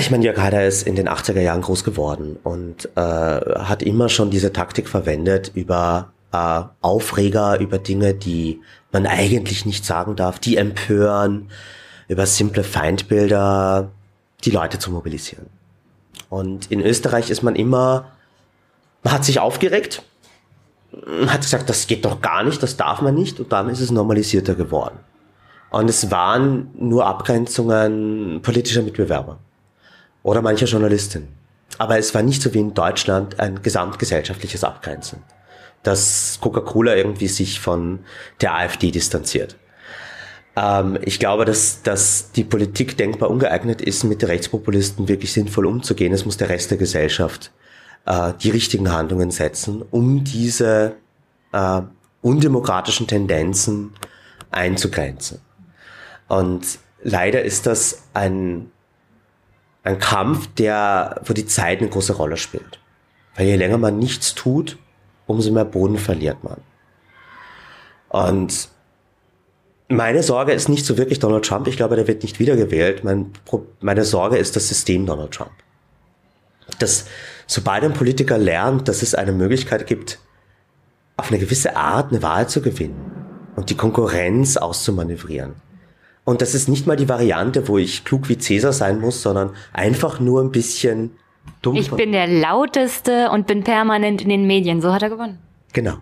[0.00, 4.08] Ich meine, Jörg Haider ist in den 80er Jahren groß geworden und äh, hat immer
[4.08, 8.60] schon diese Taktik verwendet über äh, Aufreger, über Dinge, die
[8.90, 11.50] man eigentlich nicht sagen darf, die empören,
[12.08, 13.90] über simple Feindbilder,
[14.44, 15.55] die Leute zu mobilisieren.
[16.28, 18.12] Und in Österreich ist man immer,
[19.02, 20.02] man hat sich aufgeregt,
[21.26, 23.90] hat gesagt, das geht doch gar nicht, das darf man nicht, und dann ist es
[23.90, 24.98] normalisierter geworden.
[25.70, 29.38] Und es waren nur Abgrenzungen politischer Mitbewerber
[30.22, 31.28] oder mancher Journalistin.
[31.78, 35.22] Aber es war nicht so wie in Deutschland ein gesamtgesellschaftliches Abgrenzen,
[35.82, 38.00] dass Coca-Cola irgendwie sich von
[38.40, 39.56] der AfD distanziert.
[40.56, 45.66] Ähm, ich glaube, dass, dass die Politik denkbar ungeeignet ist, mit den Rechtspopulisten wirklich sinnvoll
[45.66, 46.12] umzugehen.
[46.12, 47.52] Es muss der Rest der Gesellschaft
[48.06, 50.96] äh, die richtigen Handlungen setzen, um diese
[51.52, 51.82] äh,
[52.22, 53.92] undemokratischen Tendenzen
[54.50, 55.40] einzugrenzen.
[56.28, 58.70] Und leider ist das ein,
[59.84, 62.80] ein Kampf, der, wo die Zeit eine große Rolle spielt.
[63.36, 64.78] Weil je länger man nichts tut,
[65.26, 66.60] umso mehr Boden verliert man.
[68.08, 68.70] Und
[69.88, 71.68] meine Sorge ist nicht so wirklich Donald Trump.
[71.68, 73.04] Ich glaube, der wird nicht wiedergewählt.
[73.04, 73.32] Mein,
[73.80, 75.52] meine Sorge ist das System Donald Trump.
[76.78, 77.06] dass
[77.46, 80.18] sobald ein Politiker lernt, dass es eine Möglichkeit gibt,
[81.16, 83.12] auf eine gewisse Art eine Wahl zu gewinnen
[83.54, 85.54] und die Konkurrenz auszumanövrieren.
[86.24, 89.50] Und das ist nicht mal die Variante, wo ich klug wie Cäsar sein muss, sondern
[89.72, 91.12] einfach nur ein bisschen
[91.62, 91.76] dumm.
[91.76, 94.82] Ich bin der lauteste und bin permanent in den Medien.
[94.82, 95.38] So hat er gewonnen.
[95.72, 95.98] Genau.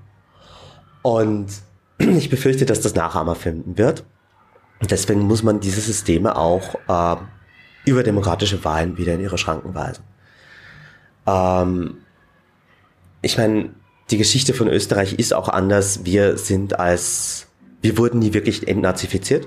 [1.02, 1.48] Und
[1.98, 4.04] ich befürchte, dass das Nachahmer finden wird.
[4.80, 7.16] Und deswegen muss man diese Systeme auch äh,
[7.84, 10.04] über demokratische Wahlen wieder in ihre Schranken weisen.
[11.26, 11.98] Ähm,
[13.22, 13.70] ich meine,
[14.10, 16.04] die Geschichte von Österreich ist auch anders.
[16.04, 17.46] Wir sind als,
[17.80, 19.46] wir wurden nie wirklich entnazifiziert.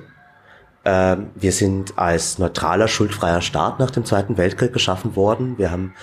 [0.86, 5.58] Ähm, wir sind als neutraler, schuldfreier Staat nach dem Zweiten Weltkrieg geschaffen worden.
[5.58, 5.94] Wir haben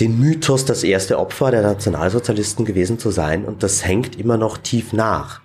[0.00, 3.44] den Mythos, das erste Opfer der Nationalsozialisten gewesen zu sein.
[3.44, 5.40] Und das hängt immer noch tief nach.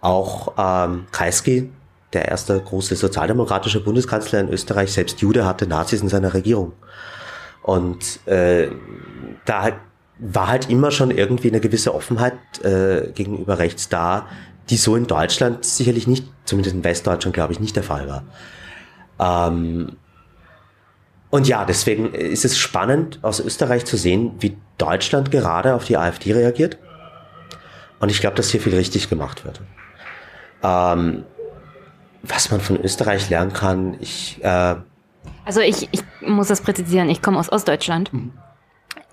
[0.00, 1.70] Auch ähm, Kreisky,
[2.12, 6.72] der erste große sozialdemokratische Bundeskanzler in Österreich, selbst Jude, hatte Nazis in seiner Regierung.
[7.62, 8.68] Und äh,
[9.44, 9.72] da
[10.18, 14.26] war halt immer schon irgendwie eine gewisse Offenheit äh, gegenüber rechts da,
[14.68, 19.48] die so in Deutschland sicherlich nicht, zumindest in Westdeutschland glaube ich, nicht der Fall war.
[19.48, 19.96] Ähm,
[21.30, 25.96] und ja, deswegen ist es spannend aus Österreich zu sehen, wie Deutschland gerade auf die
[25.96, 26.78] AfD reagiert.
[28.00, 29.60] Und ich glaube, dass hier viel richtig gemacht wird.
[30.62, 31.24] Ähm,
[32.22, 34.42] was man von Österreich lernen kann, ich...
[34.42, 34.76] Äh,
[35.44, 38.12] also ich, ich muss das präzisieren, ich komme aus Ostdeutschland.
[38.12, 38.32] Mhm.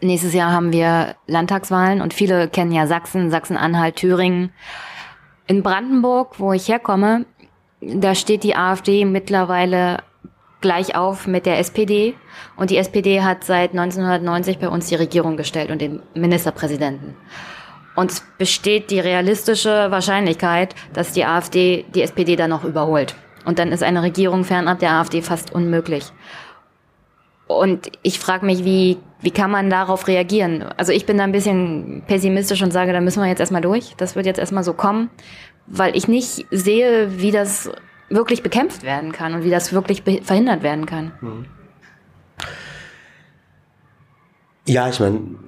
[0.02, 4.52] Nächstes Jahr haben wir Landtagswahlen und viele kennen ja Sachsen, Sachsen-Anhalt, Thüringen.
[5.48, 7.26] In Brandenburg, wo ich herkomme,
[7.82, 10.04] da steht die AfD mittlerweile
[10.62, 12.14] gleich auf mit der SPD.
[12.56, 17.16] Und die SPD hat seit 1990 bei uns die Regierung gestellt und den Ministerpräsidenten.
[17.98, 23.16] Und es besteht die realistische Wahrscheinlichkeit, dass die AfD die SPD dann noch überholt.
[23.44, 26.06] Und dann ist eine Regierung fernab der AfD fast unmöglich.
[27.48, 30.62] Und ich frage mich, wie, wie kann man darauf reagieren?
[30.78, 33.96] Also ich bin da ein bisschen pessimistisch und sage, da müssen wir jetzt erstmal durch.
[33.98, 35.10] Das wird jetzt erstmal so kommen,
[35.66, 37.72] weil ich nicht sehe, wie das
[38.10, 41.14] wirklich bekämpft werden kann und wie das wirklich verhindert werden kann.
[41.22, 41.46] Mhm.
[44.68, 45.47] Ja, ich meine,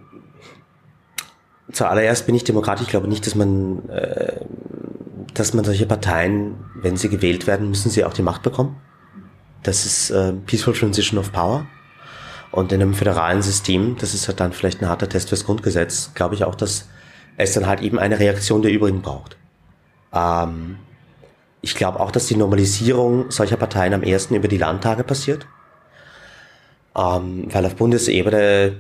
[1.72, 2.82] zuallererst bin ich Demokrat.
[2.82, 4.42] Ich glaube nicht, dass man, äh,
[5.34, 8.78] dass man solche Parteien, wenn sie gewählt werden, müssen sie auch die Macht bekommen.
[9.64, 11.66] Das ist äh, Peaceful Transition of Power.
[12.52, 16.12] Und in einem föderalen System, das ist halt dann vielleicht ein harter Test fürs Grundgesetz,
[16.16, 16.88] glaube ich auch, dass
[17.38, 19.38] es dann halt eben eine Reaktion der übrigen braucht.
[20.14, 20.78] Ähm,
[21.62, 25.46] ich glaube auch, dass die Normalisierung solcher Parteien am ersten über die Landtage passiert.
[26.96, 28.78] Ähm, weil auf Bundesebene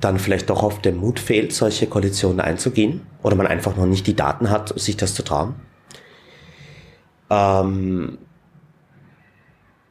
[0.00, 3.06] dann vielleicht doch oft der Mut fehlt, solche Koalitionen einzugehen.
[3.22, 5.54] Oder man einfach noch nicht die Daten hat, sich das zu trauen.
[7.28, 8.18] Ähm,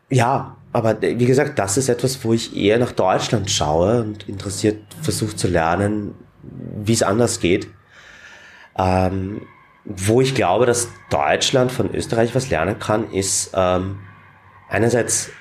[0.09, 4.81] ja, aber wie gesagt, das ist etwas, wo ich eher nach Deutschland schaue und interessiert
[5.01, 7.67] versuche zu lernen, wie es anders geht.
[8.77, 9.41] Ähm,
[9.85, 13.99] wo ich glaube, dass Deutschland von Österreich was lernen kann, ist ähm,
[14.69, 15.31] einerseits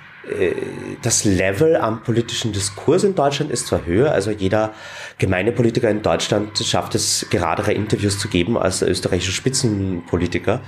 [1.02, 4.74] das Level am politischen Diskurs in Deutschland ist zwar höher, also jeder
[5.16, 10.60] Gemeindepolitiker in Deutschland schafft es, geradere Interviews zu geben als der österreichische Spitzenpolitiker.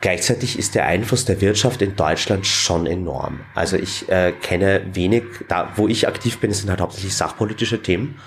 [0.00, 3.40] Gleichzeitig ist der Einfluss der Wirtschaft in Deutschland schon enorm.
[3.54, 8.18] Also ich äh, kenne wenig, da wo ich aktiv bin, sind halt hauptsächlich sachpolitische Themen.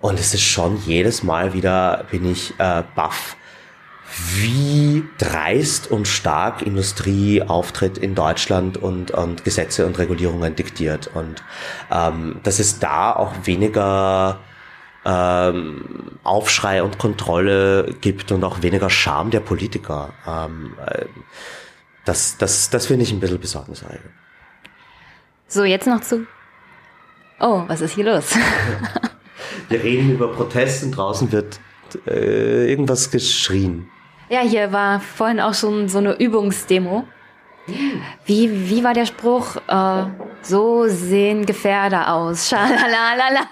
[0.00, 3.36] Und es ist schon jedes Mal wieder, bin ich äh, baff,
[4.16, 11.10] wie dreist und stark Industrie auftritt in Deutschland und, und Gesetze und Regulierungen diktiert.
[11.14, 11.42] Und
[11.90, 14.40] ähm, dass es da auch weniger
[15.04, 20.12] ähm, Aufschrei und Kontrolle gibt und auch weniger Scham der Politiker.
[20.26, 21.06] Ähm, äh,
[22.04, 24.12] das das, das finde ich ein bisschen besorgniserregend.
[25.48, 26.26] So, jetzt noch zu.
[27.40, 28.34] Oh, was ist hier los?
[29.68, 31.58] Wir reden über Protest und draußen wird
[32.06, 33.88] äh, irgendwas geschrien.
[34.34, 37.04] Ja, hier war vorhin auch schon so eine Übungsdemo.
[38.26, 39.54] Wie, wie war der Spruch?
[39.68, 40.06] Äh,
[40.42, 42.48] so sehen Gefährder aus.
[42.48, 43.46] Schalalalala.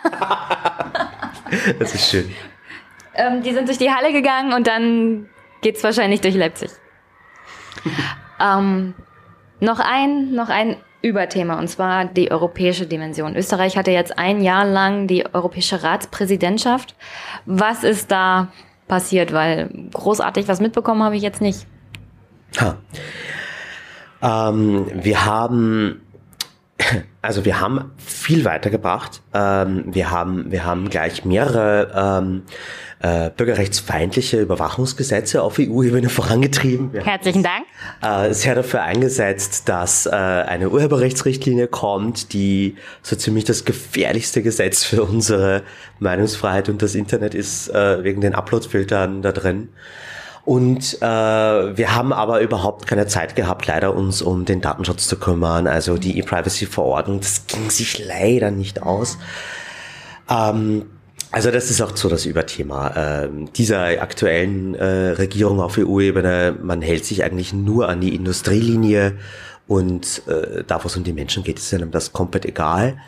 [1.79, 2.35] das ist schön.
[3.15, 5.29] Ähm, die sind durch die Halle gegangen und dann
[5.61, 6.73] geht's wahrscheinlich durch Leipzig.
[8.41, 8.95] ähm,
[9.61, 13.37] noch ein, noch ein Überthema und zwar die europäische Dimension.
[13.37, 16.97] Österreich hatte jetzt ein Jahr lang die europäische Ratspräsidentschaft.
[17.47, 18.49] Was ist da
[18.93, 19.33] passiert?
[19.33, 21.67] Weil großartig was mitbekommen habe ich jetzt nicht.
[22.61, 22.77] Ha.
[24.21, 26.03] Ähm, wir haben
[27.23, 29.23] also wir haben viel weitergebracht.
[29.33, 32.43] Ähm, wir haben wir haben gleich mehrere ähm,
[33.03, 36.93] äh, bürgerrechtsfeindliche Überwachungsgesetze auf EU-Ebene vorangetrieben.
[36.93, 37.67] Wir Herzlichen Dank.
[38.01, 44.85] Äh, sehr dafür eingesetzt, dass äh, eine Urheberrechtsrichtlinie kommt, die so ziemlich das gefährlichste Gesetz
[44.85, 45.63] für unsere
[45.99, 49.71] Meinungsfreiheit und das Internet ist, äh, wegen den Uploadfiltern da drin.
[50.45, 55.17] Und äh, wir haben aber überhaupt keine Zeit gehabt, leider uns um den Datenschutz zu
[55.17, 55.67] kümmern.
[55.67, 59.19] Also die E-Privacy-Verordnung, das ging sich leider nicht aus.
[60.29, 60.87] Ähm,
[61.33, 66.57] also das ist auch so das Überthema ähm, dieser aktuellen äh, Regierung auf EU-Ebene.
[66.63, 69.17] Man hält sich eigentlich nur an die Industrielinie
[69.67, 72.99] und äh, da, wo es um die Menschen geht, ist einem das komplett egal.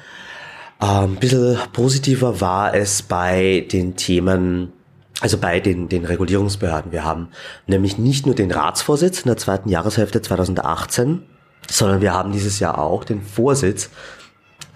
[0.81, 4.73] Ähm, ein bisschen positiver war es bei den Themen,
[5.21, 6.93] also bei den, den Regulierungsbehörden.
[6.93, 7.29] Wir haben
[7.67, 11.23] nämlich nicht nur den Ratsvorsitz in der zweiten Jahreshälfte 2018,
[11.71, 13.91] sondern wir haben dieses Jahr auch den Vorsitz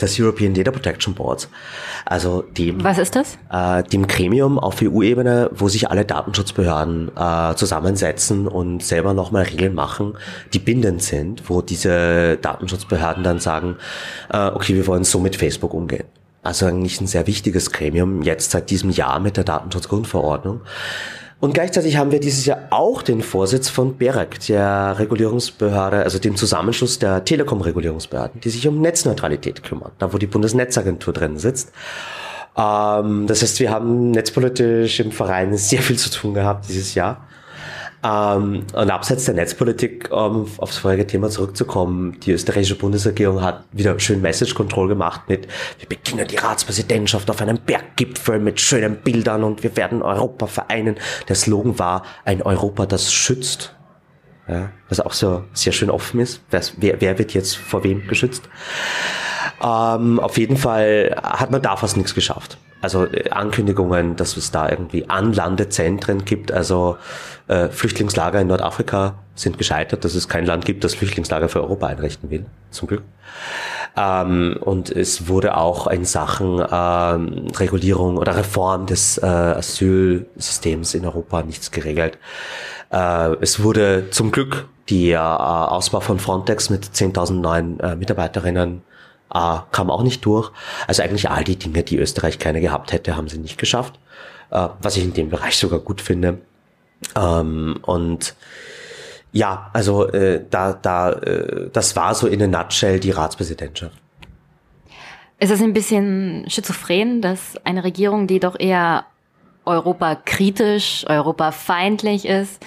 [0.01, 1.49] des European Data Protection Boards.
[2.05, 2.83] Also dem.
[2.83, 3.39] Was ist das?
[3.51, 9.75] Äh, dem Gremium auf EU-Ebene, wo sich alle Datenschutzbehörden äh, zusammensetzen und selber nochmal Regeln
[9.75, 10.15] machen,
[10.53, 13.77] die bindend sind, wo diese Datenschutzbehörden dann sagen,
[14.33, 16.05] äh, okay, wir wollen so mit Facebook umgehen.
[16.43, 20.61] Also eigentlich ein sehr wichtiges Gremium, jetzt seit diesem Jahr mit der Datenschutzgrundverordnung.
[21.41, 26.35] Und gleichzeitig haben wir dieses Jahr auch den Vorsitz von BEREC, der Regulierungsbehörde, also dem
[26.35, 31.73] Zusammenschluss der Telekom-Regulierungsbehörden, die sich um Netzneutralität kümmern, da wo die Bundesnetzagentur drin sitzt.
[32.57, 37.29] Ähm, das heißt, wir haben netzpolitisch im Verein sehr viel zu tun gehabt dieses Jahr.
[38.05, 43.99] Ähm, und abseits der Netzpolitik, um aufs vorige Thema zurückzukommen, die österreichische Bundesregierung hat wieder
[43.99, 45.49] schön Message Control gemacht mit,
[45.79, 50.97] wir beginnen die Ratspräsidentschaft auf einem Berggipfel mit schönen Bildern und wir werden Europa vereinen.
[51.29, 53.75] Der Slogan war ein Europa, das schützt.
[54.47, 56.41] Ja, was auch so sehr schön offen ist.
[56.51, 58.49] Wer, wer wird jetzt vor wem geschützt?
[59.63, 62.59] Ähm, auf jeden Fall hat man da fast nichts geschafft.
[62.81, 66.97] Also äh, Ankündigungen, dass es da irgendwie Anlandezentren gibt, also
[67.49, 71.87] äh, Flüchtlingslager in Nordafrika sind gescheitert, dass es kein Land gibt, das Flüchtlingslager für Europa
[71.87, 73.03] einrichten will, zum Glück.
[73.97, 81.05] Ähm, und es wurde auch in Sachen ähm, Regulierung oder Reform des äh, Asylsystems in
[81.05, 82.19] Europa nichts geregelt.
[82.91, 88.83] Äh, es wurde zum Glück der äh, Ausbau von Frontex mit 10.000 neuen äh, Mitarbeiterinnen
[89.33, 90.51] äh, kam auch nicht durch.
[90.87, 93.99] Also eigentlich all die Dinge, die Österreich keine gehabt hätte, haben sie nicht geschafft.
[94.51, 96.39] Äh, was ich in dem Bereich sogar gut finde.
[97.15, 98.35] Ähm, und
[99.33, 103.97] ja, also äh, da, da, äh, das war so in a nutshell die Ratspräsidentschaft.
[105.39, 109.05] Ist es ein bisschen schizophren, dass eine Regierung, die doch eher
[109.67, 112.65] europakritisch, europafeindlich ist,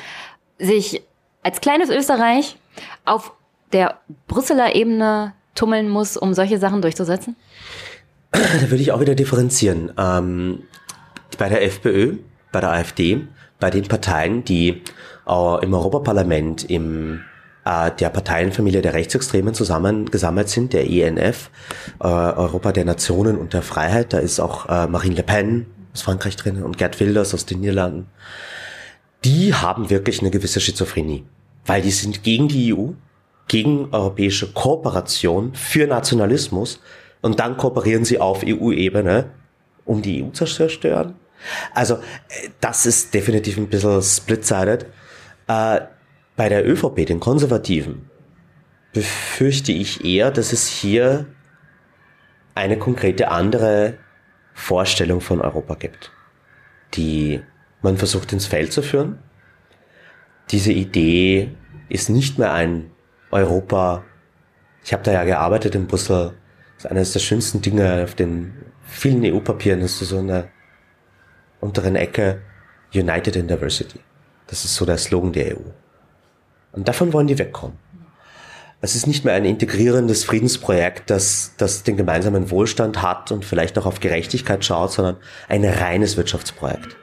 [0.59, 1.01] sich
[1.41, 2.57] als kleines Österreich
[3.03, 3.33] auf
[3.73, 3.97] der
[4.27, 7.35] Brüsseler Ebene tummeln muss, um solche Sachen durchzusetzen?
[8.31, 9.91] Da würde ich auch wieder differenzieren.
[9.97, 10.63] Ähm,
[11.37, 12.17] bei der FPÖ,
[12.51, 13.27] bei der AfD,
[13.59, 14.81] bei den Parteien, die
[15.27, 17.21] äh, im Europaparlament im
[17.65, 21.49] äh, der Parteienfamilie der Rechtsextremen zusammengesammelt sind, der ENF,
[21.99, 24.13] äh, Europa der Nationen und der Freiheit.
[24.13, 27.61] Da ist auch äh, Marine Le Pen aus Frankreich drin und Gerd Wilders aus den
[27.61, 28.07] Niederlanden.
[29.23, 31.23] Die haben wirklich eine gewisse Schizophrenie,
[31.65, 32.91] weil die sind gegen die EU,
[33.51, 36.79] gegen europäische Kooperation für Nationalismus
[37.19, 39.29] und dann kooperieren sie auf EU-Ebene,
[39.83, 41.15] um die EU zu zerstören.
[41.73, 44.85] Also äh, das ist definitiv ein bisschen split-sided.
[45.49, 45.81] Äh,
[46.37, 48.09] bei der ÖVP, den Konservativen,
[48.93, 51.25] befürchte ich eher, dass es hier
[52.55, 53.97] eine konkrete andere
[54.53, 56.13] Vorstellung von Europa gibt,
[56.93, 57.41] die
[57.81, 59.19] man versucht ins Feld zu führen.
[60.51, 61.51] Diese Idee
[61.89, 62.91] ist nicht mehr ein
[63.31, 64.03] Europa.
[64.83, 66.33] Ich habe da ja gearbeitet in Brüssel.
[66.75, 68.53] Das ist eines der schönsten Dinge auf den
[68.85, 70.49] vielen EU-Papieren, ist so in der
[71.59, 72.41] unteren Ecke
[72.93, 73.99] United in Diversity.
[74.47, 75.61] Das ist so der Slogan der EU.
[76.73, 77.77] Und davon wollen die wegkommen.
[78.83, 83.77] Es ist nicht mehr ein integrierendes Friedensprojekt, das, das den gemeinsamen Wohlstand hat und vielleicht
[83.77, 85.17] auch auf Gerechtigkeit schaut, sondern
[85.47, 86.97] ein reines Wirtschaftsprojekt.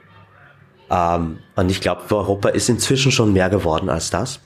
[0.91, 4.41] Ähm, und ich glaube, Europa ist inzwischen schon mehr geworden als das.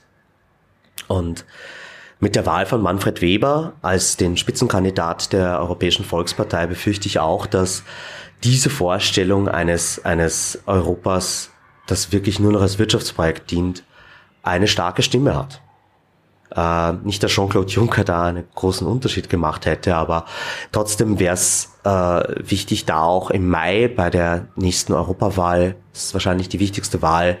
[1.07, 1.45] Und
[2.19, 7.45] mit der Wahl von Manfred Weber als den Spitzenkandidat der Europäischen Volkspartei befürchte ich auch,
[7.45, 7.83] dass
[8.43, 11.49] diese Vorstellung eines, eines Europas,
[11.85, 13.83] das wirklich nur noch als Wirtschaftsprojekt dient,
[14.41, 15.61] eine starke Stimme hat.
[16.55, 20.25] Äh, nicht, dass Jean-Claude Juncker da einen großen Unterschied gemacht hätte, aber
[20.71, 26.13] trotzdem wäre es äh, wichtig, da auch im Mai bei der nächsten Europawahl, das ist
[26.13, 27.37] wahrscheinlich die wichtigste Wahl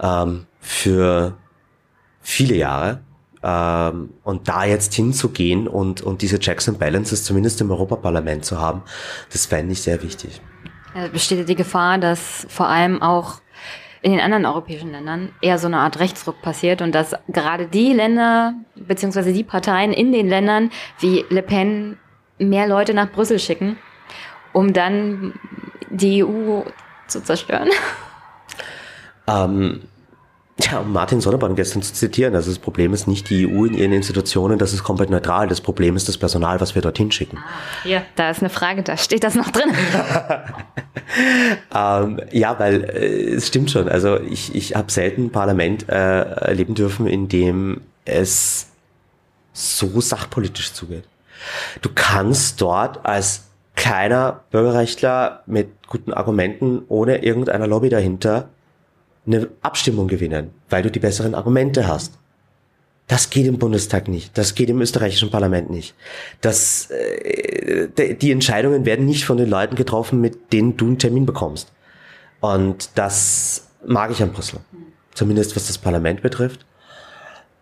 [0.00, 1.34] ähm, für
[2.22, 3.00] viele Jahre.
[3.44, 8.60] Ähm, und da jetzt hinzugehen und, und diese Checks and Balances zumindest im Europaparlament zu
[8.60, 8.82] haben,
[9.32, 10.40] das fände ich sehr wichtig.
[10.94, 13.40] Da besteht die Gefahr, dass vor allem auch
[14.02, 17.92] in den anderen europäischen Ländern eher so eine Art Rechtsruck passiert und dass gerade die
[17.92, 21.98] Länder beziehungsweise die Parteien in den Ländern wie Le Pen
[22.38, 23.78] mehr Leute nach Brüssel schicken,
[24.52, 25.34] um dann
[25.90, 26.62] die EU
[27.06, 27.68] zu zerstören.
[29.26, 29.82] Ähm,
[30.70, 33.74] ja, um Martin Sonneborn gestern zu zitieren, also das Problem ist nicht die EU in
[33.74, 35.48] ihren Institutionen, das ist komplett neutral.
[35.48, 37.38] Das Problem ist das Personal, was wir dorthin schicken.
[37.82, 39.70] Hier, da ist eine Frage, da steht das noch drin.
[41.74, 43.88] ähm, ja, weil äh, es stimmt schon.
[43.88, 48.68] Also ich, ich habe selten ein Parlament äh, erleben dürfen, in dem es
[49.52, 51.04] so sachpolitisch zugeht.
[51.80, 53.44] Du kannst dort als
[53.74, 58.48] kleiner Bürgerrechtler mit guten Argumenten, ohne irgendeiner Lobby dahinter,
[59.26, 62.18] eine Abstimmung gewinnen, weil du die besseren Argumente hast.
[63.08, 64.36] Das geht im Bundestag nicht.
[64.38, 65.94] Das geht im österreichischen Parlament nicht.
[66.40, 71.26] Das, äh, die Entscheidungen werden nicht von den Leuten getroffen, mit denen du einen Termin
[71.26, 71.72] bekommst.
[72.40, 74.60] Und das mag ich an Brüssel.
[75.14, 76.64] Zumindest was das Parlament betrifft.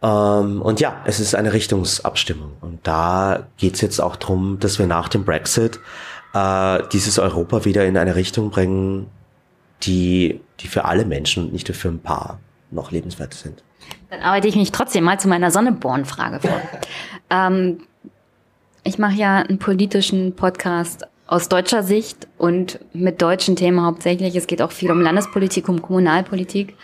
[0.03, 2.53] Ähm, und ja, es ist eine Richtungsabstimmung.
[2.61, 5.81] Und da geht's jetzt auch drum, dass wir nach dem Brexit
[6.33, 9.09] äh, dieses Europa wieder in eine Richtung bringen,
[9.83, 12.41] die, die für alle Menschen, nicht nur für ein paar,
[12.71, 13.63] noch lebenswert sind.
[14.11, 16.61] Dann arbeite ich mich trotzdem mal zu meiner Sonneborn-Frage vor.
[17.31, 17.81] ähm,
[18.85, 24.35] ich mache ja einen politischen Podcast aus deutscher Sicht und mit deutschen Themen hauptsächlich.
[24.35, 26.77] Es geht auch viel um Landespolitik, um Kommunalpolitik.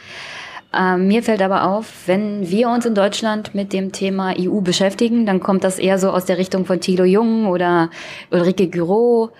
[0.72, 5.26] Ähm, mir fällt aber auf, wenn wir uns in Deutschland mit dem Thema EU beschäftigen,
[5.26, 7.90] dann kommt das eher so aus der Richtung von Thilo Jung oder
[8.30, 9.30] Ulrike Gürow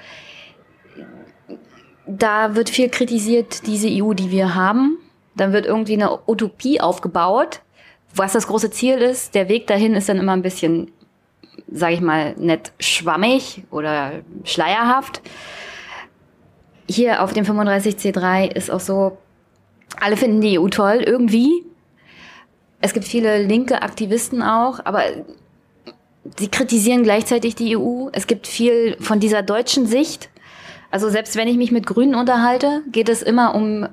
[2.06, 4.98] da wird viel kritisiert, diese EU, die wir haben.
[5.34, 7.60] Dann wird irgendwie eine Utopie aufgebaut,
[8.14, 9.34] was das große Ziel ist.
[9.34, 10.92] Der Weg dahin ist dann immer ein bisschen,
[11.70, 15.20] sage ich mal, nett schwammig oder schleierhaft.
[16.88, 19.18] Hier auf dem 35C3 ist auch so,
[20.00, 21.64] alle finden die EU toll irgendwie.
[22.80, 25.02] Es gibt viele linke Aktivisten auch, aber
[26.38, 28.08] sie kritisieren gleichzeitig die EU.
[28.12, 30.28] Es gibt viel von dieser deutschen Sicht
[30.90, 33.88] also selbst wenn ich mich mit Grünen unterhalte, geht es immer um,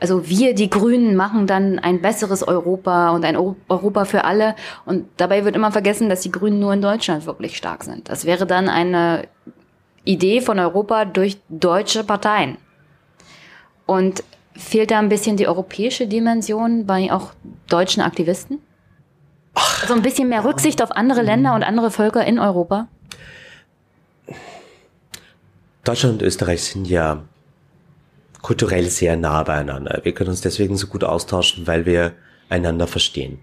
[0.00, 4.56] also wir, die Grünen, machen dann ein besseres Europa und ein Europa für alle.
[4.84, 8.08] Und dabei wird immer vergessen, dass die Grünen nur in Deutschland wirklich stark sind.
[8.08, 9.28] Das wäre dann eine
[10.04, 12.56] Idee von Europa durch deutsche Parteien.
[13.86, 14.24] Und
[14.56, 17.32] fehlt da ein bisschen die europäische Dimension bei auch
[17.68, 18.58] deutschen Aktivisten?
[19.82, 22.88] Also ein bisschen mehr Rücksicht auf andere Länder und andere Völker in Europa?
[25.84, 27.24] Deutschland und Österreich sind ja
[28.40, 30.00] kulturell sehr nah beieinander.
[30.04, 32.12] Wir können uns deswegen so gut austauschen, weil wir
[32.48, 33.40] einander verstehen.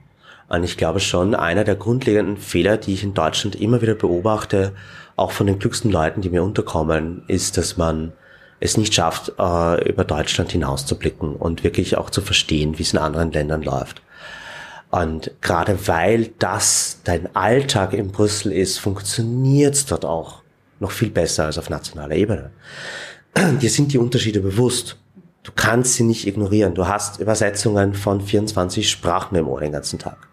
[0.47, 4.73] Und ich glaube schon, einer der grundlegenden Fehler, die ich in Deutschland immer wieder beobachte,
[5.17, 8.13] auch von den glücksten Leuten, die mir unterkommen, ist, dass man
[8.61, 12.99] es nicht schafft, äh, über Deutschland hinauszublicken und wirklich auch zu verstehen, wie es in
[12.99, 14.01] anderen Ländern läuft.
[14.91, 20.41] Und gerade weil das dein Alltag in Brüssel ist, funktioniert es dort auch
[20.79, 22.51] noch viel besser als auf nationaler Ebene.
[23.61, 24.97] Dir sind die Unterschiede bewusst.
[25.43, 26.75] Du kannst sie nicht ignorieren.
[26.75, 30.27] Du hast Übersetzungen von 24 Sprachen im Ohr den ganzen Tag.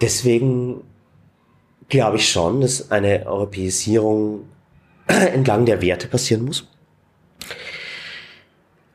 [0.00, 0.82] Deswegen
[1.88, 4.48] glaube ich schon, dass eine Europäisierung
[5.06, 6.66] entlang der Werte passieren muss.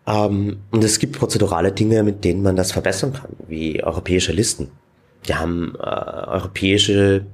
[0.08, 4.72] Ähm, und es gibt prozedurale Dinge, mit denen man das verbessern kann, wie europäische Listen.
[5.24, 7.26] Wir haben äh, europäische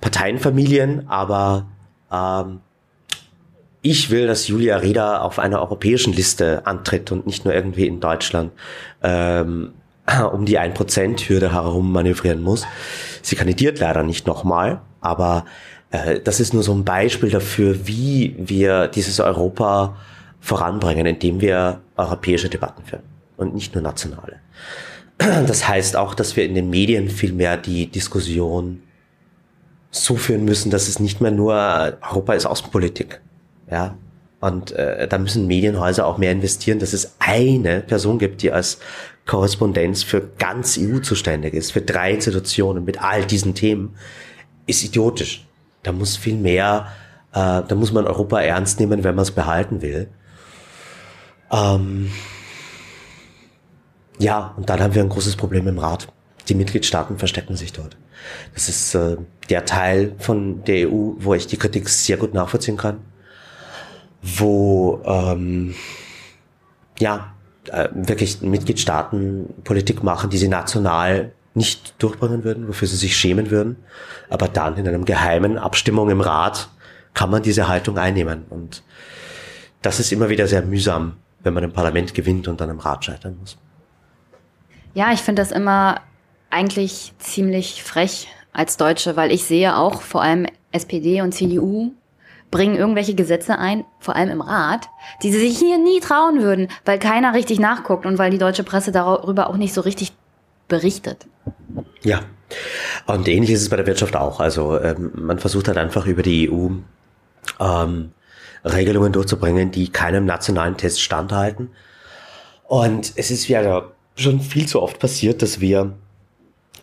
[0.00, 1.68] Parteienfamilien, aber
[2.12, 2.60] ähm,
[3.82, 7.98] ich will, dass Julia Reda auf einer europäischen Liste antritt und nicht nur irgendwie in
[7.98, 8.52] Deutschland
[9.02, 9.72] ähm,
[10.32, 12.64] um die 1%-Hürde herum manövrieren muss.
[13.22, 15.44] Sie kandidiert leider nicht nochmal, aber
[15.90, 19.96] äh, das ist nur so ein Beispiel dafür, wie wir dieses Europa
[20.40, 23.02] voranbringen, indem wir europäische Debatten führen
[23.36, 24.36] und nicht nur nationale.
[25.46, 28.82] Das heißt auch, dass wir in den Medien viel mehr die Diskussion
[29.92, 33.20] so führen müssen, dass es nicht mehr nur Europa ist Außenpolitik.
[33.70, 33.94] Ja.
[34.40, 38.78] Und äh, da müssen Medienhäuser auch mehr investieren, dass es eine Person gibt, die als
[39.26, 43.94] Korrespondenz für ganz EU zuständig ist, für drei Institutionen mit all diesen Themen,
[44.66, 45.46] ist idiotisch.
[45.84, 46.88] Da muss viel mehr,
[47.32, 50.08] äh, da muss man Europa ernst nehmen, wenn man es behalten will.
[51.52, 52.10] Ähm,
[54.18, 56.08] ja, und dann haben wir ein großes Problem im Rat.
[56.48, 57.96] Die Mitgliedstaaten verstecken sich dort.
[58.54, 59.16] Das ist äh,
[59.50, 62.98] der Teil von der EU, wo ich die Kritik sehr gut nachvollziehen kann,
[64.22, 65.74] wo ähm,
[66.98, 67.34] ja
[67.70, 73.50] äh, wirklich Mitgliedstaaten Politik machen, die sie national nicht durchbringen würden, wofür sie sich schämen
[73.50, 73.76] würden,
[74.30, 76.68] aber dann in einem geheimen Abstimmung im Rat
[77.14, 78.44] kann man diese Haltung einnehmen.
[78.48, 78.82] Und
[79.82, 83.04] das ist immer wieder sehr mühsam, wenn man im Parlament gewinnt und dann im Rat
[83.04, 83.58] scheitern muss.
[84.94, 86.00] Ja, ich finde das immer
[86.52, 91.92] eigentlich ziemlich frech als Deutsche, weil ich sehe auch vor allem SPD und CDU
[92.50, 94.88] bringen irgendwelche Gesetze ein, vor allem im Rat,
[95.22, 98.62] die sie sich hier nie trauen würden, weil keiner richtig nachguckt und weil die deutsche
[98.62, 100.12] Presse darüber auch nicht so richtig
[100.68, 101.26] berichtet.
[102.02, 102.20] Ja,
[103.06, 104.38] und ähnlich ist es bei der Wirtschaft auch.
[104.38, 106.68] Also ähm, man versucht halt einfach über die EU
[107.58, 108.12] ähm,
[108.64, 111.70] Regelungen durchzubringen, die keinem nationalen Test standhalten.
[112.64, 113.84] Und es ist ja
[114.14, 115.94] schon viel zu oft passiert, dass wir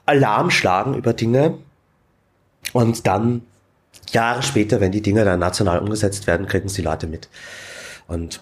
[0.09, 1.57] Alarm schlagen über Dinge
[2.73, 3.43] und dann
[4.11, 7.29] Jahre später, wenn die Dinge dann national umgesetzt werden, kriegen es die Leute mit.
[8.07, 8.41] Und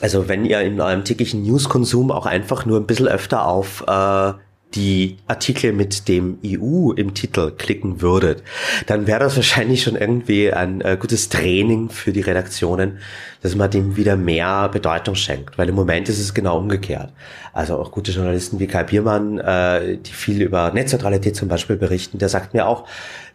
[0.00, 4.32] also wenn ihr in eurem täglichen Newskonsum auch einfach nur ein bisschen öfter auf äh,
[4.74, 8.42] die Artikel mit dem EU im Titel klicken würdet,
[8.86, 12.98] dann wäre das wahrscheinlich schon irgendwie ein äh, gutes Training für die Redaktionen,
[13.42, 15.58] dass man dem wieder mehr Bedeutung schenkt.
[15.58, 17.12] Weil im Moment ist es genau umgekehrt.
[17.52, 22.18] Also auch gute Journalisten wie Kai Biermann, äh, die viel über Netzneutralität zum Beispiel berichten,
[22.18, 22.86] der sagt mir auch,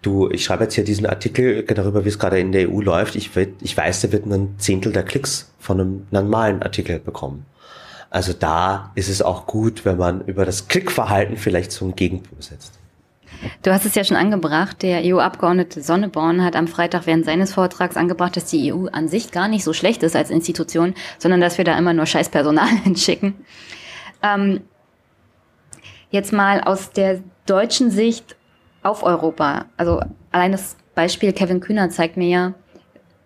[0.01, 3.15] du, ich schreibe jetzt hier diesen Artikel darüber, wie es gerade in der EU läuft.
[3.15, 7.45] Ich, ich weiß, der wird nur ein Zehntel der Klicks von einem normalen Artikel bekommen.
[8.09, 12.41] Also da ist es auch gut, wenn man über das Klickverhalten vielleicht so einen Gegenpol
[12.41, 12.79] setzt.
[13.61, 14.81] Du hast es ja schon angebracht.
[14.81, 19.31] Der EU-Abgeordnete Sonneborn hat am Freitag während seines Vortrags angebracht, dass die EU an sich
[19.31, 23.35] gar nicht so schlecht ist als Institution, sondern dass wir da immer nur Scheißpersonal hinschicken.
[24.23, 24.61] Ähm,
[26.09, 28.35] jetzt mal aus der deutschen Sicht
[28.83, 29.65] auf Europa.
[29.77, 32.53] Also allein das Beispiel Kevin Kühner zeigt mir ja,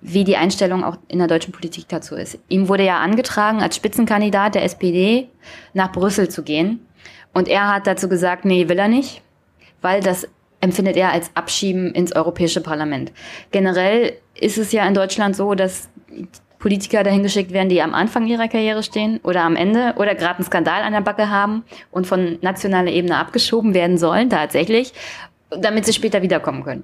[0.03, 2.37] wie die Einstellung auch in der deutschen Politik dazu ist.
[2.49, 5.29] Ihm wurde ja angetragen, als Spitzenkandidat der SPD
[5.73, 6.85] nach Brüssel zu gehen.
[7.33, 9.21] Und er hat dazu gesagt, nee, will er nicht,
[9.81, 10.27] weil das
[10.59, 13.13] empfindet er als Abschieben ins Europäische Parlament.
[13.51, 15.89] Generell ist es ja in Deutschland so, dass
[16.59, 20.35] Politiker dahin geschickt werden, die am Anfang ihrer Karriere stehen oder am Ende oder gerade
[20.35, 24.93] einen Skandal an der Backe haben und von nationaler Ebene abgeschoben werden sollen, tatsächlich,
[25.49, 26.83] damit sie später wiederkommen können.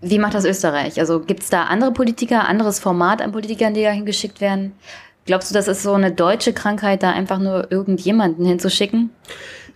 [0.00, 1.00] Wie macht das Österreich?
[1.00, 4.72] Also gibt es da andere Politiker, anderes Format an Politikern, die da hingeschickt werden?
[5.26, 9.10] Glaubst du, das ist so eine deutsche Krankheit, da einfach nur irgendjemanden hinzuschicken?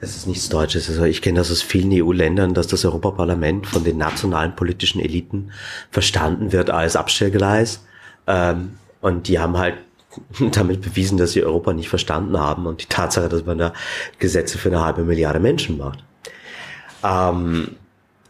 [0.00, 0.88] Es ist nichts Deutsches.
[0.88, 5.52] Also ich kenne das aus vielen EU-Ländern, dass das Europaparlament von den nationalen politischen Eliten
[5.90, 7.84] verstanden wird als Abstellgleis.
[8.26, 9.74] Ähm, und die haben halt
[10.52, 13.72] damit bewiesen, dass sie Europa nicht verstanden haben und die Tatsache, dass man da
[14.18, 16.02] Gesetze für eine halbe Milliarde Menschen macht.
[17.04, 17.76] Ähm,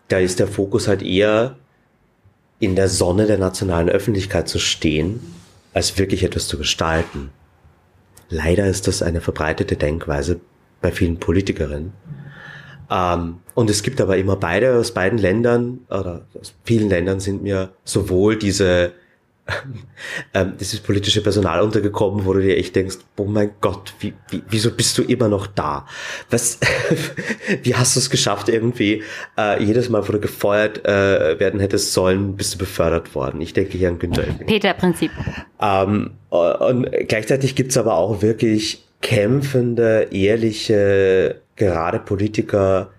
[0.09, 1.56] da ist der Fokus halt eher
[2.62, 5.18] in der Sonne der nationalen Öffentlichkeit zu stehen,
[5.74, 7.30] als wirklich etwas zu gestalten.
[8.28, 10.39] Leider ist das eine verbreitete Denkweise
[10.80, 11.93] bei vielen Politikerinnen.
[12.89, 17.43] Ähm, und es gibt aber immer beide aus beiden Ländern oder aus vielen Ländern sind
[17.43, 18.93] mir sowohl diese
[20.35, 24.43] ähm, dieses politische Personal untergekommen, wo du dir echt denkst, oh mein Gott, wie, wie,
[24.48, 25.86] wieso bist du immer noch da?
[26.31, 26.60] Was,
[27.62, 29.02] wie hast du es geschafft irgendwie?
[29.36, 33.40] Äh, jedes Mal, wo du gefeuert äh, werden hättest sollen, bist du befördert worden.
[33.40, 34.24] Ich denke hier an Günther.
[34.47, 35.10] Peter-Prinzip.
[35.60, 42.90] Ähm, und gleichzeitig gibt's aber auch wirklich kämpfende, ehrliche, gerade Politiker,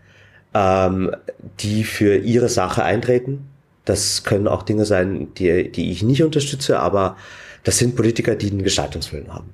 [0.53, 1.15] ähm,
[1.61, 3.47] die für ihre Sache eintreten
[3.85, 7.17] das können auch Dinge sein, die, die ich nicht unterstütze, aber
[7.63, 9.53] das sind Politiker, die einen Gestaltungswillen haben.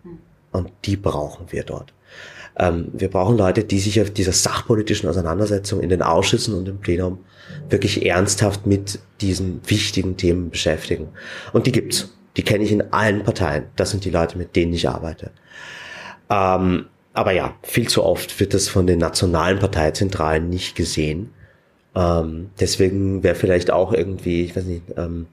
[0.51, 1.93] Und die brauchen wir dort.
[2.57, 6.79] Ähm, wir brauchen Leute, die sich auf dieser sachpolitischen Auseinandersetzung in den Ausschüssen und im
[6.79, 7.19] Plenum
[7.69, 11.09] wirklich ernsthaft mit diesen wichtigen Themen beschäftigen.
[11.53, 12.13] Und die gibt's.
[12.37, 13.65] Die kenne ich in allen Parteien.
[13.75, 15.31] Das sind die Leute, mit denen ich arbeite.
[16.29, 21.31] Ähm, aber ja, viel zu oft wird das von den nationalen Parteizentralen nicht gesehen.
[21.95, 25.27] Ähm, deswegen wäre vielleicht auch irgendwie, ich weiß nicht, ähm,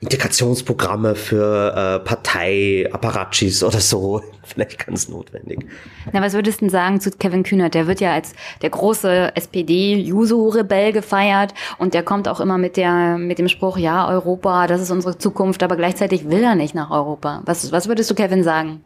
[0.00, 5.66] Integrationsprogramme für äh, Parteiapparatschis oder so vielleicht ganz notwendig.
[6.12, 7.74] Na, was würdest du denn sagen zu Kevin Kühnert?
[7.74, 8.32] Der wird ja als
[8.62, 14.08] der große SPD-Juso-Rebell gefeiert und der kommt auch immer mit der mit dem Spruch, ja,
[14.08, 17.42] Europa, das ist unsere Zukunft, aber gleichzeitig will er nicht nach Europa.
[17.44, 18.82] Was, was würdest du Kevin sagen?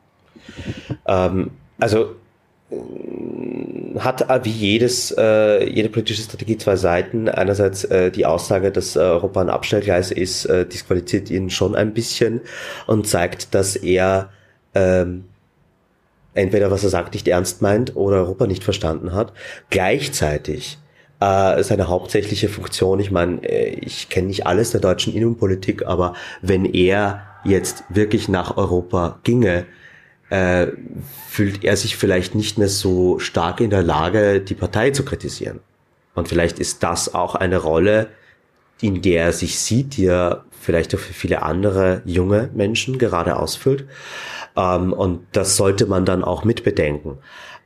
[1.06, 2.16] Ähm, also
[3.98, 7.28] hat wie jedes, äh, jede politische Strategie zwei Seiten.
[7.28, 11.94] Einerseits äh, die Aussage, dass äh, Europa ein Abstellgleis ist, äh, disqualifiziert ihn schon ein
[11.94, 12.40] bisschen
[12.86, 14.30] und zeigt, dass er
[14.74, 15.24] ähm,
[16.34, 19.32] entweder was er sagt nicht ernst meint oder Europa nicht verstanden hat.
[19.70, 20.78] Gleichzeitig
[21.20, 26.14] äh, seine hauptsächliche Funktion, ich meine, äh, ich kenne nicht alles der deutschen Innenpolitik, aber
[26.42, 29.66] wenn er jetzt wirklich nach Europa ginge,
[30.30, 30.68] äh,
[31.28, 35.60] fühlt er sich vielleicht nicht mehr so stark in der Lage, die Partei zu kritisieren.
[36.14, 38.08] Und vielleicht ist das auch eine Rolle,
[38.80, 43.36] in der er sich sieht, die er vielleicht auch für viele andere junge Menschen gerade
[43.36, 43.86] ausfüllt.
[44.56, 47.18] Ähm, und das sollte man dann auch mitbedenken.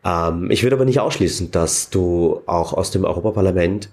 [0.05, 3.91] Ähm, ich würde aber nicht ausschließen, dass du auch aus dem Europaparlament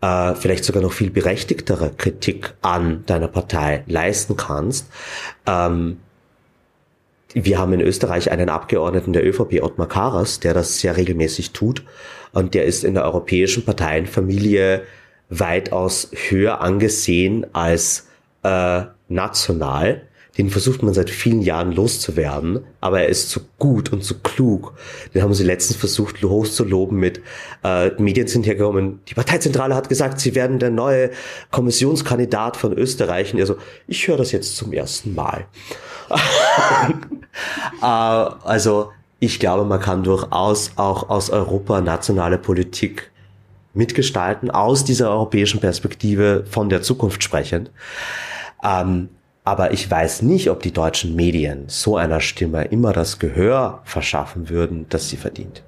[0.00, 4.88] äh, vielleicht sogar noch viel berechtigtere Kritik an deiner Partei leisten kannst.
[5.46, 5.98] Ähm,
[7.34, 11.84] wir haben in Österreich einen Abgeordneten der ÖVP, Ottmar Karas, der das sehr regelmäßig tut.
[12.32, 14.82] Und der ist in der europäischen Parteienfamilie
[15.28, 18.06] weitaus höher angesehen als
[18.42, 20.02] äh, national.
[20.38, 24.72] Den versucht man seit vielen Jahren loszuwerden, aber er ist zu gut und zu klug.
[25.12, 27.20] Den haben sie letztens versucht hochzuloben mit,
[27.64, 31.10] äh, Medien sind hergekommen, die Parteizentrale hat gesagt, sie werden der neue
[31.50, 33.34] Kommissionskandidat von Österreich.
[33.34, 33.56] Und er so,
[33.88, 35.46] ich höre das jetzt zum ersten Mal.
[37.82, 38.90] äh, also
[39.20, 43.10] ich glaube, man kann durchaus auch aus Europa nationale Politik
[43.74, 47.70] mitgestalten, aus dieser europäischen Perspektive von der Zukunft sprechend.
[48.62, 49.08] Ähm,
[49.44, 54.50] aber ich weiß nicht, ob die deutschen Medien so einer Stimme immer das Gehör verschaffen
[54.50, 55.62] würden, das sie verdient.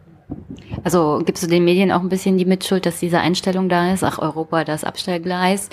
[0.85, 4.05] Also gibst du den Medien auch ein bisschen die Mitschuld, dass diese Einstellung da ist?
[4.05, 5.71] Ach, Europa, das Abstellgleis.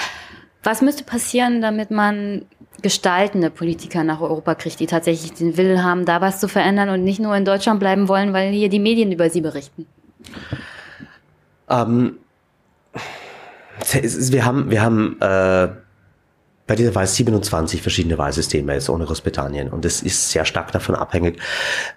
[0.63, 2.43] Was müsste passieren, damit man
[2.81, 7.03] gestaltende Politiker nach Europa kriegt, die tatsächlich den Willen haben, da was zu verändern und
[7.03, 9.87] nicht nur in Deutschland bleiben wollen, weil hier die Medien über sie berichten?
[11.69, 12.17] Ähm,
[13.91, 15.67] wir haben, wir haben äh,
[16.67, 20.95] bei dieser Wahl 27 verschiedene Wahlsysteme jetzt ohne Großbritannien und es ist sehr stark davon
[20.95, 21.39] abhängig,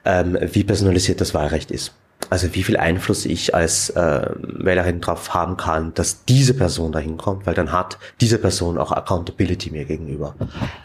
[0.04, 1.92] ähm, wie personalisiert das Wahlrecht ist.
[2.30, 7.16] Also wie viel Einfluss ich als äh, Wählerin drauf haben kann, dass diese Person dahin
[7.16, 10.34] kommt, weil dann hat diese Person auch Accountability mir gegenüber.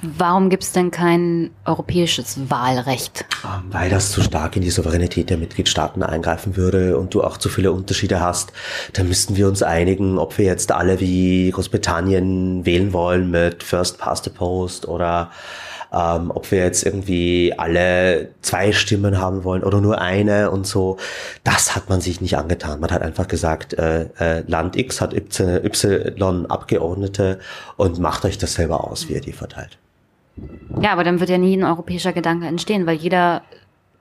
[0.01, 3.25] Warum gibt es denn kein europäisches Wahlrecht?
[3.43, 7.37] Ähm, weil das zu stark in die Souveränität der Mitgliedstaaten eingreifen würde und du auch
[7.37, 8.51] zu viele Unterschiede hast.
[8.93, 13.99] Da müssten wir uns einigen, ob wir jetzt alle wie Großbritannien wählen wollen mit First
[13.99, 15.29] Past the Post oder
[15.95, 20.97] ähm, ob wir jetzt irgendwie alle zwei Stimmen haben wollen oder nur eine und so.
[21.43, 22.79] Das hat man sich nicht angetan.
[22.79, 27.39] Man hat einfach gesagt, äh, äh, Land X hat Y Abgeordnete
[27.77, 29.77] und macht euch das selber aus, wie ihr die verteilt.
[30.81, 33.43] Ja, aber dann wird ja nie ein europäischer Gedanke entstehen, weil jeder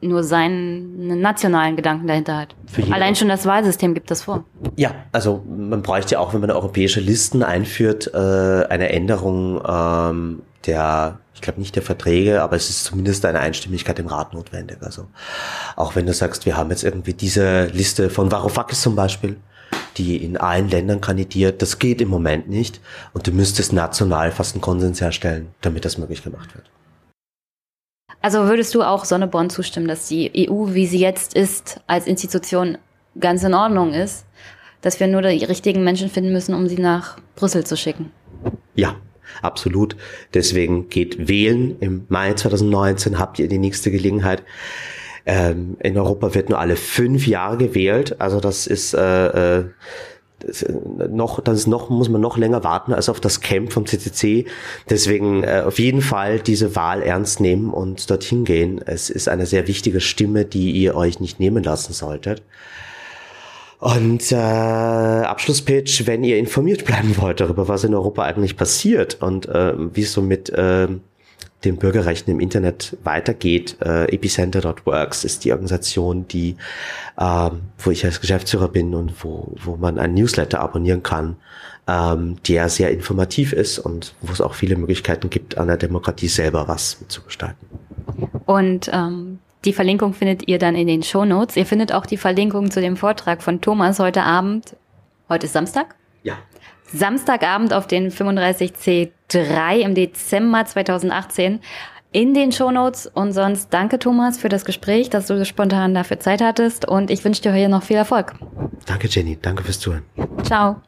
[0.00, 2.56] nur seinen nationalen Gedanken dahinter hat.
[2.90, 4.44] Allein schon das Wahlsystem gibt das vor.
[4.76, 10.42] Ja, also man bräuchte ja auch, wenn man europäische Listen einführt, äh, eine Änderung ähm,
[10.66, 14.78] der, ich glaube nicht der Verträge, aber es ist zumindest eine Einstimmigkeit im Rat notwendig.
[14.80, 15.06] Also
[15.76, 19.36] auch wenn du sagst, wir haben jetzt irgendwie diese Liste von Varoufakis zum Beispiel,
[19.96, 22.80] die in allen Ländern kandidiert, das geht im Moment nicht
[23.12, 26.70] und du müsstest national fast einen Konsens herstellen, damit das möglich gemacht wird.
[28.20, 32.78] Also würdest du auch Sonneborn zustimmen, dass die EU, wie sie jetzt ist, als Institution
[33.20, 34.24] ganz in Ordnung ist,
[34.80, 38.10] dass wir nur die richtigen Menschen finden müssen, um sie nach Brüssel zu schicken?
[38.74, 38.96] Ja,
[39.43, 39.97] absolut.
[40.32, 41.77] Deswegen geht wählen.
[41.81, 44.43] Im Mai 2019 habt ihr die nächste Gelegenheit.
[45.27, 48.20] Ähm, in Europa wird nur alle fünf Jahre gewählt.
[48.20, 49.65] Also das ist äh, äh,
[50.47, 50.65] das,
[51.11, 54.47] noch, das ist noch, muss man noch länger warten als auf das Camp vom CCC.
[54.90, 58.81] Deswegen äh, auf jeden Fall diese Wahl ernst nehmen und dorthin gehen.
[58.85, 62.43] Es ist eine sehr wichtige Stimme, die ihr euch nicht nehmen lassen solltet.
[63.78, 69.46] Und äh, Abschlusspitch, wenn ihr informiert bleiben wollt darüber, was in Europa eigentlich passiert und
[69.46, 70.88] äh, wie es so mit äh,
[71.64, 73.76] den Bürgerrechten im Internet weitergeht.
[73.80, 76.56] Äh, Epicenter.works ist die Organisation, die,
[77.16, 81.36] äh, wo ich als Geschäftsführer bin und wo, wo man ein Newsletter abonnieren kann,
[81.86, 86.28] ähm, der sehr informativ ist und wo es auch viele Möglichkeiten gibt, an der Demokratie
[86.28, 87.68] selber was mitzugestalten.
[88.46, 91.56] Und ähm, die Verlinkung findet ihr dann in den Show Notes.
[91.56, 94.76] Ihr findet auch die Verlinkung zu dem Vortrag von Thomas heute Abend.
[95.28, 95.94] Heute ist Samstag?
[96.22, 96.34] Ja.
[96.92, 101.60] Samstagabend auf den 35C3 im Dezember 2018
[102.12, 103.06] in den Show Notes.
[103.06, 106.86] Und sonst danke Thomas für das Gespräch, dass du spontan dafür Zeit hattest.
[106.86, 108.34] Und ich wünsche dir hier noch viel Erfolg.
[108.86, 110.04] Danke Jenny, danke fürs Zuhören.
[110.42, 110.80] Ciao.